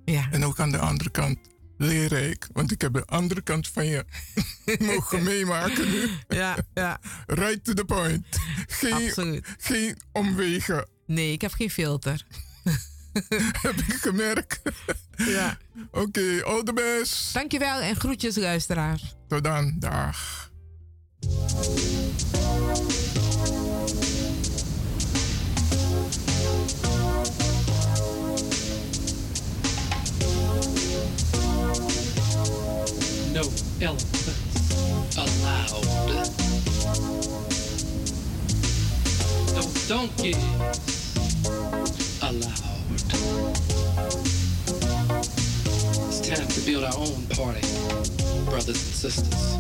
Ja. 0.05 0.29
En 0.31 0.45
ook 0.45 0.61
aan 0.61 0.71
de 0.71 0.79
andere 0.79 1.11
kant 1.11 1.39
leerrijk. 1.85 2.49
Want 2.53 2.71
ik 2.71 2.81
heb 2.81 2.93
de 2.93 3.05
andere 3.07 3.41
kant 3.41 3.69
van 3.69 3.87
je 3.87 4.05
mogen 4.79 5.23
meemaken 5.23 5.91
nu. 5.91 6.09
Ja, 6.29 6.57
ja. 6.75 7.01
Right 7.27 7.65
to 7.65 7.73
the 7.73 7.85
point. 7.85 8.27
Geen, 8.67 8.93
Absoluut. 8.93 9.47
geen 9.59 9.97
omwegen. 10.13 10.89
Nee, 11.07 11.33
ik 11.33 11.41
heb 11.41 11.53
geen 11.53 11.71
filter. 11.71 12.27
heb 13.63 13.75
ik 13.77 13.95
gemerkt. 13.95 14.61
Ja. 15.17 15.59
Oké, 15.91 16.43
all 16.45 16.63
the 16.63 16.73
best. 16.73 17.35
Dankjewel 17.35 17.81
en 17.81 17.97
groetjes 17.97 18.37
luisteraars. 18.37 19.15
Tot 19.29 19.45
dan. 19.45 19.77
Dag. 19.79 20.51
No 33.85 33.91
elephants 33.91 35.19
allowed. 35.19 35.85
No 39.53 39.63
donkeys 39.87 40.41
allowed. 42.23 42.65
It's 46.09 46.21
time 46.27 46.49
to 46.49 46.61
build 46.65 46.85
our 46.85 46.97
own 46.97 47.27
party, 47.37 47.61
brothers 48.47 48.69
and 48.69 48.95
sisters. 49.05 49.59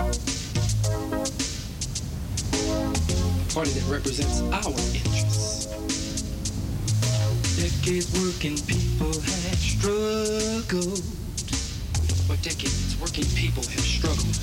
A 3.29 3.53
party 3.53 3.73
that 3.73 3.87
represents 3.91 4.41
our 4.41 4.73
interests. 4.95 5.67
Decades 7.61 8.09
working 8.19 8.57
people 8.67 9.21
had 9.21 9.59
struggled. 9.59 11.24
For 12.27 12.37
decades, 12.37 12.97
working 13.01 13.27
people 13.37 13.63
have 13.63 13.85
struggled. 13.85 14.39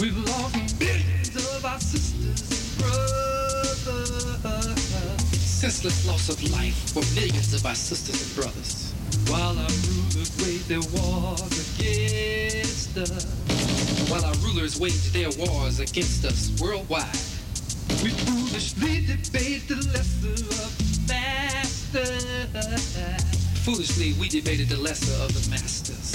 We've 0.00 0.16
lost 0.28 0.80
millions 0.80 1.36
of 1.36 1.64
our 1.64 1.78
sisters 1.78 2.40
and 2.48 2.78
brothers. 2.80 3.78
Senseless 5.36 6.06
loss 6.06 6.28
of 6.30 6.42
life 6.50 6.90
for 6.92 7.02
millions 7.14 7.52
of 7.52 7.66
our 7.66 7.74
sisters 7.74 8.22
and 8.22 8.34
brothers. 8.34 8.92
While 9.28 9.58
our 9.58 9.68
rulers 9.88 10.30
waged 10.40 10.68
their 10.68 10.80
wars 10.96 11.42
against 11.76 12.96
us. 12.96 13.24
While 14.08 14.24
our 14.24 14.36
rulers 14.36 14.80
waged 14.80 15.12
their 15.12 15.30
wars 15.36 15.80
against 15.80 16.24
us 16.24 16.50
worldwide. 16.60 17.04
We 18.02 18.10
foolishly 18.10 19.04
debate 19.04 19.68
the 19.68 19.76
lesser 19.92 20.32
of 20.32 20.78
the 20.78 21.12
masters. 21.12 22.96
Foolishly, 23.64 24.14
we 24.18 24.28
debated 24.30 24.68
the 24.70 24.78
lesser 24.78 25.12
of 25.22 25.34
the 25.34 25.50
masters. 25.50 26.07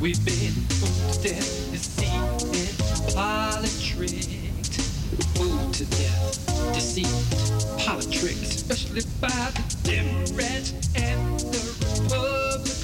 We've 0.00 0.24
been 0.24 0.52
fooled 0.80 1.12
to 1.12 1.28
death, 1.28 1.70
deceived, 1.70 2.80
politricked. 3.14 4.80
Fooled 5.36 5.74
to 5.74 5.84
death, 5.84 6.72
deceived, 6.72 7.10
politricked, 7.78 8.48
especially 8.48 9.02
by 9.20 9.28
the 9.28 9.60
Democrats 9.84 10.72
and 10.96 11.38
the 11.40 11.60
Republicans. 12.00 12.80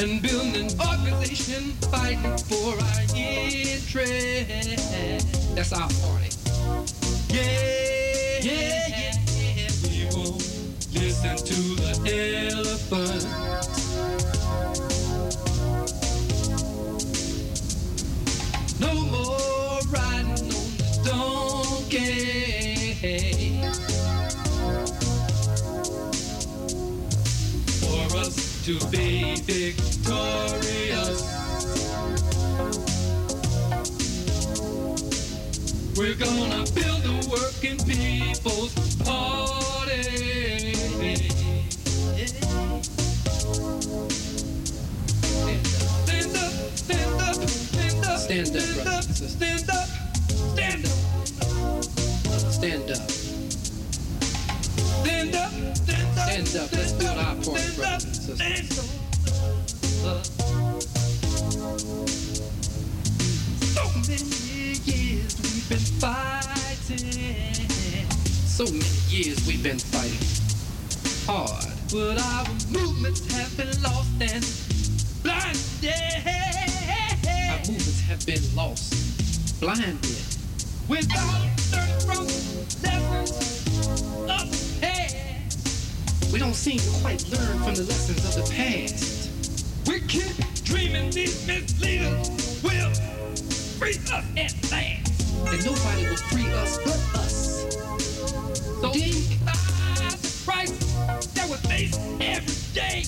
and 0.00 0.22
build 0.22 0.56
an 0.56 0.70
organization 0.80 1.72
fighting 1.90 2.38
for 2.38 2.72
our 2.72 3.02
interests. 3.14 3.94
That's 5.54 5.72
our 5.74 5.88
party. 6.00 6.30
Yeah, 7.28 8.40
yeah, 8.40 8.88
yeah. 8.88 9.70
We 9.82 10.04
won't 10.16 10.40
listen 10.94 11.36
to 11.36 11.54
the 11.76 12.48
elephant. 12.50 13.89
To 28.78 28.86
be 28.86 29.34
victorious. 29.36 31.20
We're 35.96 36.14
gonna 36.14 36.64
build 36.72 37.04
a 37.04 37.28
working 37.28 37.78
people's 37.78 38.74
party. 38.98 40.74
Stand 46.06 46.36
up, 46.36 46.76
stand 46.76 47.20
up, 47.20 47.48
stand 47.50 48.04
up, 48.04 48.18
stand 48.18 48.56
up, 48.56 48.62
stand 48.62 48.86
up, 48.86 49.02
stand 49.02 49.70
up, 49.70 49.82
stand 50.14 50.90
up, 50.90 51.42
stand 52.52 52.90
up. 52.90 52.90
Stand 52.90 52.90
up, 52.90 53.10
stand 54.90 55.34
up, 55.34 55.50
stand 55.76 56.06
up. 56.06 56.09
Let's 56.30 56.92
build 56.92 57.18
our 57.18 57.34
party, 57.34 57.74
brothers 57.74 58.28
and 58.28 58.38
sisters. 58.38 58.86
So 63.74 63.84
many 64.06 64.78
years 64.86 65.34
we've 65.42 65.68
been 65.68 65.86
fighting. 65.98 67.12
So 68.46 68.64
many 68.64 68.84
years 69.08 69.44
we've 69.44 69.60
been 69.60 69.80
fighting 69.80 70.24
hard. 71.26 71.66
But 71.90 72.22
our 72.22 72.46
movements 72.70 73.26
have 73.34 73.56
been 73.56 73.82
lost 73.82 74.10
and 74.20 74.46
blinded. 75.24 76.22
Our 77.50 77.58
movements 77.58 78.00
have 78.02 78.24
been 78.24 78.54
lost, 78.54 79.60
blinded. 79.60 79.98
Without 80.88 81.60
from 82.06 82.26
lessons 82.84 84.02
past. 84.28 84.69
We 86.32 86.38
don't 86.38 86.54
seem 86.54 86.78
to 86.78 86.90
quite 87.00 87.28
learn 87.28 87.58
from 87.58 87.74
the 87.74 87.82
lessons 87.82 88.24
of 88.24 88.34
the 88.36 88.52
past. 88.54 89.30
We 89.88 90.00
keep 90.06 90.36
dreaming 90.62 91.10
these 91.10 91.44
misleaders 91.44 92.62
will 92.62 92.94
free 93.78 93.98
us 94.12 94.22
at 94.36 94.54
last. 94.70 95.12
And 95.48 95.64
nobody 95.64 96.06
will 96.06 96.16
free 96.30 96.52
us 96.52 96.78
but 96.78 97.18
us. 97.18 97.66
So 98.80 98.92
despise 98.92 100.20
the 100.22 100.30
crisis 100.44 101.26
that 101.34 101.48
we 101.48 101.56
face 101.68 101.98
every 102.20 102.54
day. 102.74 103.02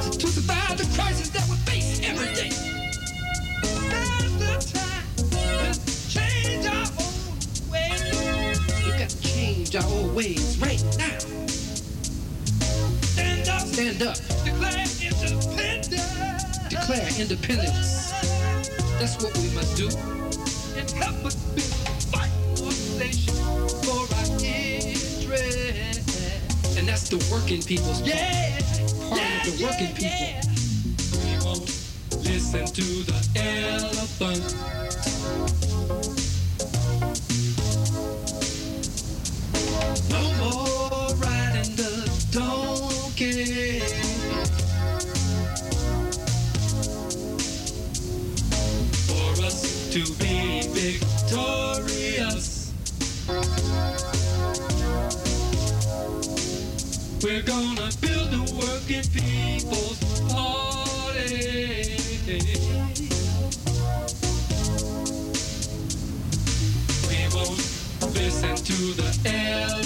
To 0.00 0.26
survive 0.26 0.78
the 0.78 0.88
crisis 0.96 1.28
that 1.30 1.46
we 1.50 1.56
face 1.68 2.00
every 2.02 2.32
day. 2.34 2.50
Now's 3.90 4.38
the 4.38 4.56
time 4.72 5.04
to 5.74 5.80
change 6.08 6.66
our 6.66 6.88
own 6.98 7.70
ways. 7.70 8.16
We 8.84 8.90
got 8.98 9.10
to 9.10 9.22
change 9.22 9.76
our 9.76 9.84
old 9.84 10.14
ways 10.14 10.56
right 10.58 10.82
now. 10.96 11.53
Stand 13.74 14.02
up. 14.04 14.14
Declare 14.44 14.86
independence. 15.02 15.88
Declare 16.68 17.08
independence. 17.18 18.12
That's 19.00 19.16
what 19.20 19.36
we 19.36 19.50
must 19.50 19.76
do. 19.76 19.88
And 20.78 20.88
help 20.92 21.24
us 21.24 21.34
be 21.56 21.60
fight 22.12 22.30
for 22.54 22.70
nation, 23.00 23.34
for 23.82 24.06
our 24.14 24.26
interest. 24.44 26.06
And 26.78 26.86
that's 26.86 27.08
the 27.08 27.18
working 27.32 27.62
people's 27.62 28.00
part. 28.00 28.14
Yeah. 28.14 28.60
Part 29.10 29.48
of 29.48 29.58
the 29.58 29.64
working 29.64 29.92
people. 29.96 30.38
We 31.24 31.34
won't 31.44 31.66
listen 32.24 32.66
to 32.66 32.84
the 33.10 33.18
elephant. 33.34 34.54
To 49.94 50.02
be 50.14 50.62
victorious, 50.72 52.72
we're 57.22 57.42
gonna 57.42 57.88
build 58.00 58.34
a 58.34 58.42
working 58.56 59.04
people's 59.12 60.00
party. 60.32 61.96
We 67.08 67.28
won't 67.32 67.62
listen 68.16 68.56
to 68.56 68.94
the 68.94 69.16
elephant. 69.24 69.83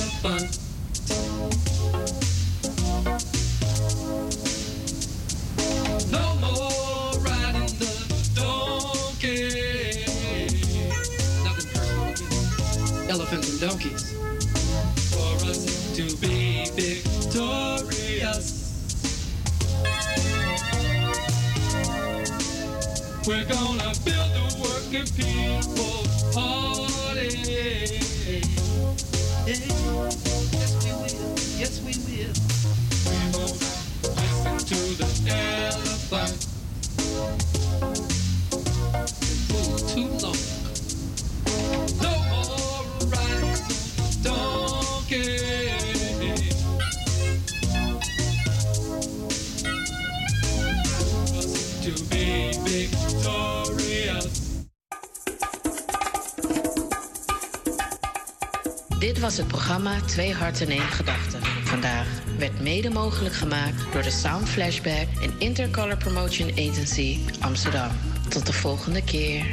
We're 23.29 23.45
gonna 23.45 23.93
build 24.07 24.33
a 24.37 24.49
working 24.59 25.05
people 25.15 26.07
party. 26.33 27.59
Programma 59.69 60.01
Twee 60.01 60.35
Harten 60.35 60.69
één 60.69 60.81
Gedachte. 60.81 61.39
Vandaag 61.65 62.07
werd 62.39 62.61
mede 62.61 62.91
mogelijk 62.91 63.35
gemaakt 63.35 63.93
door 63.93 64.03
de 64.03 64.11
Sound 64.11 64.49
Flashback 64.49 65.07
en 65.23 65.33
Intercolor 65.39 65.97
Promotion 65.97 66.51
Agency 66.51 67.19
Amsterdam. 67.41 67.91
Tot 68.29 68.47
de 68.47 68.53
volgende 68.53 69.05
keer. 69.05 69.45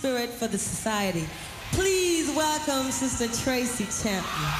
Spirit 0.00 0.30
for 0.30 0.46
the 0.46 0.56
society. 0.56 1.26
Please 1.72 2.34
welcome 2.34 2.90
Sister 2.90 3.28
Tracy 3.44 3.84
Champion. 4.02 4.59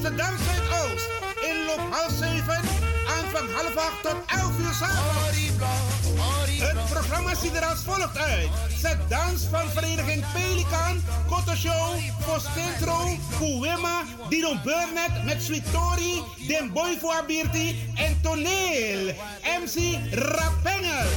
Amsterdam 0.00 0.34
Zuidoost. 0.38 1.08
Inloop 1.44 1.92
half 1.92 2.10
7, 2.10 2.60
aanvang 3.06 3.48
half 3.52 3.76
8 3.76 4.02
tot 4.02 4.16
11 4.26 4.58
uur 4.58 4.72
s'avonds. 4.72 5.38
Het 6.60 6.90
programma 6.90 7.34
ziet 7.34 7.54
er 7.56 7.64
als 7.64 7.80
volgt 7.84 8.18
uit. 8.18 8.48
Zet 8.78 8.98
dans 9.08 9.46
van 9.50 9.70
vereniging 9.70 10.24
Pelikan, 10.32 11.02
Koto 11.28 11.54
Show, 11.54 11.96
Postentro, 12.26 13.16
Kuwema, 13.38 14.02
Dino 14.28 14.54
Burnett 14.64 15.24
met 15.24 15.42
Sweet 15.42 15.72
Tori, 15.72 16.22
Den 16.48 16.72
Boy 16.72 16.98
voor 17.00 17.24
en 17.94 18.20
Toneel. 18.22 19.14
MC 19.62 19.98
Rapengel. 20.10 21.08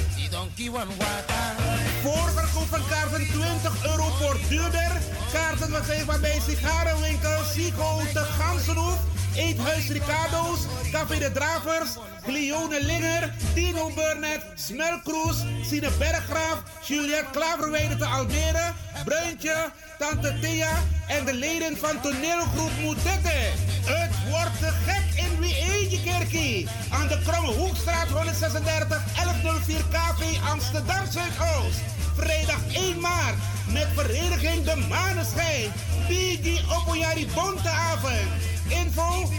Voorverkoop 2.01 2.67
van 2.69 2.81
kaarten 2.89 3.27
20 3.27 3.86
euro 3.86 4.03
voor 4.03 4.38
duurder. 4.49 4.91
Kaarten 5.34 5.69
verkrijgbaar 5.69 6.19
bij 6.19 6.39
sigarenwinkel 6.47 7.43
Sico 7.53 8.01
te 8.13 8.19
Gansenhoef. 8.19 8.97
Eethuis 9.36 9.89
Ricardo's, 9.89 10.59
Café 10.91 11.17
de 11.19 11.31
Dravers, 11.31 11.97
Glione 12.23 12.84
Linger, 12.86 13.34
Tino 13.53 13.91
Burnett, 13.95 14.43
Smelkroes, 14.55 15.38
Sine 15.61 15.89
Berggraaf, 15.97 16.63
Juliette 16.88 17.31
Klaverweide 17.31 17.95
te 17.95 18.05
Almere, 18.05 18.73
Bruintje, 19.05 19.71
Tante 19.97 20.39
Thea 20.41 20.71
en 21.07 21.25
de 21.25 21.34
leden 21.34 21.77
van 21.77 22.01
toneelgroep 22.01 22.71
Moetette. 22.81 23.51
Het 23.86 24.11
wordt 24.29 24.59
te 24.59 24.71
gek 24.86 25.23
in 25.25 25.39
wie 25.39 26.01
kerkie 26.03 26.67
aan 26.89 27.07
de 27.07 27.19
Kromme 27.25 27.51
Hoekstraat 27.51 28.07
136 28.07 29.01
1104 29.15 29.81
KV 29.91 30.49
Amsterdam 30.49 31.05
Zuidoost. 31.11 32.03
Vrijdag 32.16 32.74
1 32.74 32.99
maart 32.99 33.36
met 33.74 33.88
vereniging 33.95 34.64
De 34.64 34.76
Maneschijn. 34.89 35.72
Bigi 36.07 36.61
Opoyari 36.80 37.28
Bonteavond. 37.36 38.28
Info 38.68 39.30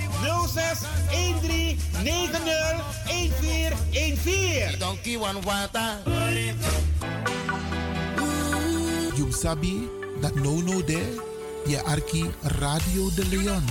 06 0.46 0.78
13 1.10 1.78
90 2.02 2.40
1414. 3.06 4.78
Donkey 4.78 5.16
one 5.16 5.40
water. 5.40 5.98
You 9.16 9.32
sabi 9.32 9.88
that 10.20 10.34
no 10.34 10.60
no 10.60 10.82
there, 10.84 11.20
je 11.66 11.82
arki 11.82 12.30
Radio 12.42 13.10
de 13.14 13.26
Leon. 13.28 13.64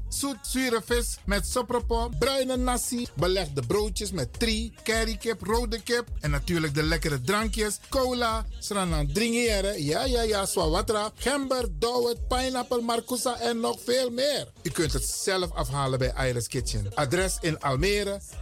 zoet 0.13 0.37
zure 0.41 0.81
vis 0.85 1.17
met 1.25 1.47
sopropo, 1.47 2.09
bruine 2.19 2.57
nasi, 2.57 3.07
belegde 3.13 3.61
broodjes 3.67 4.11
met 4.11 4.39
tri, 4.39 4.73
currykip, 4.83 5.41
rode 5.41 5.81
kip 5.81 6.07
en 6.19 6.31
natuurlijk 6.31 6.73
de 6.75 6.83
lekkere 6.83 7.21
drankjes, 7.21 7.79
cola, 7.89 8.45
sranan 8.59 9.07
dringière, 9.13 9.83
ja 9.83 10.03
ja 10.05 10.21
ja, 10.21 10.45
swawatra, 10.45 11.11
gember, 11.15 11.67
dowet, 11.79 12.27
pineapple, 12.27 12.81
marcousa 12.81 13.39
en 13.39 13.59
nog 13.59 13.77
veel 13.85 14.09
meer. 14.09 14.47
U 14.63 14.69
kunt 14.69 14.93
het 14.93 15.03
zelf 15.03 15.51
afhalen 15.51 15.99
bij 15.99 16.13
Iris 16.29 16.47
Kitchen. 16.47 16.91
Adres 16.93 17.37
in 17.41 17.59
Almere, 17.59 18.19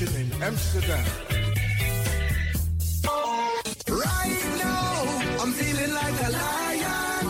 Station 0.00 0.20
in 0.20 0.42
Amsterdam. 0.42 1.04
Right 3.88 4.44
now, 4.64 5.44
I'm 5.44 5.52
feeling 5.52 5.92
like 5.92 6.16
a 6.24 6.30
lion. 6.30 7.28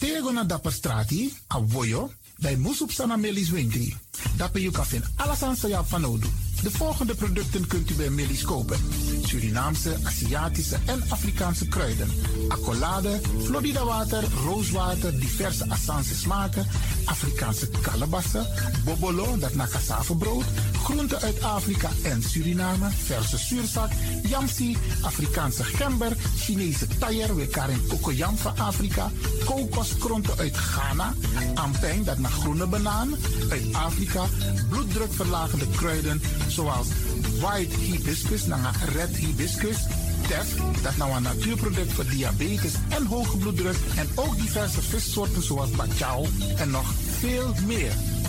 Tego 0.00 0.32
na 0.32 0.44
dapper 0.44 0.72
strati, 0.72 1.32
a 1.46 1.60
voyo, 1.60 2.10
bij 2.38 2.56
Moesop 2.56 2.90
Sana 2.90 3.16
Melis 3.16 3.50
Winkri. 3.50 3.96
Dapper 4.36 4.60
you 4.60 4.72
kan 4.72 4.86
alles 5.16 5.42
aan 5.42 5.56
sa 5.56 5.84
van 5.84 6.04
Odu. 6.04 6.28
De 6.62 6.70
volgende 6.70 7.14
producten 7.14 7.66
kunt 7.66 7.90
u 7.90 7.94
bij 7.94 8.10
Melis 8.10 8.44
kopen. 8.44 8.78
Surinaamse, 9.26 9.96
Aziatische 10.02 10.76
en 10.86 11.02
Afrikaanse 11.08 11.68
kruiden. 11.68 12.08
Accolade, 12.48 13.20
Florida 13.44 13.84
water, 13.84 14.24
rooswater, 14.44 15.20
diverse 15.20 15.64
Assange 15.68 16.14
smaken, 16.14 16.66
Afrikaanse 17.04 17.68
kalebassen, 17.82 18.46
bobolo, 18.84 19.38
dat 19.38 19.54
na 19.54 19.66
cassavebrood, 19.66 20.44
groenten 20.84 21.20
uit 21.20 21.42
Afrika 21.42 21.90
en 22.02 22.22
Suriname, 22.22 22.90
verse 23.04 23.38
zuurzak, 23.38 23.90
yamsi, 24.28 24.76
Afrikaanse 25.02 25.64
gember, 25.64 26.16
Chinese 26.36 26.86
taier, 26.98 27.36
we 27.36 27.46
karin 27.46 27.86
kokoyam 27.88 28.36
van 28.36 28.58
Afrika, 28.58 29.10
kokoskronten 29.44 30.38
uit 30.38 30.56
Ghana, 30.56 31.14
ampeng, 31.54 32.04
dat 32.04 32.18
naar 32.18 32.30
groene 32.30 32.66
banaan, 32.66 33.14
uit 33.50 33.72
Afrika, 33.72 34.24
bloeddrukverlagende 34.68 35.66
kruiden, 35.76 36.22
zoals 36.48 36.86
white 37.44 37.76
hibiscus, 37.76 38.46
naar 38.46 38.74
red 38.94 39.16
hibiscus, 39.16 39.76
tef, 40.28 40.54
dat 40.82 40.96
nou 40.96 41.12
een 41.16 41.22
natuurproduct 41.22 41.92
voor 41.92 42.04
diabetes 42.04 42.74
en 42.88 43.06
hoge 43.06 43.36
bloeddruk, 43.36 43.76
en 43.96 44.08
ook 44.14 44.36
diverse 44.36 44.82
vissoorten 44.82 45.42
zoals 45.42 45.70
bachao 45.70 46.26
en 46.56 46.70
nog 46.70 46.92
veel 47.18 47.54
meer. 47.66 48.13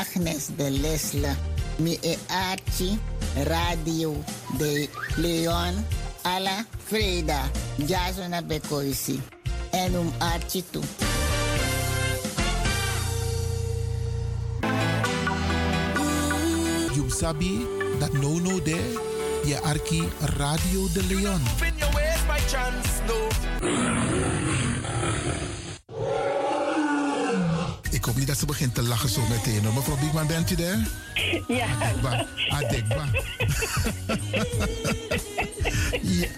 Agnes 0.00 0.48
de 0.56 0.70
Lesle, 0.70 1.36
mi 1.78 1.98
e 2.02 2.16
Archie, 2.28 2.98
Radio 3.44 4.16
de 4.56 4.88
Leon, 5.16 5.74
Ala 6.22 6.64
Freda, 6.86 7.50
Jasona 7.86 8.40
Bekoisi, 8.40 9.20
en 9.70 9.94
um 9.98 10.12
Archie 10.18 10.64
toe. 10.70 10.82
You 16.94 17.10
sabi 17.10 17.66
dat 17.98 18.12
no 18.12 18.38
no 18.38 18.62
there, 18.62 18.98
je 19.44 19.60
arki 19.62 20.08
Radio 20.36 20.88
de 20.92 21.02
Leon. 21.08 21.42
Ways 21.92 22.24
by 22.26 22.40
chance, 22.48 23.02
no. 23.06 24.39
Ik 28.00 28.06
hoop 28.06 28.16
niet 28.16 28.26
dat 28.26 28.38
ze 28.38 28.46
begint 28.46 28.74
te 28.74 28.82
lachen 28.82 29.08
zo 29.08 29.20
meteen. 29.28 29.64
hoor. 29.64 29.74
Mevrouw 29.74 29.96
Biekman, 29.96 30.26
bent 30.26 30.50
u 30.50 30.54
daar? 30.54 30.88
Ja. 31.48 31.66
Adekba. 31.66 32.26
Adekba. 32.48 33.04
ja. 36.20 36.28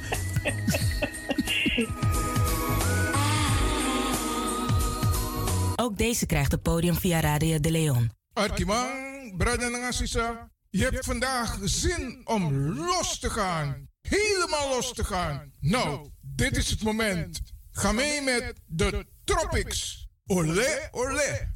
Ook 5.77 5.97
deze 5.97 6.27
krijgt 6.27 6.53
het 6.53 6.63
podium 6.63 6.95
via 6.95 7.21
Radio 7.21 7.61
de 7.61 7.71
Leon. 7.71 8.11
Arkimang, 8.33 9.37
brada 9.37 9.67
en 9.67 9.83
assisa, 9.83 10.51
je 10.71 10.83
hebt 10.83 11.05
vandaag 11.05 11.59
zin 11.63 12.21
om 12.25 12.55
los 12.75 13.19
te 13.19 13.31
gaan. 13.31 13.89
Helemaal 14.01 14.69
los 14.69 14.93
te 14.93 15.05
gaan. 15.05 15.53
Nou, 15.61 16.11
dit 16.21 16.57
is 16.57 16.71
het 16.71 16.83
moment. 16.83 17.41
Ga 17.71 17.93
mee 17.93 18.21
met 18.21 18.53
de 18.67 19.07
Tropics. 19.25 20.11
Olé, 20.29 20.89
olé. 20.93 21.49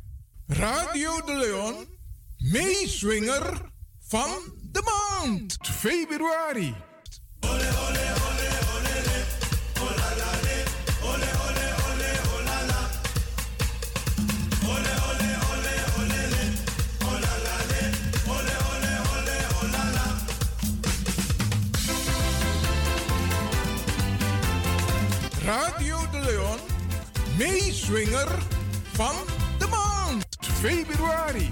Radio 0.49 1.21
de 1.25 1.37
Leon, 1.37 1.87
meeswinger 2.37 3.73
van 4.09 4.29
de 4.73 4.83
maand. 4.83 5.57
Februari. 5.63 6.75
Radio 25.45 26.11
de 26.11 26.21
Leon, 26.21 26.59
meeswinger 27.37 28.55
van 28.97 29.15
de 29.59 29.67
maand. 29.67 30.27
Februari. 30.41 31.49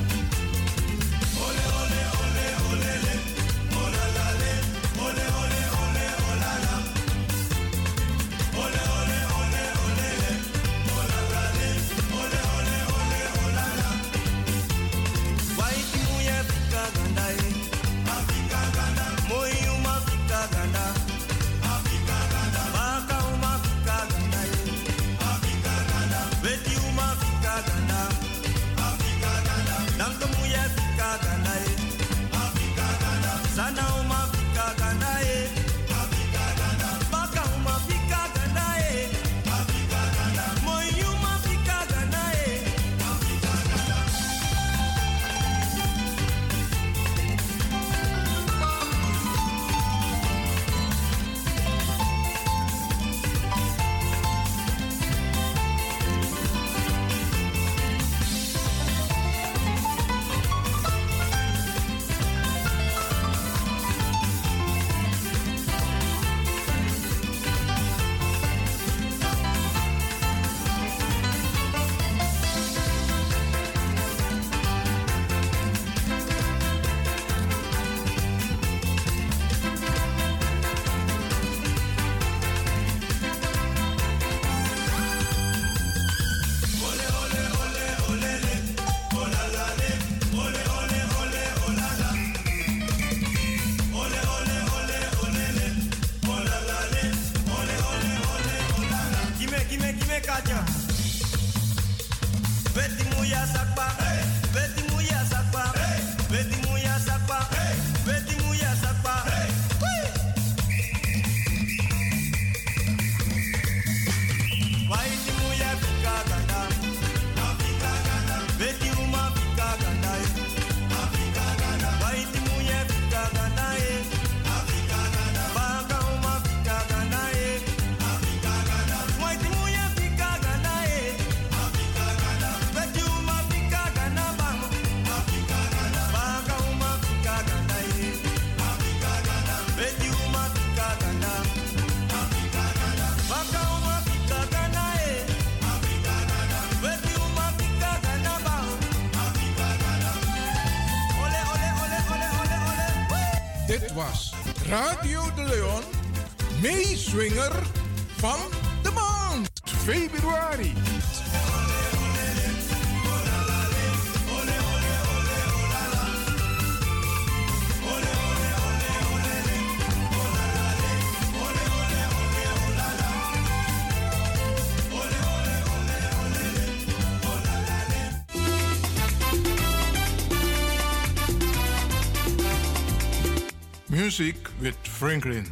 Music 184.18 184.48
with 184.60 184.76
Franklin. 184.82 185.44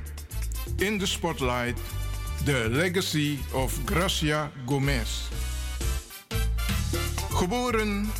In 0.78 0.98
the 0.98 1.06
spotlight, 1.06 1.76
the 2.44 2.68
legacy 2.68 3.38
of 3.52 3.76
Gracia 3.84 4.50
Gomez. 4.66 5.28
Geboren 7.30 8.10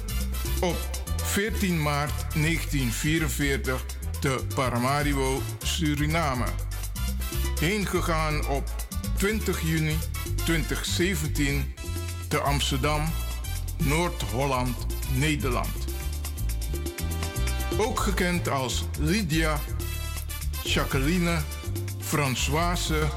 op 0.61 0.76
14 1.22 1.82
maart 1.82 2.34
1944 2.34 3.84
te 4.20 4.45
Paramaribo, 4.55 5.40
Suriname. 5.62 6.47
Heengegaan 7.60 8.47
op 8.47 8.69
20 9.16 9.60
juni 9.62 9.97
2017 10.44 11.74
te 12.28 12.39
Amsterdam, 12.39 13.05
Noord-Holland, 13.85 14.77
Nederland. 15.14 15.86
Ook 17.78 18.01
gekend 18.01 18.48
als 18.48 18.85
Lydia 18.98 19.60
Jacqueline 20.64 21.39
Françoise 22.01 23.09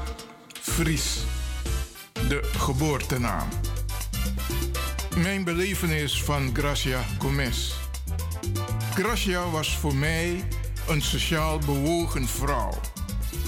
Vries, 0.60 1.18
de 2.28 2.50
geboortenaam. 2.56 3.48
Mijn 5.16 5.44
belevenis 5.44 6.22
van 6.22 6.50
Gracia 6.52 7.04
Gomez. 7.18 7.72
Gracia 8.94 9.50
was 9.50 9.76
voor 9.76 9.94
mij 9.94 10.44
een 10.88 11.02
sociaal 11.02 11.58
bewogen 11.58 12.28
vrouw. 12.28 12.80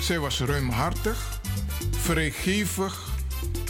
Zij 0.00 0.18
was 0.18 0.40
ruimhartig, 0.40 1.40
vrijgevig, 1.90 3.08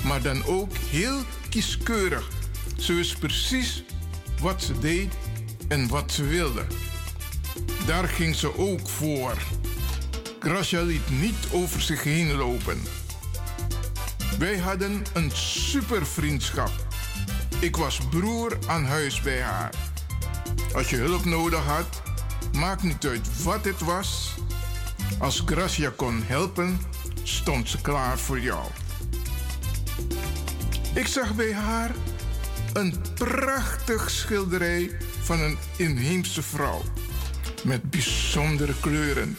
maar 0.04 0.22
dan 0.22 0.44
ook 0.44 0.76
heel 0.76 1.18
kieskeurig. 1.48 2.28
Ze 2.76 2.92
wist 2.92 3.18
precies 3.18 3.82
wat 4.40 4.62
ze 4.62 4.78
deed 4.78 5.12
en 5.68 5.88
wat 5.88 6.12
ze 6.12 6.24
wilde. 6.24 6.66
Daar 7.86 8.08
ging 8.08 8.34
ze 8.34 8.58
ook 8.58 8.88
voor. 8.88 9.36
Gracia 10.48 10.82
liet 10.82 11.10
niet 11.10 11.46
over 11.52 11.80
zich 11.80 12.02
heen 12.02 12.32
lopen. 12.32 12.82
Wij 14.38 14.58
hadden 14.58 15.02
een 15.12 15.30
super 15.30 16.06
vriendschap. 16.06 16.70
Ik 17.58 17.76
was 17.76 17.98
broer 18.10 18.58
aan 18.66 18.84
huis 18.84 19.20
bij 19.20 19.42
haar. 19.42 19.74
Als 20.74 20.90
je 20.90 20.96
hulp 20.96 21.24
nodig 21.24 21.64
had, 21.64 22.02
maakt 22.52 22.82
niet 22.82 23.06
uit 23.06 23.42
wat 23.42 23.64
het 23.64 23.80
was. 23.80 24.34
Als 25.18 25.42
Gracia 25.46 25.92
kon 25.96 26.22
helpen, 26.26 26.80
stond 27.22 27.68
ze 27.68 27.80
klaar 27.80 28.18
voor 28.18 28.40
jou. 28.40 28.66
Ik 30.94 31.06
zag 31.06 31.34
bij 31.34 31.52
haar 31.54 31.90
een 32.72 32.94
prachtig 33.14 34.10
schilderij 34.10 34.90
van 35.22 35.40
een 35.40 35.58
inheemse 35.76 36.42
vrouw 36.42 36.82
met 37.64 37.90
bijzondere 37.90 38.74
kleuren. 38.80 39.36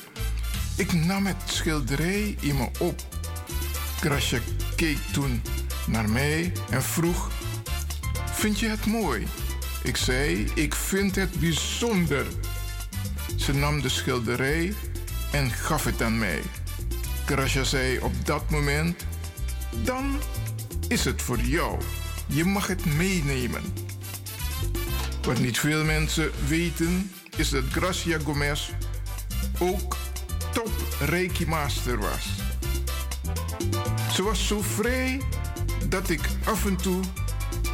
Ik 0.80 0.94
nam 0.94 1.26
het 1.26 1.36
schilderij 1.46 2.36
in 2.40 2.58
me 2.58 2.68
op. 2.80 3.02
Gracia 4.00 4.40
keek 4.76 4.98
toen 5.12 5.42
naar 5.88 6.10
mij 6.10 6.52
en 6.70 6.84
vroeg: 6.84 7.32
Vind 8.34 8.60
je 8.60 8.68
het 8.68 8.86
mooi? 8.86 9.28
Ik 9.84 9.98
zei: 9.98 10.52
Ik 10.56 10.76
vind 10.76 11.16
het 11.16 11.40
bijzonder. 11.40 12.26
Ze 13.36 13.54
nam 13.54 13.82
de 13.82 13.90
schilderij 13.90 14.74
en 15.32 15.52
gaf 15.52 15.84
het 15.84 16.02
aan 16.02 16.18
mij. 16.18 16.42
Gracia 17.26 17.64
zei 17.64 18.00
op 18.00 18.26
dat 18.26 18.50
moment: 18.50 19.06
Dan 19.84 20.20
is 20.88 21.06
het 21.06 21.22
voor 21.22 21.40
jou. 21.40 21.80
Je 22.28 22.46
mag 22.46 22.68
het 22.68 22.86
meenemen. 22.86 23.64
Wat 25.22 25.40
niet 25.40 25.60
veel 25.60 25.86
mensen 25.86 26.32
weten, 26.48 27.12
is 27.36 27.50
dat 27.50 27.64
Gracia 27.72 28.20
Gomez 28.24 28.70
ook 29.60 29.98
top 30.54 30.72
Reiki 31.00 31.48
Master 31.48 32.00
was. 32.00 32.28
Ze 34.14 34.24
was 34.24 34.48
zo 34.48 34.62
vrij 34.62 35.22
dat 35.88 36.10
ik 36.10 36.22
af 36.44 36.66
en 36.66 36.76
toe, 36.76 37.00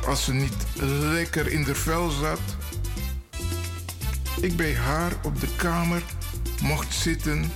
als 0.05 0.23
ze 0.23 0.33
niet 0.33 0.65
lekker 1.11 1.47
in 1.47 1.63
de 1.63 1.75
vel 1.75 2.09
zat, 2.09 2.39
ik 4.41 4.55
bij 4.55 4.75
haar 4.75 5.11
op 5.23 5.39
de 5.39 5.47
kamer 5.55 6.01
mocht 6.61 6.93
zitten 6.93 7.51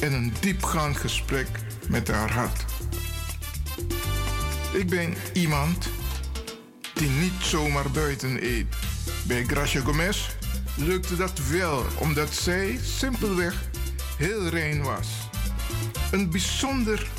en 0.00 0.12
een 0.12 0.32
diepgaand 0.40 0.96
gesprek 0.96 1.48
met 1.88 2.08
haar 2.08 2.32
had. 2.32 2.64
Ik 4.72 4.88
ben 4.88 5.14
iemand 5.32 5.88
die 6.94 7.08
niet 7.08 7.42
zomaar 7.42 7.90
buiten 7.90 8.44
eet. 8.44 8.66
Bij 9.26 9.44
Gracia 9.44 9.80
Gomez 9.80 10.28
lukte 10.76 11.16
dat 11.16 11.40
wel, 11.50 11.84
omdat 11.98 12.34
zij 12.34 12.78
simpelweg 12.82 13.70
heel 14.22 14.48
rein 14.48 14.82
was. 14.82 15.08
Een 16.10 16.30
bijzonder 16.30 17.10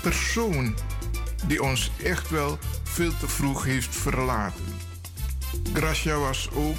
persoon 0.00 0.74
die 1.46 1.62
ons 1.62 1.90
echt 2.02 2.30
wel 2.30 2.58
veel 2.82 3.12
te 3.18 3.28
vroeg 3.28 3.64
heeft 3.64 3.96
verlaten. 3.96 4.64
Gracia 5.74 6.18
was 6.18 6.48
ook 6.52 6.76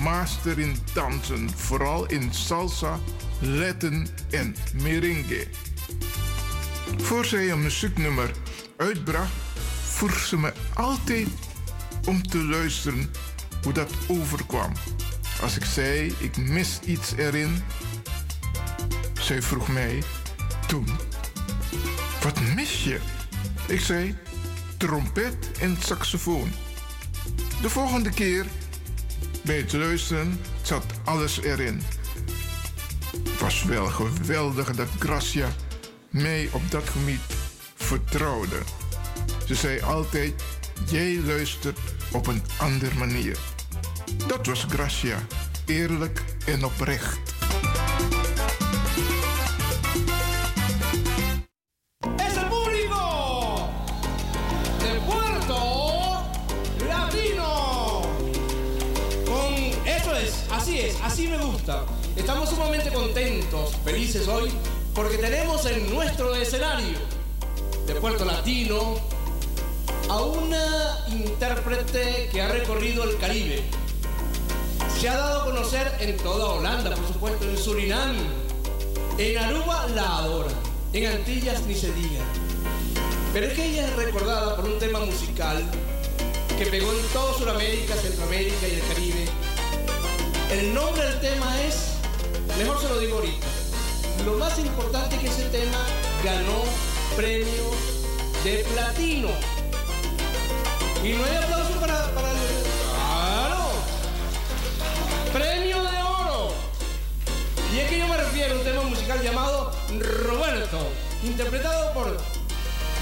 master 0.00 0.58
in 0.58 0.76
dansen, 0.92 1.50
vooral 1.50 2.06
in 2.06 2.32
salsa, 2.32 2.98
Latin 3.40 4.08
en 4.30 4.56
merengue. 4.82 5.48
Voor 6.96 7.24
zij 7.24 7.50
een 7.50 7.62
muzieknummer 7.62 8.30
uitbracht, 8.76 9.32
vroeg 9.82 10.18
ze 10.18 10.38
me 10.38 10.52
altijd 10.74 11.28
om 12.06 12.22
te 12.22 12.44
luisteren 12.44 13.10
hoe 13.62 13.72
dat 13.72 13.90
overkwam. 14.08 14.72
Als 15.42 15.56
ik 15.56 15.64
zei, 15.64 16.14
ik 16.18 16.36
mis 16.36 16.80
iets 16.84 17.12
erin, 17.16 17.62
zij 19.22 19.42
vroeg 19.42 19.68
mij 19.68 20.02
toen, 20.66 20.88
wat 22.22 22.40
mis 22.54 22.84
je? 22.84 22.98
Ik 23.66 23.80
zei, 23.80 24.16
trompet 24.76 25.50
en 25.60 25.76
saxofoon. 25.80 26.52
De 27.60 27.70
volgende 27.70 28.10
keer 28.10 28.46
bij 29.42 29.56
het 29.56 29.72
luisteren 29.72 30.40
zat 30.62 30.84
alles 31.04 31.40
erin. 31.40 31.82
Het 33.10 33.40
was 33.40 33.62
wel 33.64 33.86
geweldig 33.86 34.70
dat 34.70 34.88
Gracia 34.98 35.48
mij 36.10 36.48
op 36.52 36.70
dat 36.70 36.88
gebied 36.88 37.20
vertrouwde. 37.74 38.58
Ze 39.46 39.54
zei 39.54 39.80
altijd, 39.80 40.42
jij 40.90 41.20
luistert 41.26 41.78
op 42.12 42.26
een 42.26 42.42
andere 42.58 42.94
manier. 42.94 43.38
Dat 44.26 44.46
was 44.46 44.66
Gracia, 44.68 45.18
eerlijk 45.66 46.22
en 46.46 46.64
oprecht. 46.64 47.31
Gusta. 61.52 61.84
Estamos 62.16 62.50
sumamente 62.50 62.92
contentos, 62.92 63.74
felices 63.84 64.28
hoy, 64.28 64.50
porque 64.94 65.18
tenemos 65.18 65.64
en 65.66 65.92
nuestro 65.92 66.34
escenario 66.34 66.98
de 67.86 67.94
Puerto 67.96 68.24
Latino 68.24 68.96
a 70.08 70.22
una 70.22 71.04
intérprete 71.08 72.28
que 72.32 72.40
ha 72.40 72.48
recorrido 72.48 73.04
el 73.04 73.16
Caribe. 73.18 73.62
Se 75.00 75.08
ha 75.08 75.16
dado 75.16 75.42
a 75.42 75.44
conocer 75.44 75.92
en 76.00 76.16
toda 76.18 76.46
Holanda, 76.46 76.94
por 76.94 77.06
supuesto, 77.08 77.48
en 77.48 77.58
Surinam. 77.58 78.16
En 79.18 79.38
Aruba 79.38 79.86
la 79.88 80.18
adoran, 80.18 80.54
en 80.92 81.06
Antillas 81.06 81.62
ni 81.62 81.74
se 81.74 81.92
diga. 81.92 82.22
Pero 83.32 83.46
es 83.46 83.52
que 83.54 83.64
ella 83.64 83.88
es 83.88 83.96
recordada 83.96 84.56
por 84.56 84.64
un 84.66 84.78
tema 84.78 85.00
musical 85.00 85.62
que 86.58 86.66
pegó 86.66 86.92
en 86.92 87.06
toda 87.12 87.36
Sudamérica, 87.38 87.94
Centroamérica 87.96 88.68
y 88.68 88.74
el 88.74 88.82
Caribe. 88.88 89.21
El 90.52 90.74
nombre 90.74 91.02
del 91.02 91.18
tema 91.18 91.62
es, 91.62 91.94
mejor 92.58 92.78
se 92.78 92.86
lo 92.86 92.98
digo 92.98 93.16
ahorita, 93.16 93.46
lo 94.26 94.34
más 94.34 94.58
importante 94.58 95.16
es 95.16 95.22
que 95.22 95.28
ese 95.28 95.44
tema 95.44 95.78
ganó 96.22 96.64
premios 97.16 97.74
de 98.44 98.58
platino. 98.74 99.30
Y 101.02 101.12
no 101.14 101.24
hay 101.24 101.36
aplauso 101.36 101.80
para, 101.80 102.04
para 102.12 102.30
el... 102.32 102.36
¡Claro! 102.92 103.70
¡Premio 105.32 105.82
de 105.82 106.02
oro! 106.02 106.52
Y 107.74 107.78
es 107.78 107.88
que 107.88 107.98
yo 108.00 108.08
me 108.08 108.18
refiero 108.18 108.54
a 108.54 108.58
un 108.58 108.64
tema 108.64 108.82
musical 108.82 109.22
llamado 109.22 109.72
Roberto, 109.98 110.78
interpretado 111.24 111.94
por 111.94 112.14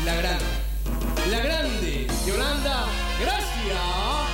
la 0.04 0.14
grande, 0.14 0.44
la 1.28 1.40
grande 1.40 2.06
Yolanda 2.24 2.86
Gracia 3.20 4.29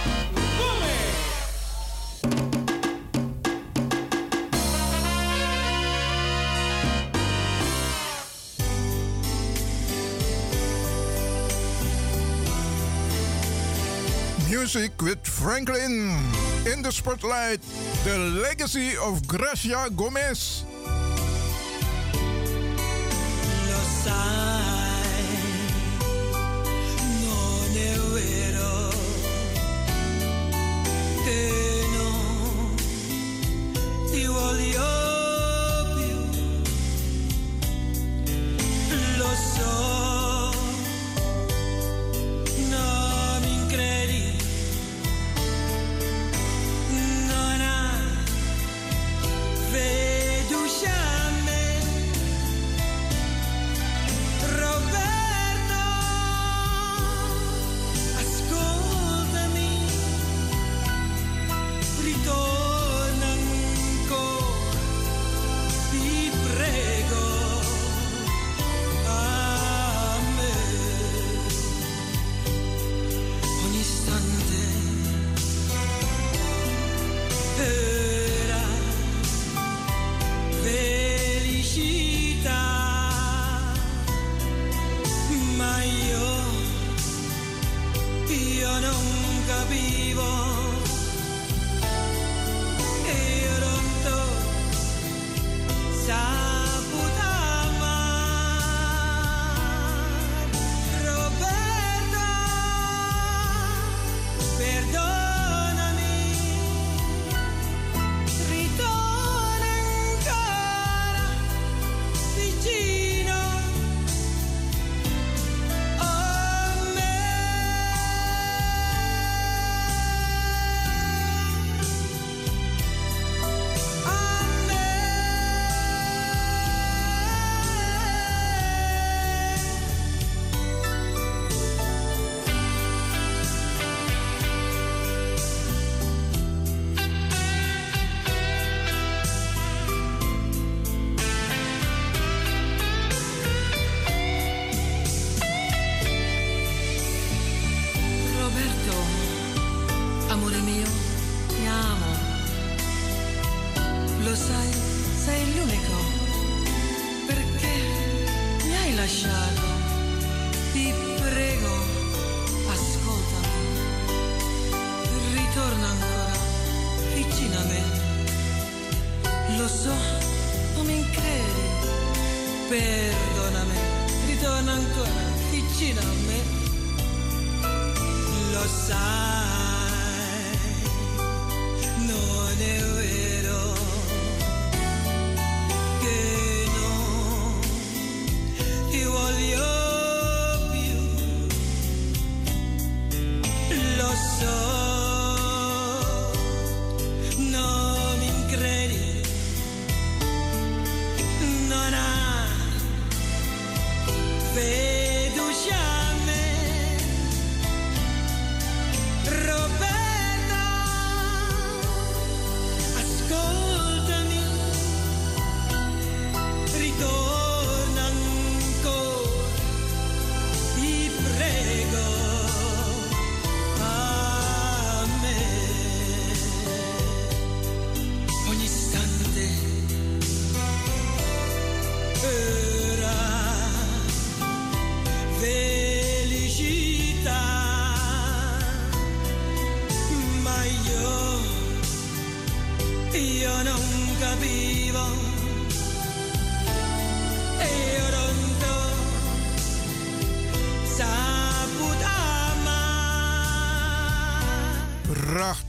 Music 14.66 15.00
with 15.00 15.24
Franklin. 15.24 16.10
In 16.66 16.82
the 16.82 16.90
spotlight, 16.90 17.60
the 18.02 18.18
legacy 18.18 18.96
of 18.96 19.24
Gracia 19.28 19.88
Gomez. 19.94 20.64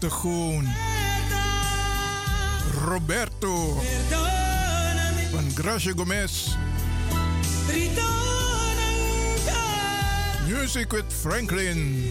Roberto 0.07 0.09
Groen. 0.09 0.73
Roberto. 2.85 3.81
Van 5.31 5.51
Gracia 5.53 5.93
Gomez. 5.95 6.55
Music 10.47 10.91
with 10.93 11.13
Franklin. 11.21 12.03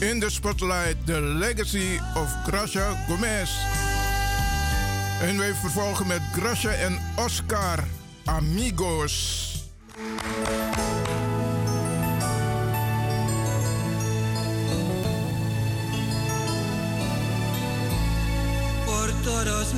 In 0.00 0.20
the 0.20 0.30
spotlight, 0.30 0.96
the 1.06 1.20
legacy 1.20 1.98
of 2.14 2.28
Gracia 2.46 3.04
Gomez. 3.08 3.50
En 5.20 5.38
wij 5.38 5.54
vervolgen 5.54 6.06
met 6.06 6.20
Gracia 6.32 6.70
en 6.70 6.98
Oscar 7.16 7.84
Amigos. 8.24 9.39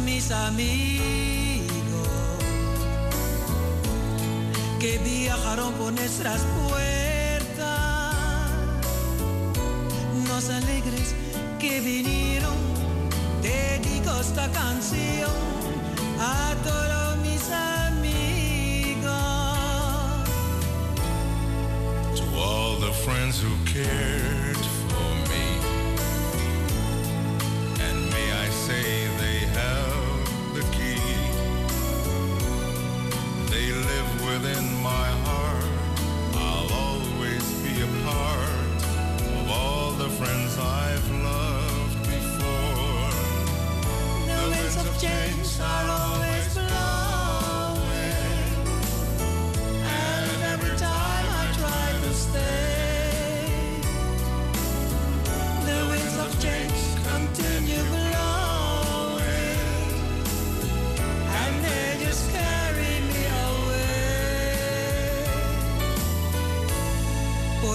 mis 0.05 0.31
amigos 0.31 1.63
que 4.81 4.99
viajaron 4.99 5.73
por 5.75 5.93
nuestras 5.93 6.41
puertas 6.43 6.82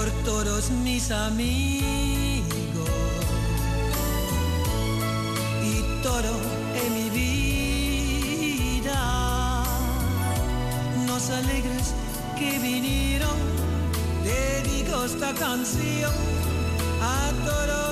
por 0.07 0.23
todos 0.23 0.69
mis 0.71 1.11
amigos 1.11 2.45
y 5.63 5.81
todo 6.01 6.31
en 6.75 6.93
mi 6.93 7.09
vida. 7.09 8.99
Los 11.07 11.29
alegres 11.29 11.93
que 12.37 12.57
vinieron, 12.59 13.37
dedico 14.23 15.03
esta 15.03 15.33
canción 15.33 16.13
a 17.01 17.31
todos. 17.45 17.86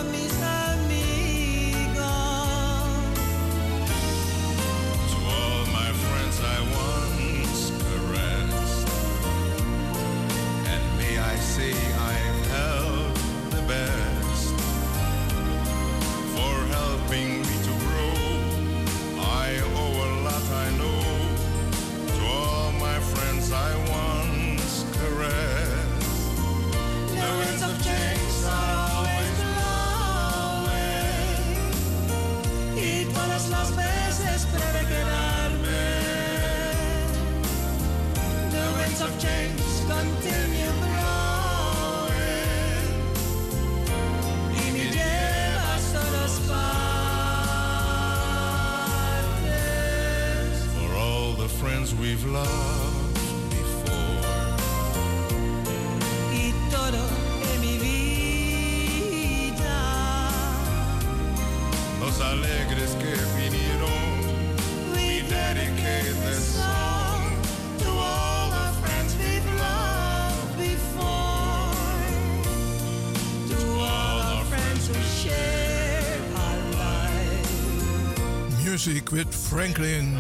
muziek 78.86 79.10
Franklin. 79.36 80.18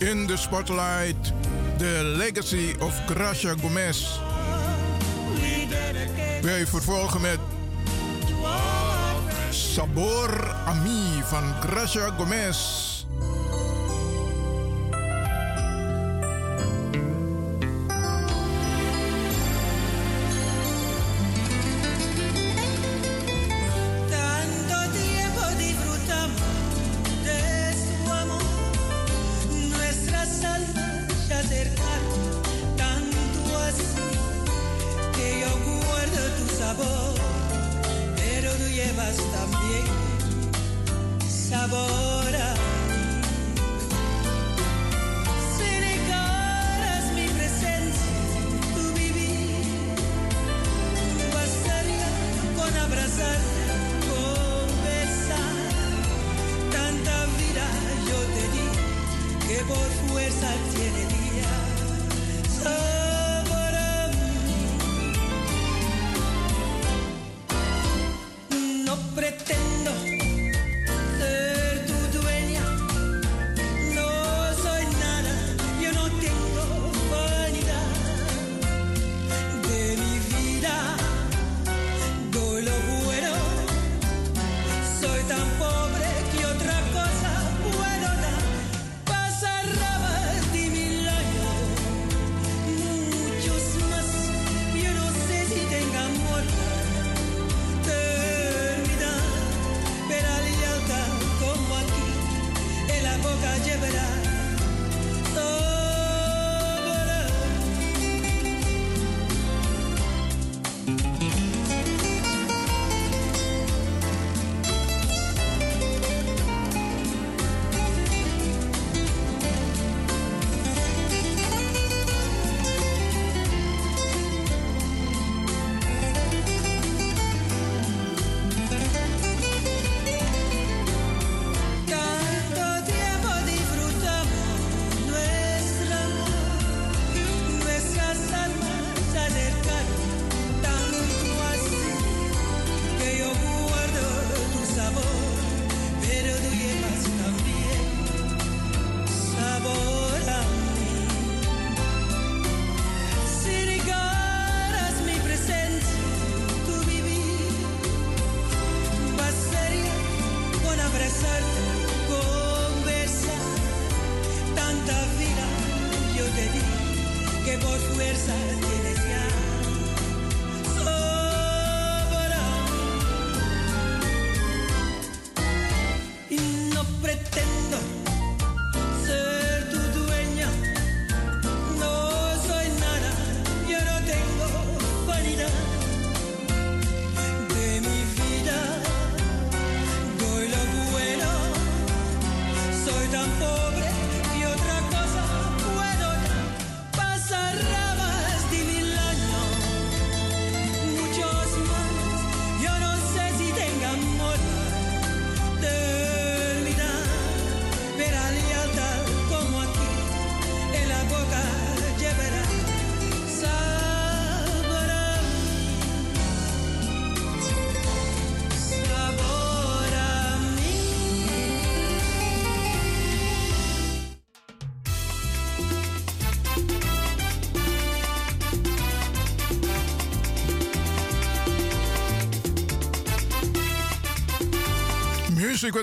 In 0.00 0.26
the 0.26 0.36
spotlight, 0.36 1.32
the 1.78 2.02
legacy 2.16 2.74
of 2.80 3.00
Gracia 3.06 3.54
Gomez. 3.60 4.18
Wij 6.42 6.66
vervolgen 6.66 7.20
met 7.20 7.38
Sabor 9.50 10.54
Ami 10.66 11.22
van 11.24 11.54
Gracia 11.60 12.14
Gomez. 12.18 12.81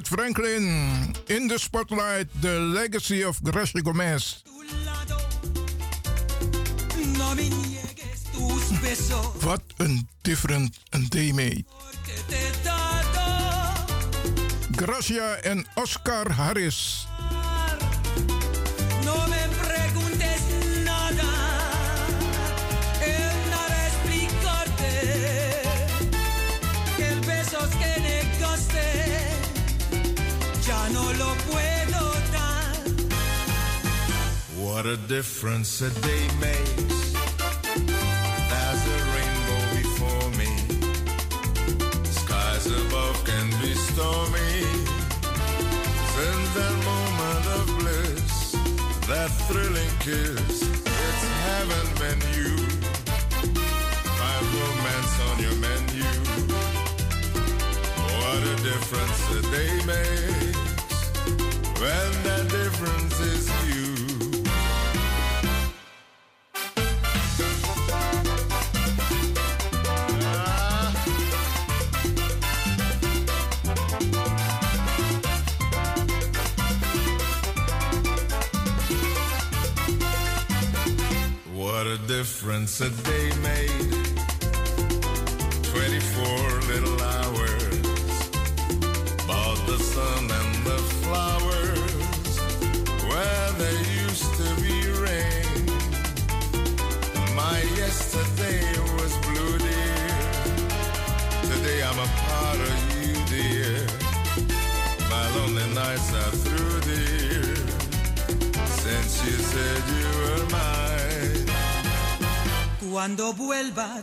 Franklin. 0.07 1.15
In 1.27 1.47
the 1.47 1.57
spotlight, 1.57 2.27
the 2.41 2.59
legacy 2.59 3.23
of 3.25 3.39
Gracia 3.43 3.81
Gomez. 3.81 4.43
Wat 9.39 9.61
een 9.77 10.07
different 10.21 10.79
day 11.09 11.31
mate. 11.31 11.63
Gracia 14.75 15.35
en 15.35 15.65
Oscar 15.75 16.31
Harris. 16.31 16.98
a 34.89 34.97
difference 35.07 35.81
a 35.81 35.89
day 36.01 36.27
makes. 36.41 37.13
There's 38.49 38.83
a 38.95 38.99
rainbow 39.15 39.63
before 39.77 40.29
me. 40.39 40.51
Skies 42.05 42.65
above 42.65 43.23
can 43.23 43.47
be 43.61 43.73
stormy. 43.75 44.55
Since 46.15 46.47
that 46.57 46.75
moment 46.89 47.45
of 47.57 47.65
bliss, 47.77 48.33
that 49.05 49.29
thrilling 49.47 49.93
kiss, 49.99 50.63
it's 50.63 51.23
heaven 51.45 51.85
when 52.01 52.17
you 52.37 52.51
find 54.17 54.45
romance 54.57 55.15
on 55.29 55.35
your 55.45 55.57
menu. 55.67 56.09
What 58.17 58.41
a 58.41 58.55
difference 58.69 59.19
a 59.37 59.41
day 59.55 59.73
makes. 59.85 60.97
When 61.79 62.11
that 62.23 62.45
difference 62.49 63.08
vuelvas. 113.59 113.98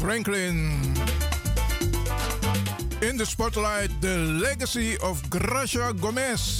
Franklin. 0.00 0.80
In 3.02 3.18
the 3.18 3.26
spotlight, 3.26 3.90
the 4.00 4.16
legacy 4.40 4.96
of 4.98 5.20
Gracia 5.28 5.92
Gomez. 5.92 6.59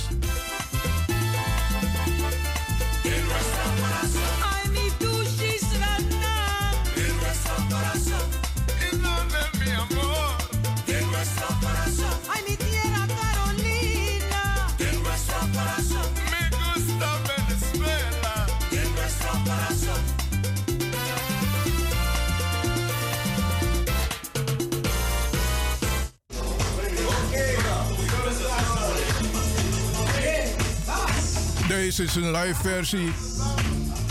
is 32.00 32.14
een 32.14 32.30
live 32.30 32.62
versie 32.62 33.12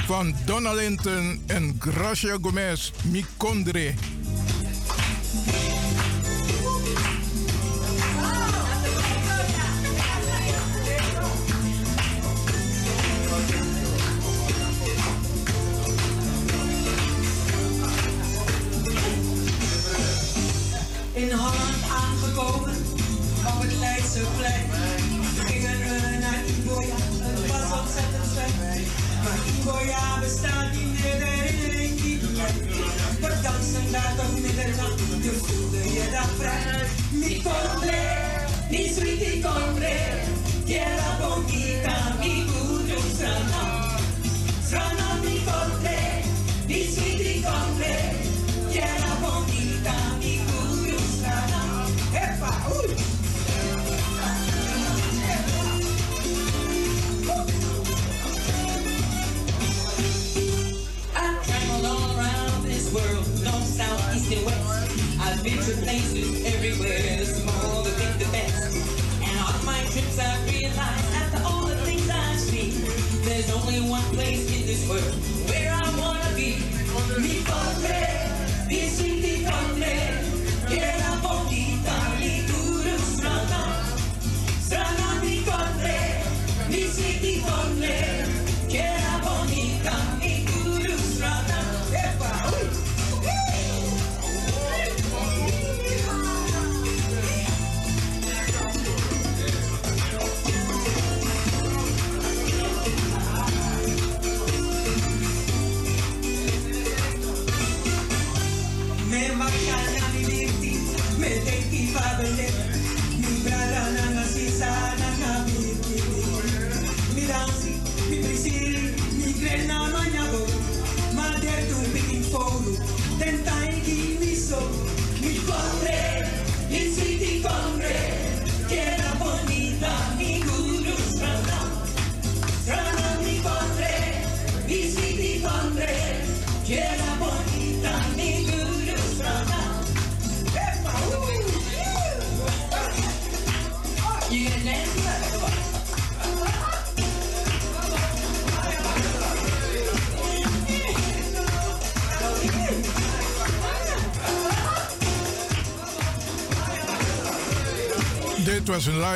van 0.05 0.35
Donna 0.45 0.73
Linton 0.73 1.41
en 1.47 1.75
Gracia 1.79 2.37
Gomez 2.41 2.91
Mikondre. 3.03 3.93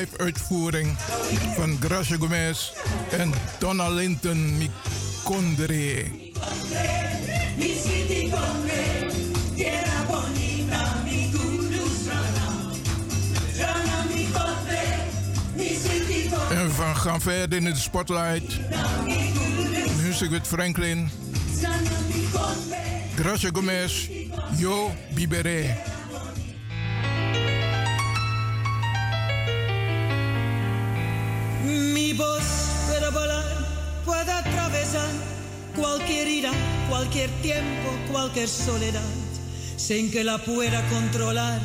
Live 0.03 0.23
uitvoering 0.23 0.97
van 1.55 1.77
Gracia 1.79 2.17
Gomez 2.17 2.71
en 3.11 3.33
Donna 3.59 3.89
Linton 3.89 4.57
Micondre. 4.57 6.05
Mi 7.57 7.75
sweetie 7.81 8.29
conre, 8.29 9.11
que 9.55 9.65
era 9.65 10.05
bonita, 10.07 10.95
mi 11.03 11.31
guru 11.31 11.89
strana. 12.01 12.71
Strana 13.53 14.03
mi 14.13 14.27
conre, 14.31 14.83
mi 15.55 15.77
sweetie 15.83 16.29
conre, 16.29 16.55
En 16.55 16.67
we 16.67 16.95
gaan 16.95 17.21
verder 17.21 17.57
in 17.57 17.63
de 17.63 17.75
spotlight. 17.75 18.59
Music 20.01 20.29
with 20.29 20.47
Franklin. 20.47 21.09
Gracia 23.15 23.49
Gomez. 23.53 24.09
Yo 24.57 24.91
Bibere. 25.15 25.92
Cualquier 37.03 37.29
tiempo, 37.41 37.89
cualquier 38.09 38.47
soledad, 38.47 39.01
sin 39.75 40.09
que 40.09 40.23
la 40.23 40.37
pueda 40.37 40.81
controlar. 40.89 41.59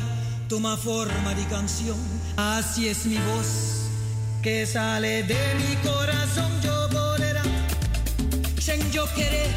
Toma 0.49 0.75
forma 0.75 1.33
de 1.33 1.45
canción, 1.45 1.97
así 2.35 2.89
es 2.89 3.05
mi 3.05 3.15
voz, 3.15 3.85
que 4.41 4.65
sale 4.65 5.23
de 5.23 5.39
mi 5.55 5.75
corazón. 5.77 6.51
Yo 6.61 6.89
volará, 6.89 7.43
sin 8.59 8.91
yo 8.91 9.05
querer, 9.13 9.49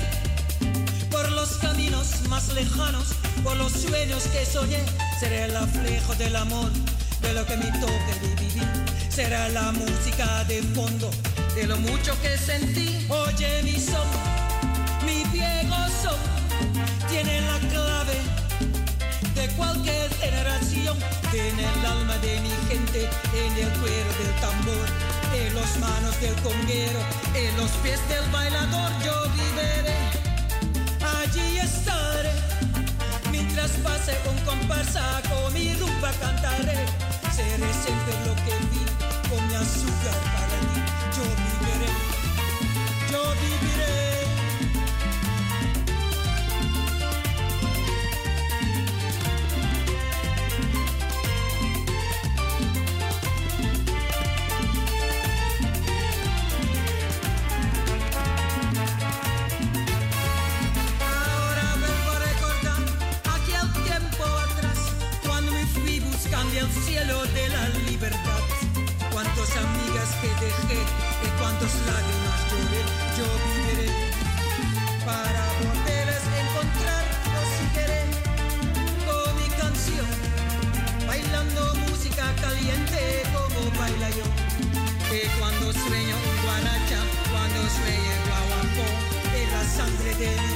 por 1.10 1.28
los 1.32 1.56
caminos 1.56 2.28
más 2.28 2.54
lejanos, 2.54 3.08
por 3.42 3.56
los 3.56 3.72
sueños 3.72 4.22
que 4.32 4.46
soñé. 4.46 4.84
Seré 5.18 5.46
el 5.46 5.52
reflejo 5.52 6.14
del 6.14 6.36
amor, 6.36 6.70
de 7.22 7.32
lo 7.32 7.44
que 7.44 7.56
me 7.56 7.72
toque 7.80 8.14
de 8.22 8.34
vivir. 8.36 8.68
Será 9.08 9.48
la 9.48 9.72
música 9.72 10.44
de 10.44 10.62
fondo, 10.62 11.10
de 11.56 11.66
lo 11.66 11.76
mucho 11.78 12.12
que 12.22 12.38
sentí. 12.38 13.04
Oye 13.08 13.62
mi 13.64 13.80
son, 13.80 14.31
cualquier 19.56 20.12
generación. 20.14 20.96
En 21.32 21.58
el 21.58 21.86
alma 21.86 22.16
de 22.18 22.40
mi 22.40 22.50
gente, 22.68 23.08
en 23.34 23.52
el 23.56 23.70
cuero 23.80 24.12
del 24.20 24.34
tambor, 24.40 24.86
en 25.34 25.54
las 25.54 25.78
manos 25.78 26.20
del 26.20 26.34
conguero, 26.42 27.00
en 27.34 27.56
los 27.56 27.70
pies 27.82 28.00
del 28.08 28.28
bailador. 28.30 28.90
Yo 29.04 29.14
viviré, 29.32 29.96
allí 31.18 31.58
estaré. 31.58 32.32
Mientras 33.30 33.70
pase 33.82 34.14
un 34.30 34.38
comparsa 34.44 35.22
con 35.30 35.52
mi 35.54 35.74
rumba 35.74 36.10
cantaré. 36.20 36.84
Seré 37.34 37.70
siempre 37.84 38.14
lo 38.26 38.34
que 38.44 38.54
vi 38.70 38.84
con 39.30 39.48
mi 39.48 39.54
azúcar 39.54 40.18
para 40.34 40.58
ti. 40.68 40.80
Yo 41.16 41.24
viviré, 41.40 41.92
yo 43.10 43.22
viviré. 43.40 44.01
Que 70.42 70.74
dejé 70.74 70.80
y 71.24 71.28
cuántas 71.38 71.72
lágrimas 71.86 72.40
lloré, 72.50 72.82
yo 73.16 73.26
viviré 73.44 73.90
para 75.04 75.42
volverles 75.62 76.24
a 76.26 76.36
encontrar. 76.44 77.04
Yo 77.32 77.40
seguiré 77.56 78.02
con 79.06 79.30
mi 79.36 79.48
canción, 79.60 80.10
bailando 81.06 81.74
música 81.88 82.24
caliente 82.40 83.22
como 83.32 83.70
baila 83.78 84.10
yo. 84.10 84.26
Que 85.10 85.28
cuando 85.38 85.72
sueño 85.72 86.16
un 86.16 86.42
guaracha, 86.44 87.00
cuando 87.30 87.60
sueño 87.78 88.14
guaguancó, 88.28 88.88
en 89.36 89.50
la 89.50 89.64
sangre 89.64 90.14
de 90.16 90.51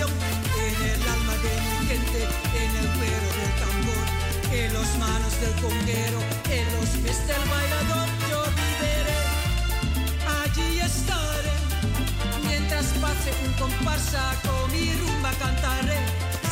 en 0.00 0.82
el 0.90 1.02
alma 1.02 1.34
de 1.44 1.52
mi 1.60 1.86
gente, 1.86 2.22
en 2.56 2.76
el 2.76 2.88
cuero 2.96 3.28
del 3.38 3.52
tambor, 3.60 4.06
en 4.50 4.72
las 4.72 4.98
manos 4.98 5.40
del 5.40 5.52
conguero, 5.60 6.18
en 6.48 6.64
los 6.80 6.88
pies 6.96 7.26
del 7.26 7.44
bailador, 7.50 8.08
yo 8.30 8.42
viviré, 8.56 9.20
allí 10.40 10.80
estaré, 10.80 11.52
mientras 12.46 12.86
pase 13.02 13.32
un 13.44 13.52
comparsa 13.54 14.34
con 14.42 14.72
mi 14.72 14.94
rumba 14.94 15.30
cantaré, 15.38 16.00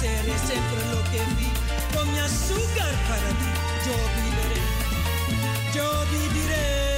seré 0.01 0.37
siempre 0.47 0.81
lo 0.93 1.03
que 1.11 1.23
vi, 1.39 1.51
con 1.97 2.13
mi 2.13 2.19
azúcar 2.19 2.93
para 3.09 3.29
ti, 3.41 3.51
yo 3.87 3.97
viviré, 4.17 4.63
yo 5.75 6.05
viviré. 6.13 6.90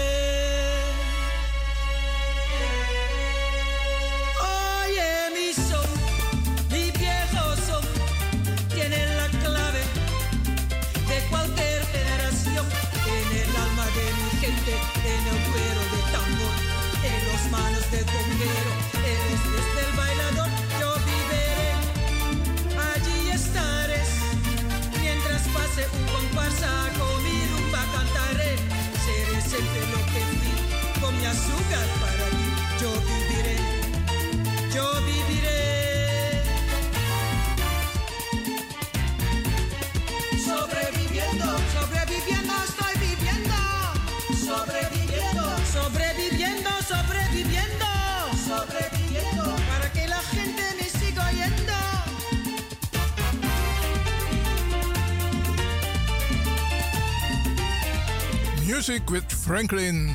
Music 58.83 59.11
with 59.11 59.31
Franklin. 59.31 60.11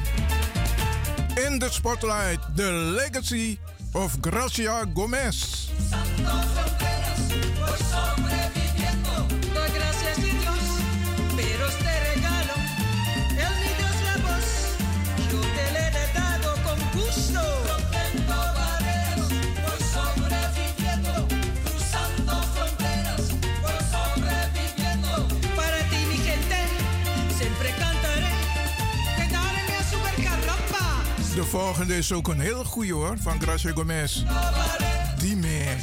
In 1.45 1.57
the 1.57 1.69
spotlight, 1.69 2.39
the 2.57 2.69
legacy 2.99 3.57
of 3.95 4.21
Gracia 4.21 4.85
Gomez. 4.93 5.56
volgende 31.63 31.97
is 31.97 32.11
ook 32.13 32.27
een 32.27 32.39
heel 32.39 32.63
goede 32.63 32.93
hoor, 32.93 33.17
van 33.21 33.41
Gracia 33.41 33.71
Gomez. 33.71 34.23
Die 35.19 35.35
meer. 35.35 35.77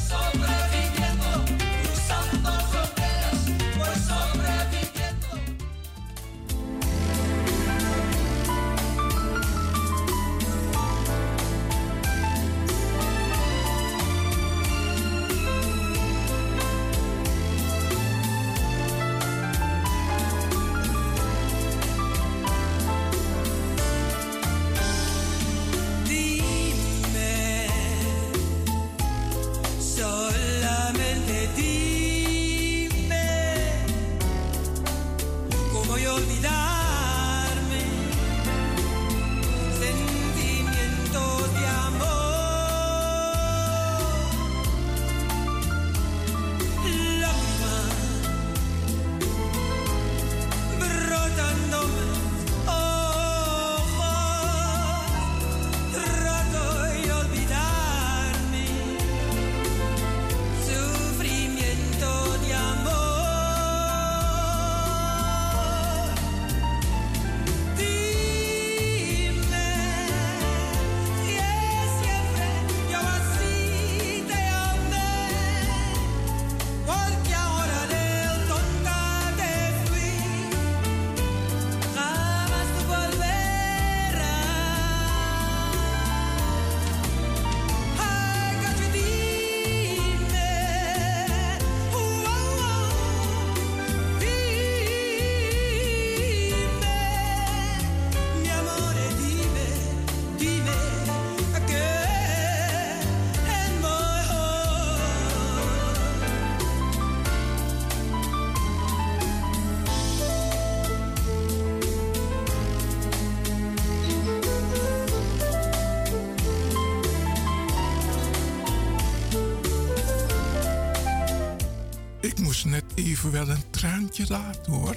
even 122.94 123.32
wel 123.32 123.48
een 123.48 123.70
traantje 123.70 124.24
laten 124.28 124.72
hoor. 124.72 124.96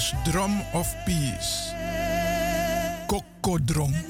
Is 0.00 0.14
Drum 0.24 0.64
of 0.72 0.88
Peace. 1.04 1.76
Kokodrom. 3.04 4.09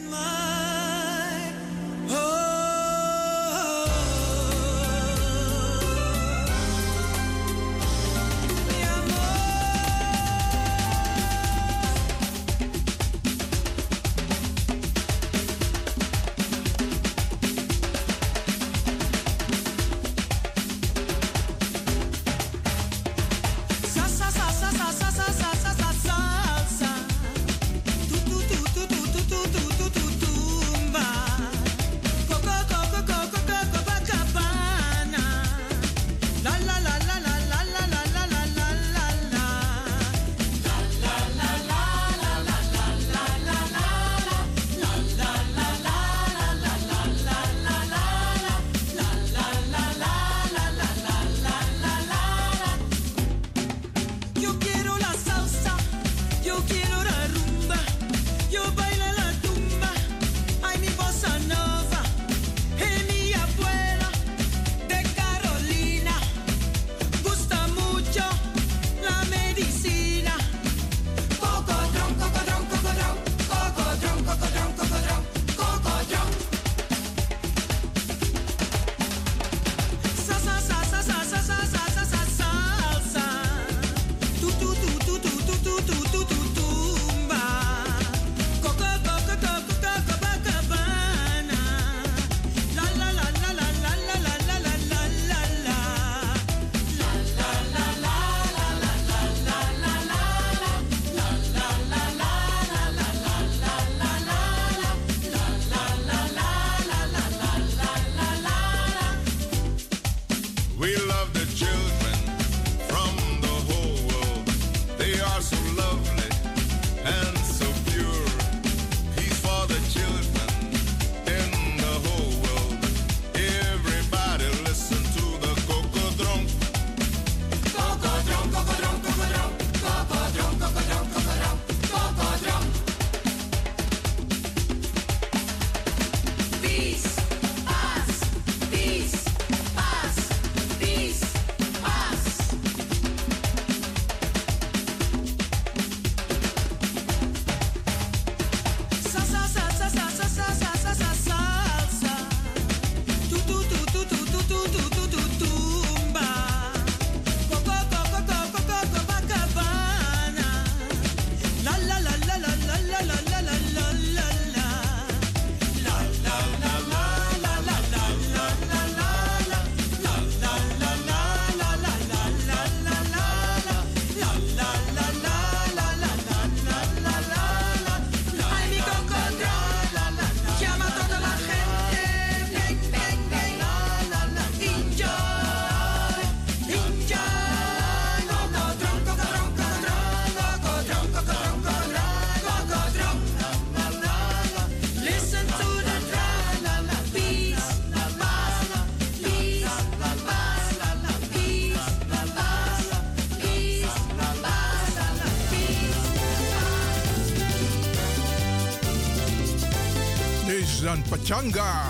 Changa. 211.30 211.89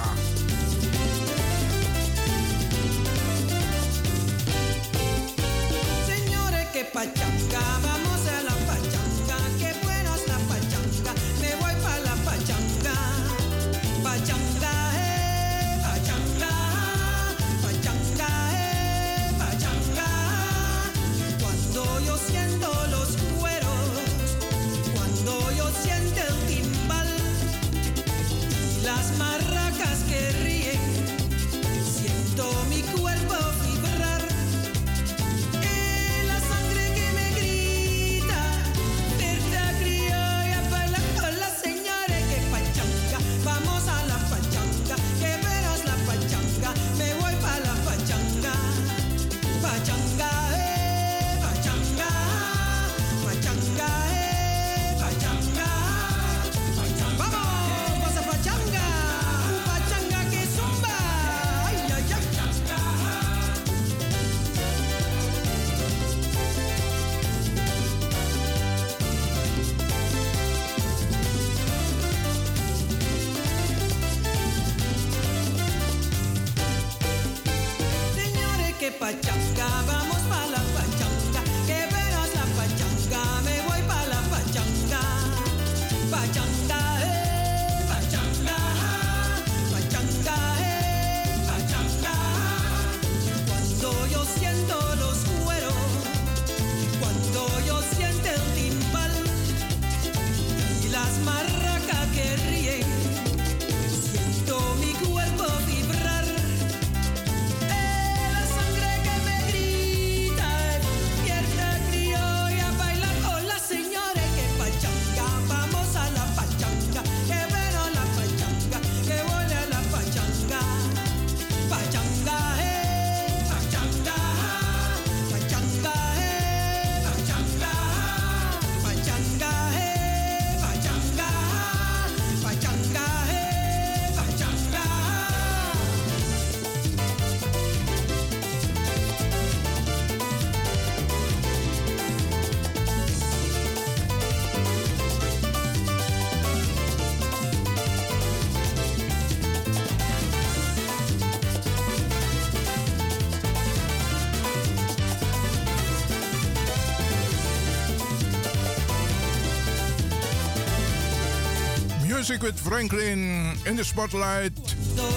Secret 162.30 162.54
Franklin 162.54 163.56
in 163.66 163.74
the 163.74 163.82
spotlight. 163.82 164.54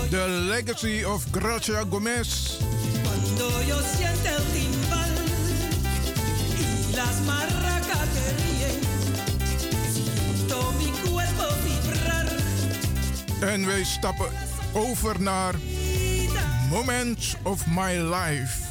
The 0.10 0.28
Legacy 0.50 1.04
of 1.04 1.24
Gracia 1.32 1.84
Gomez. 1.90 2.58
En 13.42 13.66
wij 13.66 13.84
stappen 13.84 14.30
over 14.74 15.22
naar 15.22 15.56
Moments 16.70 17.36
of 17.44 17.66
My 17.68 17.98
Life. 17.98 18.63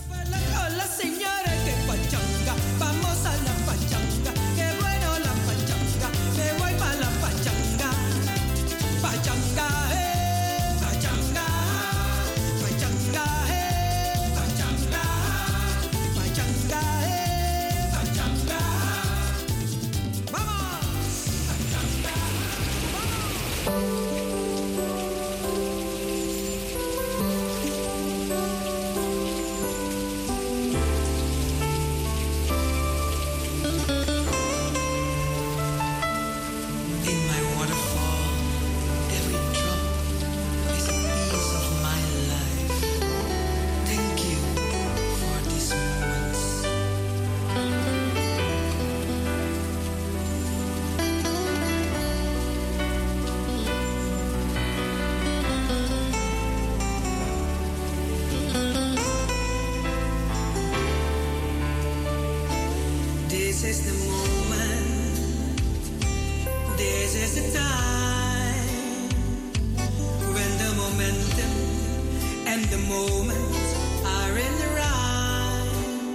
the 72.70 72.78
moments 72.78 73.74
are 74.05 74.39
in 74.39 74.59
the 74.59 74.68
rhyme. 74.78 76.14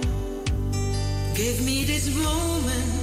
Give 1.34 1.64
me 1.64 1.84
this 1.84 2.08
moment. 2.14 2.97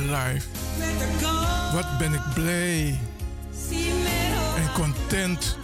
life. 0.00 0.46
Wat 1.72 1.98
ben 1.98 2.12
ik 2.12 2.22
blij 2.34 2.98
en 4.56 4.72
content 4.74 5.56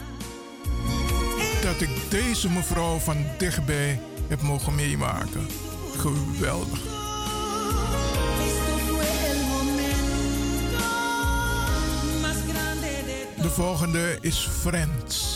dat 1.63 1.81
ik 1.81 2.11
deze 2.11 2.51
mevrouw 2.51 2.99
van 2.99 3.17
dichtbij 3.39 4.01
heb 4.29 4.43
mogen 4.43 4.75
meemaken. 4.75 5.47
Geweldig. 5.97 6.81
De 13.43 13.51
volgende 13.51 14.19
is 14.21 14.49
Friends. 14.61 15.34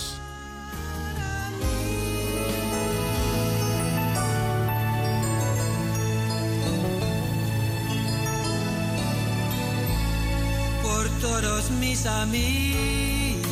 amigos 12.08 13.48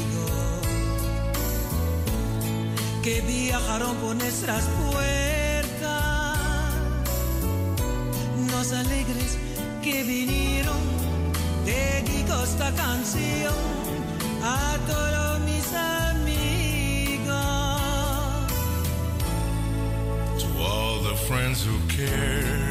que 3.02 3.20
viajaron 3.20 3.94
por 3.96 4.16
nuestras 4.16 4.64
puertas, 4.64 6.38
los 8.50 8.72
alegres 8.72 9.38
que 9.82 10.02
vinieron 10.02 10.80
de 11.64 12.02
dedico 12.02 12.42
esta 12.42 12.72
canción 12.72 13.54
a 14.42 14.76
todos 14.86 15.40
mis 15.40 15.72
amigos. 15.72 17.26
To 20.40 20.46
all 20.58 21.02
the 21.02 21.16
friends 21.28 21.64
who 21.64 21.78
care. 21.88 22.65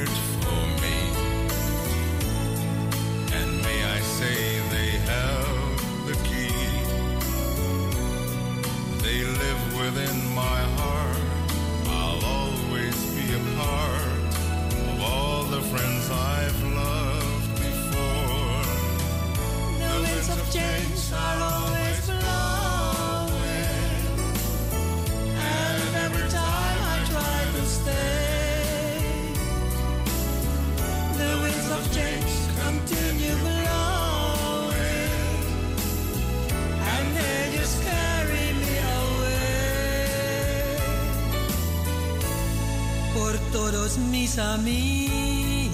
todos 43.71 43.97
mis 43.97 44.37
amigos 44.37 45.71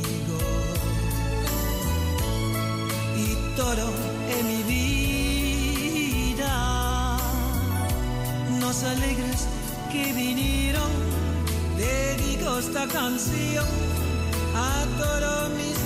y 3.17 3.35
todo 3.57 3.85
en 4.29 4.47
mi 4.47 4.63
vida. 4.63 6.53
Nos 8.61 8.83
alegres 8.83 9.45
que 9.91 10.13
vinieron, 10.13 10.89
dedico 11.77 12.59
esta 12.59 12.87
canción 12.87 13.67
a 14.55 14.85
todos 14.97 15.49
mis 15.59 15.80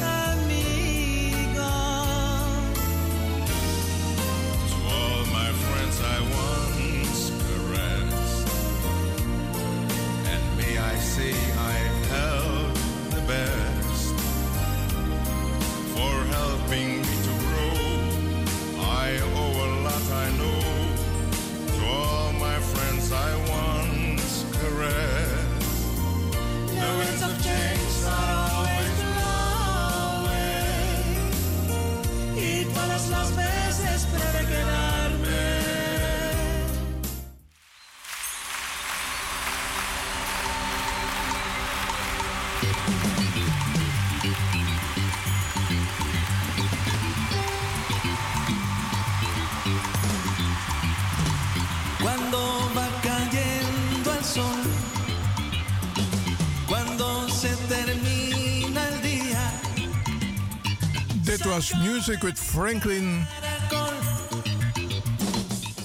Music 62.07 62.37
Franklin. 62.37 63.25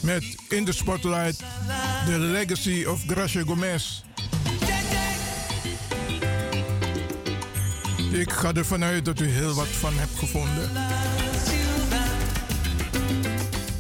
Met 0.02 0.24
in 0.48 0.64
de 0.64 0.72
spotlight 0.72 1.42
The 2.06 2.18
Legacy 2.18 2.84
of 2.84 3.02
Gracia 3.06 3.42
Gomez. 3.46 4.02
Ik 8.12 8.32
ga 8.32 8.52
ervan 8.52 8.84
uit 8.84 9.04
dat 9.04 9.20
u 9.20 9.28
heel 9.28 9.54
wat 9.54 9.66
van 9.66 9.92
hebt 9.94 10.18
gevonden. 10.18 10.70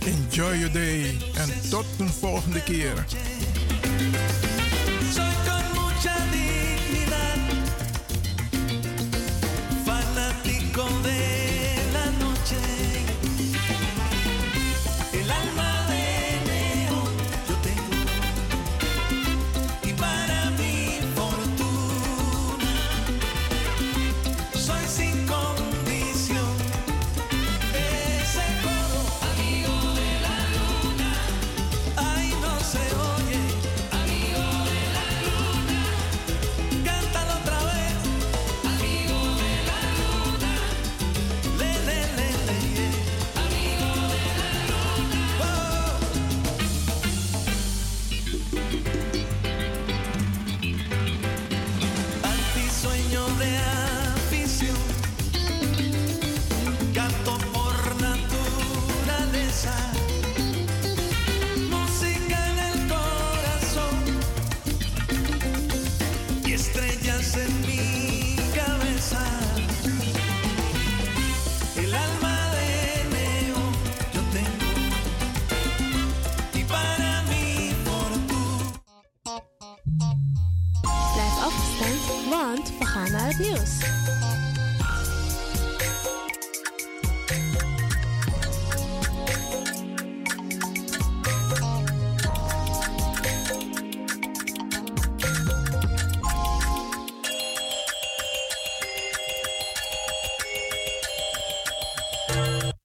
Enjoy 0.04 0.56
your 0.56 0.72
day 0.72 1.16
en 1.34 1.70
tot 1.70 1.86
een 1.98 2.08
volgende 2.08 2.62
keer. 2.62 3.04